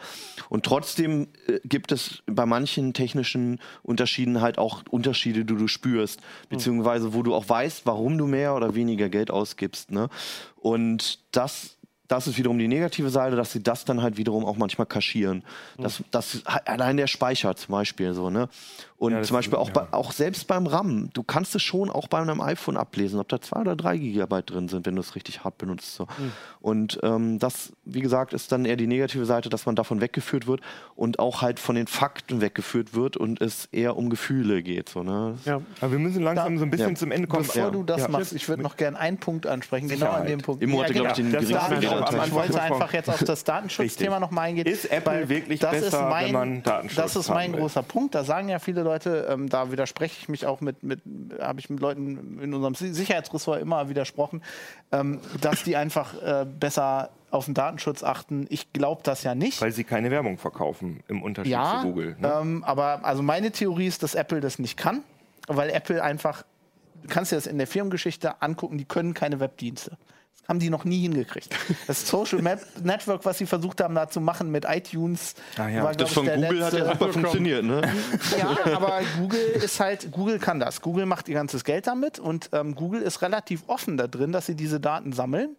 [0.49, 6.21] Und trotzdem äh, gibt es bei manchen technischen Unterschieden halt auch Unterschiede, die du spürst,
[6.49, 9.91] beziehungsweise wo du auch weißt, warum du mehr oder weniger Geld ausgibst.
[9.93, 10.09] Ne?
[10.57, 11.78] Und das
[12.09, 15.43] das ist wiederum die negative Seite, dass sie das dann halt wiederum auch manchmal kaschieren.
[15.77, 18.49] Das, das allein der Speicher zum Beispiel so, ne?
[18.97, 19.75] Und Ja, zum Beispiel ist- auch, ja.
[19.85, 23.29] bei, auch selbst beim RAM, du kannst es schon auch bei einem iPhone ablesen, ob
[23.29, 25.95] da zwei oder drei Gigabyte drin sind, wenn du es richtig hart benutzt.
[25.95, 26.09] So.
[26.61, 30.49] Und ähm, das, wie gesagt, ist dann eher die negative Seite, dass man davon weggeführt
[30.49, 30.63] wird
[30.97, 34.89] und auch halt von den Fakten weggeführt wird und es eher um Gefühle geht.
[34.89, 35.39] So, ne?
[35.45, 35.61] Ja.
[35.81, 36.95] Aber wir müssen langsam so ein bisschen Ja.
[36.97, 37.45] zum Ende kommen.
[37.45, 37.71] Bevor Ja.
[37.71, 38.09] du das Ja.
[38.09, 40.29] machst, ich würde noch gerne einen Punkt ansprechen, genau an Sicherheit.
[40.31, 40.61] dem Punkt.
[40.63, 41.59] Immo hatte, glaub ich, den das geringsten
[42.01, 44.67] darf ich wollte einfach jetzt auf das Datenschutzthema nochmal eingehen.
[44.67, 48.15] Ist Apple wirklich das besser, ist mein, wenn man Datenschutz Das ist mein großer Punkt.
[48.15, 51.01] Da sagen ja viele Leute, ähm, da widerspreche ich mich auch mit, mit
[51.41, 54.43] habe ich mit Leuten in unserem Si- Sicherheitsressort immer widersprochen,
[54.93, 58.47] ähm, dass die einfach äh, besser auf den Datenschutz achten.
[58.49, 59.61] Ich glaube das ja nicht.
[59.61, 62.17] Weil sie keine Werbung verkaufen, im Unterschied ja, zu Google.
[62.19, 62.33] Ne?
[62.41, 65.03] ähm, aber also meine Theorie ist, dass Apple das nicht kann,
[65.47, 66.45] weil Apple einfach,
[67.03, 69.99] du kannst dir das in der Firmengeschichte angucken, die können keine Webdienste.
[70.47, 71.49] Haben die noch nie hingekriegt.
[71.87, 75.85] Das Social Map Network, was sie versucht haben, da zu machen mit iTunes, Ah ja.
[75.85, 77.83] war, Das von ich, der Google hat ja super funktioniert, ne?
[78.39, 80.81] ja, aber Google ist halt, Google kann das.
[80.81, 84.47] Google macht ihr ganzes Geld damit und ähm, Google ist relativ offen da drin, dass
[84.47, 85.57] sie diese Daten sammeln.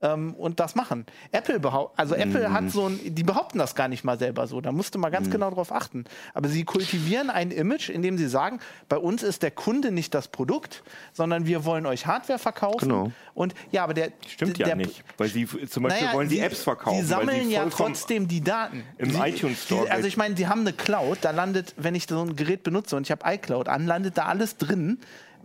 [0.00, 1.06] Ähm, und das machen.
[1.32, 4.60] Apple behaupt, also Apple hat so ein, die behaupten das gar nicht mal selber so.
[4.60, 6.04] Da musste man ganz genau drauf achten.
[6.34, 10.28] Aber sie kultivieren ein Image, indem sie sagen, bei uns ist der Kunde nicht das
[10.28, 10.82] Produkt,
[11.12, 12.88] sondern wir wollen euch Hardware verkaufen.
[12.88, 13.12] Genau.
[13.34, 15.02] Und ja, aber der Stimmt der, ja nicht.
[15.16, 17.00] Weil sie zum Beispiel naja, wollen die sie- Apps verkaufen.
[17.00, 18.84] Sie sammeln sie ja trotzdem die Daten.
[18.98, 21.94] im sie, iTunes Store Die, also ich meine, die haben eine Cloud, da landet, wenn
[21.94, 24.98] ich so ein Gerät benutze und ich habe iCloud an, landet da alles drin,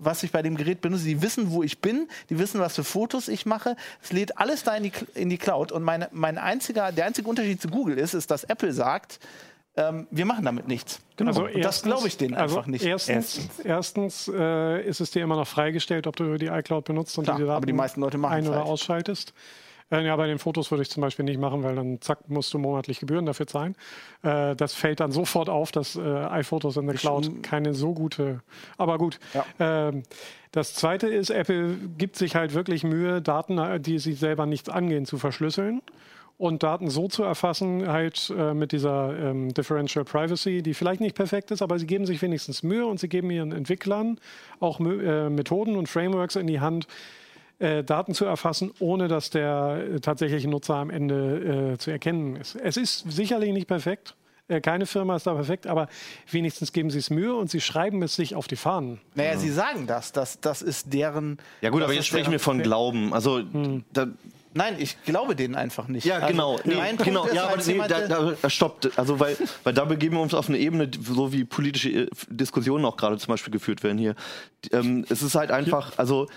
[0.05, 1.05] was ich bei dem Gerät benutze.
[1.05, 3.75] Die wissen, wo ich bin, die wissen, was für Fotos ich mache.
[4.01, 5.71] Es lädt alles da in die, in die Cloud.
[5.71, 9.19] Und meine, mein einziger, der einzige Unterschied zu Google ist, ist, dass Apple sagt,
[9.75, 10.99] ähm, wir machen damit nichts.
[11.19, 12.85] Also und das glaube ich denen also einfach nicht.
[12.85, 17.23] Erstens, erstens äh, ist es dir immer noch freigestellt, ob du die iCloud benutzt und
[17.23, 18.67] Klar, die Daten aber die meisten Leute machen's ein- oder halt.
[18.67, 19.33] ausschaltest.
[19.91, 22.53] Äh, ja, bei den Fotos würde ich zum Beispiel nicht machen, weil dann zack, musst
[22.53, 23.75] du monatlich Gebühren dafür zahlen.
[24.21, 28.41] Äh, das fällt dann sofort auf, dass äh, iPhotos in der Cloud keine so gute,
[28.77, 29.19] aber gut.
[29.59, 30.03] Ähm,
[30.51, 34.69] das zweite ist, Apple gibt sich halt wirklich Mühe, Daten, äh, die sie selber nicht
[34.69, 35.81] angehen, zu verschlüsseln
[36.37, 41.15] und Daten so zu erfassen, halt äh, mit dieser ähm, Differential Privacy, die vielleicht nicht
[41.15, 44.19] perfekt ist, aber sie geben sich wenigstens Mühe und sie geben ihren Entwicklern
[44.59, 46.87] auch äh, Methoden und Frameworks in die Hand,
[47.59, 52.35] äh, Daten zu erfassen, ohne dass der äh, tatsächliche Nutzer am Ende äh, zu erkennen
[52.35, 52.55] ist.
[52.55, 54.15] Es ist sicherlich nicht perfekt.
[54.47, 55.87] Äh, keine Firma ist da perfekt, aber
[56.29, 58.99] wenigstens geben sie es Mühe und sie schreiben es sich auf die Fahnen.
[59.15, 60.11] Naja, sie sagen das.
[60.11, 61.37] Das, das ist deren.
[61.61, 63.13] Ja gut, aber jetzt sprechen wir von Glauben.
[63.13, 63.41] Also
[63.93, 64.07] da,
[64.55, 66.05] Nein, ich glaube denen einfach nicht.
[66.05, 66.59] Ja, Also, genau.
[66.63, 67.25] Nee, mein Punkt genau.
[67.25, 68.97] ist, Ja, aber als nee, da, da, stoppt.
[68.97, 72.95] Also, weil, weil da begeben wir uns auf eine Ebene, so wie politische Diskussionen auch
[72.95, 74.15] gerade zum Beispiel geführt werden hier.
[74.71, 76.27] Ähm, es ist halt einfach, also,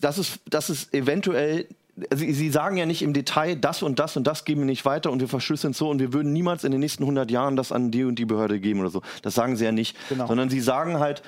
[0.00, 1.66] das ist, das ist eventuell.
[2.14, 4.84] Sie, Sie sagen ja nicht im Detail, das und das und das geben wir nicht
[4.84, 7.72] weiter und wir verschlüsseln so und wir würden niemals in den nächsten 100 Jahren das
[7.72, 9.00] an die und die Behörde geben oder so.
[9.22, 9.96] Das sagen Sie ja nicht.
[10.10, 10.26] Genau.
[10.26, 11.22] Sondern Sie sagen halt,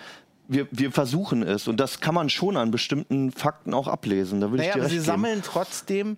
[0.46, 4.40] wir, wir versuchen es und das kann man schon an bestimmten Fakten auch ablesen.
[4.40, 5.06] Da würde naja, ich dir aber sie geben.
[5.06, 6.16] sammeln trotzdem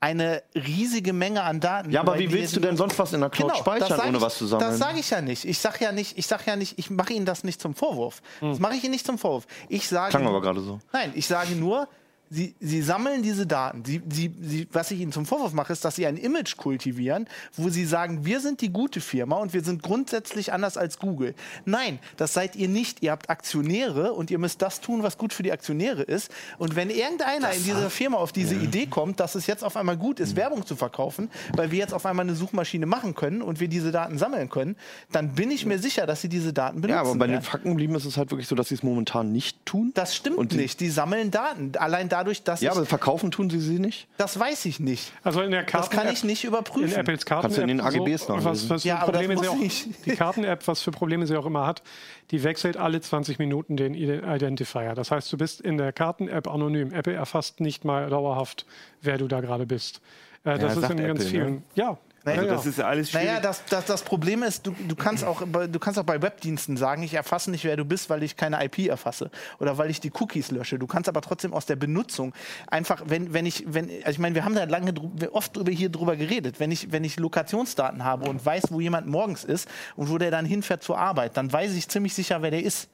[0.00, 1.90] eine riesige Menge an Daten.
[1.90, 4.22] Ja, aber wie willst du denn sonst was in der Cloud Genau, speichern, ohne ich,
[4.22, 4.70] was zu sammeln?
[4.70, 5.44] Das sage ich ja nicht.
[5.44, 8.20] Ich sage ja nicht, ich sage ja nicht, ich mache Ihnen das nicht zum Vorwurf.
[8.40, 9.46] Das mache ich Ihnen nicht zum Vorwurf.
[9.68, 10.80] Ich sage Klang aber gerade so.
[10.92, 11.88] Nein, ich sage nur,
[12.30, 13.84] Sie, sie sammeln diese Daten.
[13.84, 17.28] Sie, sie, sie, was ich Ihnen zum Vorwurf mache, ist, dass Sie ein Image kultivieren,
[17.56, 21.34] wo Sie sagen, wir sind die gute Firma und wir sind grundsätzlich anders als Google.
[21.64, 23.02] Nein, das seid ihr nicht.
[23.02, 26.30] Ihr habt Aktionäre und ihr müsst das tun, was gut für die Aktionäre ist.
[26.58, 29.96] Und wenn irgendeiner in dieser Firma auf diese Idee kommt, dass es jetzt auf einmal
[29.96, 33.60] gut ist, Werbung zu verkaufen, weil wir jetzt auf einmal eine Suchmaschine machen können und
[33.60, 34.76] wir diese Daten sammeln können,
[35.12, 37.44] dann bin ich mir sicher, dass Sie diese Daten benutzen Ja, aber bei den werden.
[37.44, 39.92] Fakten geblieben ist es halt wirklich so, dass sie es momentan nicht tun.
[39.94, 40.80] Das stimmt Und nicht.
[40.80, 41.72] Die sammeln Daten.
[41.76, 44.08] Allein dadurch, dass Ja, ich aber verkaufen tun sie sie nicht.
[44.16, 45.12] Das weiß ich nicht.
[45.22, 46.92] Also in der Das Karten kann ich nicht In überprüfen.
[46.96, 48.70] Apples Karten Kannst du in den AGBs so, was, nachlesen.
[48.70, 49.88] was für Ja, aber das Probleme sie muss auch, ich.
[50.04, 51.82] Die Karten-App, was für Probleme sie auch immer hat,
[52.30, 54.94] die wechselt alle 20 Minuten den Ide- Identifier.
[54.94, 56.92] Das heißt, du bist in der Karten-App anonym.
[56.92, 58.66] Apple erfasst nicht mal dauerhaft,
[59.02, 60.00] wer du da gerade bist.
[60.44, 61.54] Äh, das ist in ganz Apple, vielen.
[61.56, 61.62] ne?
[61.74, 61.98] Ja.
[62.26, 62.54] Also ja, ja.
[62.54, 63.26] Das ist ja alles schwierig.
[63.28, 66.20] Naja, das, das, das Problem ist, du, du, kannst auch, bei- du kannst auch bei
[66.20, 69.90] Webdiensten sagen, ich erfasse nicht, wer du bist, weil ich keine IP erfasse oder weil
[69.90, 70.78] ich die Cookies lösche.
[70.78, 72.34] Du kannst aber trotzdem aus der Benutzung
[72.66, 74.92] einfach, wenn, wenn ich, wenn, also ich meine, wir haben da lange
[75.32, 76.58] oft drüber, hier drüber geredet.
[76.60, 80.30] Wenn ich, wenn ich Lokationsdaten habe und weiß, wo jemand morgens ist und wo der
[80.30, 82.88] dann hinfährt zur Arbeit, dann weiß ich ziemlich sicher, wer der ist.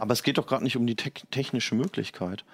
[0.00, 2.44] Aber es geht doch gerade nicht um die te technische Möglichkeit.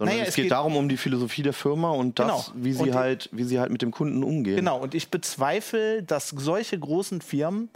[0.00, 2.64] Sondern Naja, es, es geht, geht- darum um die Philosophie der Firma und das, Genau.
[2.64, 4.56] wie sie Und die- halt, wie sie halt mit dem Kunden umgehen.
[4.56, 7.68] Genau, und ich bezweifle, dass solche großen Firmen,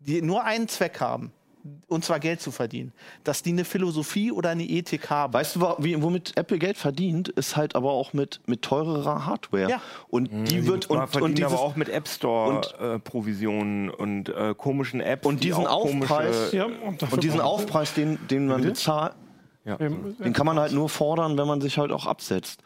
[0.00, 1.32] die nur einen Zweck haben,
[1.88, 2.92] und zwar Geld zu verdienen,
[3.24, 5.32] dass die eine Philosophie oder eine Ethik haben.
[5.34, 9.68] Weißt du, womit Apple Geld verdient, ist halt aber auch mit, mit teurerer Hardware.
[9.68, 9.80] Ja.
[10.08, 13.90] Und die wird Man und, verdient und dieses, aber auch mit App Store äh, Provisionen
[13.90, 15.26] und äh, komischen Apps.
[15.26, 19.14] Und die diesen Aufpreis- ja, und, und diesen Aufpreis, den, den man bezahlt,
[19.66, 19.76] Ja.
[19.76, 22.60] Den kann man halt nur fordern, wenn man sich halt auch absetzt.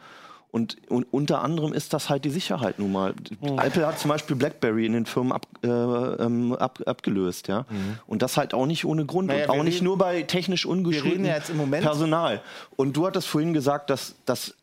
[0.51, 3.13] Und, und unter anderem ist das halt die Sicherheit nun mal.
[3.41, 7.65] Apple hat zum Beispiel BlackBerry in den Firmen ab, äh, ähm, ab, abgelöst, ja.
[8.05, 10.65] Und das halt auch nicht ohne Grund Naja, und auch nicht reden- nur bei technisch
[10.65, 11.39] ungeschultem ja
[11.81, 12.41] Personal.
[12.75, 14.53] Und du hattest vorhin gesagt, dass, dass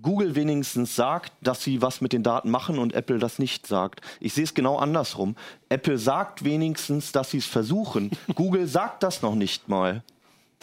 [0.00, 4.00] Google wenigstens sagt, dass sie was mit den Daten machen und Apple das nicht sagt.
[4.20, 5.36] Ich sehe es genau andersrum.
[5.68, 8.10] Apple sagt wenigstens, dass sie es versuchen.
[8.34, 10.02] Google sagt das noch nicht mal.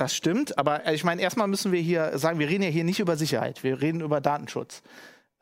[0.02, 2.84] Das stimmt, aber äh, ich meine, erstmal müssen wir hier sagen, wir reden ja hier
[2.84, 4.82] nicht über Sicherheit, wir reden über Datenschutz.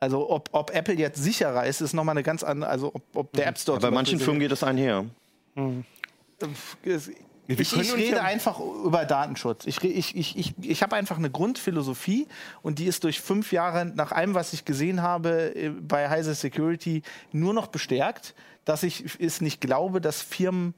[0.00, 3.32] Also ob, ob Apple jetzt sicherer ist, ist nochmal eine ganz andere, also ob, ob
[3.32, 5.06] der App Store Bei zum manchen Firmen geht es einher.
[7.46, 9.66] Wir Ich, ich rede ja- einfach über Datenschutz.
[9.66, 12.26] Ich, ich, ich, ich, ich habe einfach eine Grundphilosophie
[12.62, 16.34] und die ist durch fünf Jahre nach allem, was ich gesehen habe äh, bei Heise
[16.34, 17.02] Security,
[17.32, 18.34] nur noch bestärkt,
[18.66, 20.74] dass ich es nicht glaube, dass Firmen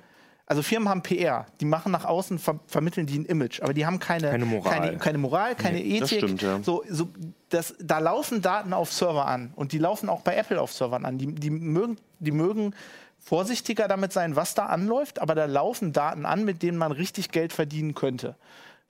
[0.52, 3.86] also Firmen haben PR, die machen nach außen, ver vermitteln die ein Image, aber die
[3.86, 4.70] haben keine, Keine Moral.
[4.70, 6.24] keine, keine, Moral, keine Nee, das Ethik.
[6.24, 6.62] stimmt, ja.
[6.62, 7.08] so, so,
[7.48, 11.06] das, da laufen Daten auf Server an und die laufen auch bei Apple auf Servern
[11.06, 11.16] an.
[11.16, 12.74] Die, die, mögen, die mögen
[13.18, 17.30] vorsichtiger damit sein, was da anläuft, aber da laufen Daten an, mit denen man richtig
[17.30, 18.36] Geld verdienen könnte.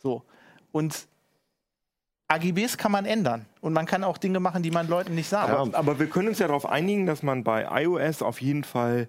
[0.03, 0.25] So.
[0.73, 1.07] Und
[2.27, 5.49] AGBs kann man ändern und man kann auch Dinge machen, die man Leuten nicht sagt.
[5.49, 9.09] Aber, aber wir können uns ja darauf einigen, dass man bei iOS auf jeden Fall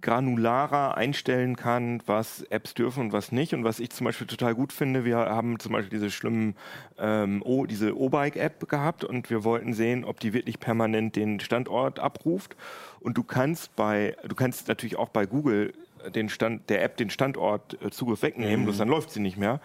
[0.00, 3.54] granularer einstellen kann, was Apps dürfen und was nicht.
[3.54, 6.56] Und was ich zum Beispiel total gut finde, wir haben zum Beispiel diese schlimmen,
[6.98, 11.98] ähm, o, diese O-Bike-App gehabt und wir wollten sehen, ob die wirklich permanent den Standort
[11.98, 12.56] abruft.
[13.00, 15.72] Und du kannst bei, du kannst natürlich auch bei Google
[16.10, 19.60] den Stand, der App den Standort äh, Zugriff wegnehmen, bloß dann läuft sie nicht mehr.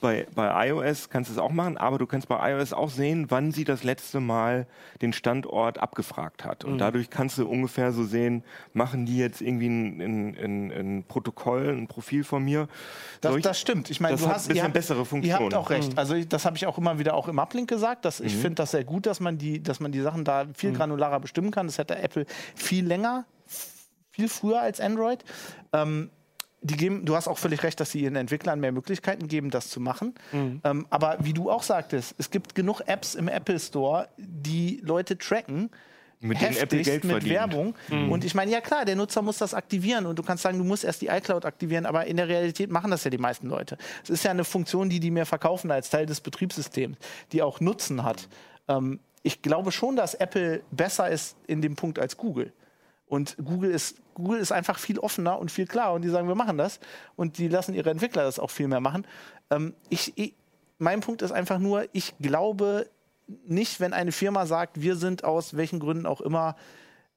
[0.00, 3.26] Bei, bei iOS kannst du es auch machen, aber du kannst bei iOS auch sehen,
[3.30, 4.66] wann sie das letzte Mal
[5.02, 6.64] den Standort abgefragt hat.
[6.64, 8.42] Und dadurch kannst du ungefähr so sehen,
[8.72, 12.68] machen die jetzt irgendwie ein, ein, ein, ein Protokoll, ein Profil von mir.
[13.20, 13.90] Das, Solch- das stimmt.
[13.90, 15.44] Ich meine, das du hast ein bisschen ihr habt, bessere Ihr Funktionen.
[15.44, 15.96] habt auch recht.
[15.98, 18.04] Also ich- das habe ich auch immer wieder auch im Uplink gesagt.
[18.04, 18.26] Dass Mhm.
[18.26, 21.20] Ich finde das sehr gut, dass man die, dass man die Sachen da viel granularer
[21.20, 21.66] bestimmen kann.
[21.66, 23.24] Das hätte Apple viel länger,
[24.14, 25.24] viel früher als Android.
[25.72, 26.10] Ähm,
[26.62, 29.68] die geben, du hast auch völlig recht, dass sie ihren Entwicklern mehr Möglichkeiten geben, das
[29.68, 30.14] zu machen.
[30.64, 35.18] Ähm, aber wie du auch sagtest, es gibt genug Apps im Apple Store, die Leute
[35.18, 35.70] tracken.
[36.20, 37.34] Mit denen Apple Geld mit verdient.
[37.34, 37.74] Werbung.
[37.90, 40.64] Und ich meine, ja klar, der Nutzer muss das aktivieren und du kannst sagen, du
[40.64, 43.76] musst erst die iCloud aktivieren, aber in der Realität machen das ja die meisten Leute.
[44.02, 46.96] Es ist ja eine Funktion, die die mir verkaufen als Teil des Betriebssystems,
[47.32, 48.28] die auch Nutzen hat.
[48.68, 52.54] Ähm, ich glaube schon, dass Apple besser ist in dem Punkt als Google.
[53.06, 56.34] Und Google ist, Google ist einfach viel offener und viel klarer und die sagen, wir
[56.34, 56.80] machen das.
[57.16, 59.06] Und die lassen ihre Entwickler das auch viel mehr machen.
[59.50, 60.34] Ähm, ich, ich,
[60.78, 62.88] mein Punkt ist einfach nur, ich glaube
[63.46, 66.56] nicht, wenn eine Firma sagt, wir sind aus welchen Gründen auch immer,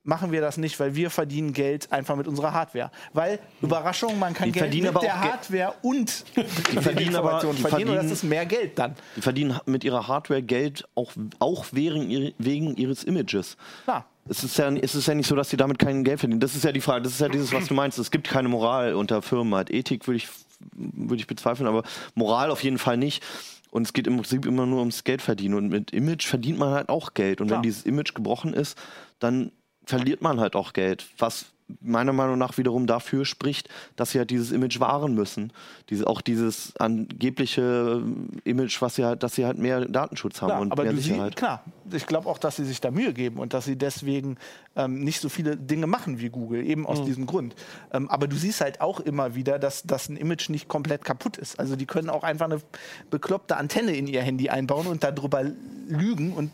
[0.03, 2.91] machen wir das nicht, weil wir verdienen Geld einfach mit unserer Hardware.
[3.11, 7.15] Weil, Überraschung, man kann Die Geld verdienen mit der auch Ge- Hardware und die verdienen
[7.17, 8.95] aber- die verdienen und das verdienen- ist mehr Geld dann.
[9.17, 13.57] Die verdienen mit ihrer Hardware Geld auch, auch wegen, wegen ihres Images.
[13.83, 14.05] Klar.
[14.29, 16.39] Es ist, ja, es ist ja nicht so, dass sie damit kein Geld verdienen.
[16.39, 17.03] Das ist ja die Frage.
[17.03, 17.97] Das ist ja dieses, was du meinst.
[17.97, 19.53] Es gibt keine Moral unter Firmen.
[19.55, 20.27] Halt Ethik würde ich,
[20.75, 21.83] würde ich bezweifeln, aber
[22.15, 23.23] Moral auf jeden Fall nicht.
[23.69, 25.55] Und es geht im Prinzip immer nur ums Geld verdienen.
[25.55, 27.41] Und mit Image verdient man halt auch Geld.
[27.41, 27.57] Und Klar.
[27.57, 28.77] wenn dieses Image gebrochen ist,
[29.19, 29.51] dann
[29.85, 31.05] verliert man halt auch Geld.
[31.17, 31.45] Was
[31.81, 35.51] meiner Meinung nach wiederum dafür spricht, dass sie halt dieses Image wahren müssen.
[35.89, 38.01] Diese, auch dieses angebliche
[38.45, 40.97] Image, was sie halt, dass sie halt mehr Datenschutz haben Klar, und aber mehr du
[40.97, 41.35] siehst, Sicherheit.
[41.35, 44.37] klar, ich glaube auch, dass sie sich da Mühe geben und dass sie deswegen
[44.75, 46.87] ähm, nicht so viele Dinge machen wie Google, eben Mhm.
[46.87, 47.55] aus diesem Grund.
[47.91, 51.37] Ähm, aber du siehst halt auch immer wieder, dass, dass ein Image nicht komplett kaputt
[51.37, 51.59] ist.
[51.59, 52.61] Also die können auch einfach eine
[53.09, 55.43] bekloppte Antenne in ihr Handy einbauen und darüber
[55.87, 56.51] lügen und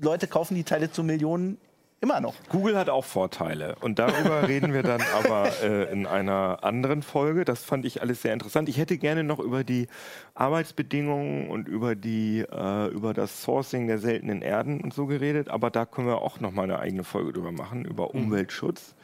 [0.00, 1.56] Leute kaufen die Teile zu Millionen
[2.00, 2.34] immer noch.
[2.50, 7.44] Google hat auch Vorteile und darüber reden wir dann aber äh, in einer anderen Folge.
[7.44, 8.68] Das fand ich alles sehr interessant.
[8.68, 9.86] Ich hätte gerne noch über die
[10.34, 15.70] Arbeitsbedingungen und über die äh, über das Sourcing der seltenen Erden und so geredet, aber
[15.70, 18.95] da können wir auch noch mal eine eigene Folge drüber machen über Umweltschutz.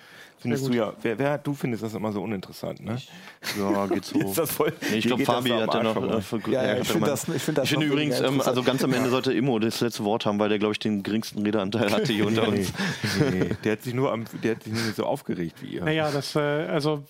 [0.43, 2.99] Findest du ja, wer, wer, du findest das immer so uninteressant, ne?
[3.59, 4.19] Ja, geht so.
[4.29, 6.49] Ist das voll, Nee, ich glaube, Fabi hat ja Arsch noch.
[6.49, 8.63] Äh, Ja, ja, ich hat finde das- ich find das ich noch übrigens, ähm, also
[8.63, 11.43] ganz am Ende sollte Immo das letzte Wort haben, weil der, glaube ich, den geringsten
[11.43, 12.73] Redeanteil hatte hier unter Nee, uns.
[13.31, 15.85] nee, der hat sich nur am, der hat sich nur nicht so aufgeregt wie ihr.
[15.85, 17.05] Naja, das, äh, also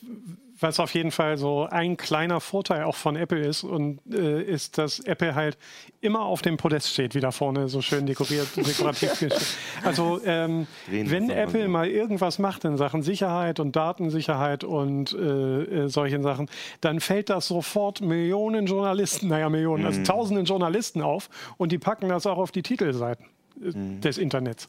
[0.63, 4.79] was auf jeden Fall so ein kleiner Vorteil auch von Apple ist und äh, ist,
[4.79, 5.59] dass Apple halt
[6.01, 9.57] immer auf dem Podest steht, wie da vorne so schön dekoriert, dekorativ.
[9.85, 15.89] Also ähm, wenn Apple mal irgendwas macht in Sachen Sicherheit und Datensicherheit und äh, äh,
[15.89, 16.49] solchen Sachen,
[16.81, 19.87] dann fällt das sofort Millionen Journalisten, naja Millionen, Mhm.
[19.87, 23.32] also tausenden Journalisten auf und die packen das auch auf die Titelseiten Mhm.
[23.57, 24.69] Des Internets.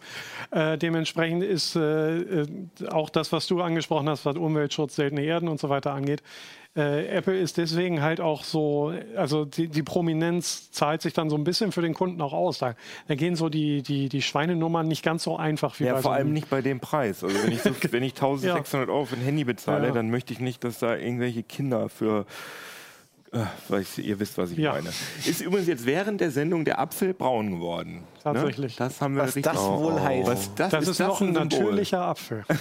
[0.51, 2.47] Äh, dementsprechend ist äh, äh,
[2.89, 6.21] auch das, was du angesprochen hast, was Umweltschutz, seltene Erden und so weiter angeht.
[6.75, 11.35] Äh, Apple ist deswegen halt auch so, also die, die Prominenz zahlt sich dann so
[11.37, 12.57] ein bisschen für den Kunden auch aus.
[12.57, 12.73] Da,
[13.07, 16.11] da gehen so die, die, die Schweinenummern nicht ganz so einfach wie Ja, bei vor
[16.13, 17.23] so allem nicht bei dem Preis.
[17.23, 19.93] Also wenn ich, so, wenn ich 1600 Euro für ein Handy bezahle, Ja.
[19.93, 22.25] dann möchte ich nicht, dass da irgendwelche Kinder für
[23.69, 24.73] weiß, ihr wisst, was ich Ja.
[24.73, 24.89] meine.
[25.25, 28.03] Ist übrigens jetzt während der Sendung der Apfel braun geworden.
[28.23, 28.79] Tatsächlich.
[28.79, 28.85] Ne?
[28.87, 29.51] Das haben wir Was richtig.
[29.53, 30.27] das wohl heißt.
[30.27, 31.43] Was, das, Das ist, noch ein Symbol.
[31.43, 32.43] natürlicher Apfel.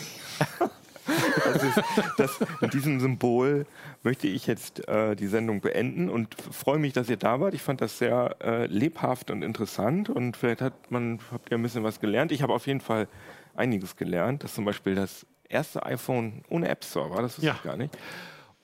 [1.45, 1.81] Das ist,
[2.17, 2.31] das,
[2.61, 3.67] mit diesem Symbol
[4.05, 7.55] möchte ich jetzt äh, die Sendung beenden und freue mich, dass ihr da wart.
[7.55, 11.63] Ich fand das sehr äh, lebhaft und interessant und vielleicht hat man, habt ihr ein
[11.63, 12.31] bisschen was gelernt.
[12.31, 13.09] Ich habe auf jeden Fall
[13.57, 17.55] einiges gelernt, dass zum Beispiel das erste iPhone ohne App Store war, das wusste Ja.
[17.57, 17.93] ich gar nicht.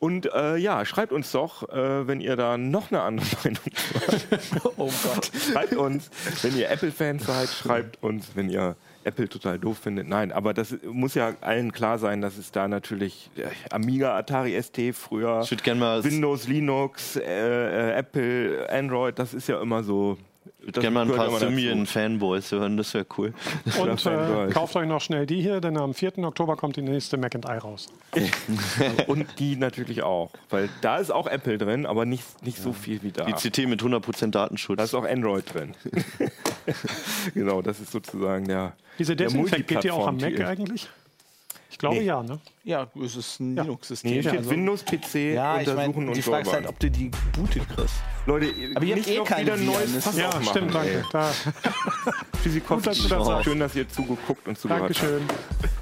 [0.01, 3.61] Und äh, ja, schreibt uns doch, äh, wenn ihr da noch eine andere Meinung
[4.07, 4.27] habt.
[4.77, 5.31] Oh Gott.
[5.53, 6.09] Schreibt uns,
[6.43, 10.07] wenn ihr Apple-Fans seid, schreibt uns, wenn ihr Apple total doof findet.
[10.09, 14.61] Nein, aber das muss ja allen klar sein, dass es da natürlich äh, Amiga, Atari
[14.63, 20.17] ST früher, Windows, Linux, äh, äh, Apple, Android, das ist ja immer so.
[20.73, 21.39] Das gern mal ein paar.
[21.39, 23.33] Symbian-Fanboys hören, das wäre cool.
[23.81, 26.19] Und äh, kauft euch noch schnell die hier, denn am 4.
[26.19, 27.89] Oktober kommt die nächste Mac and I raus.
[29.07, 30.31] Und die natürlich auch.
[30.51, 33.25] Weil da ist auch Apple drin, aber nicht, nicht so viel wie da.
[33.25, 34.77] Die CT mit 100% Datenschutz.
[34.77, 35.75] Da ist auch Android drin.
[37.35, 38.75] genau, das ist sozusagen der.
[38.99, 40.89] Diese der Desinfekt geht die auch am Mac eigentlich?
[41.79, 42.07] Ich glaube Nee.
[42.07, 42.41] ja, ne?
[42.65, 43.63] Ja, es ist ein Ja.
[43.63, 44.11] Linux-System.
[44.11, 47.09] Nee, steht also- Windows, PC, ja, ich meine, die Frage ist halt, ob du die
[47.13, 47.95] gebootet kriegst.
[48.27, 51.05] Leute, Aber ihr habt nicht eh noch keine wieder neues Fass Ja, aufmachen, stimmt, danke.
[51.13, 51.31] Da,
[52.69, 53.45] Gut, dass du das sagst.
[53.45, 55.01] schön, dass ihr zugeguckt und zugehört habt.
[55.03, 55.23] Dankeschön.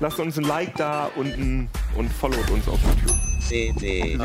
[0.00, 3.16] Lasst uns ein Like da und, ein, und followt uns auf YouTube.
[3.48, 4.18] CD.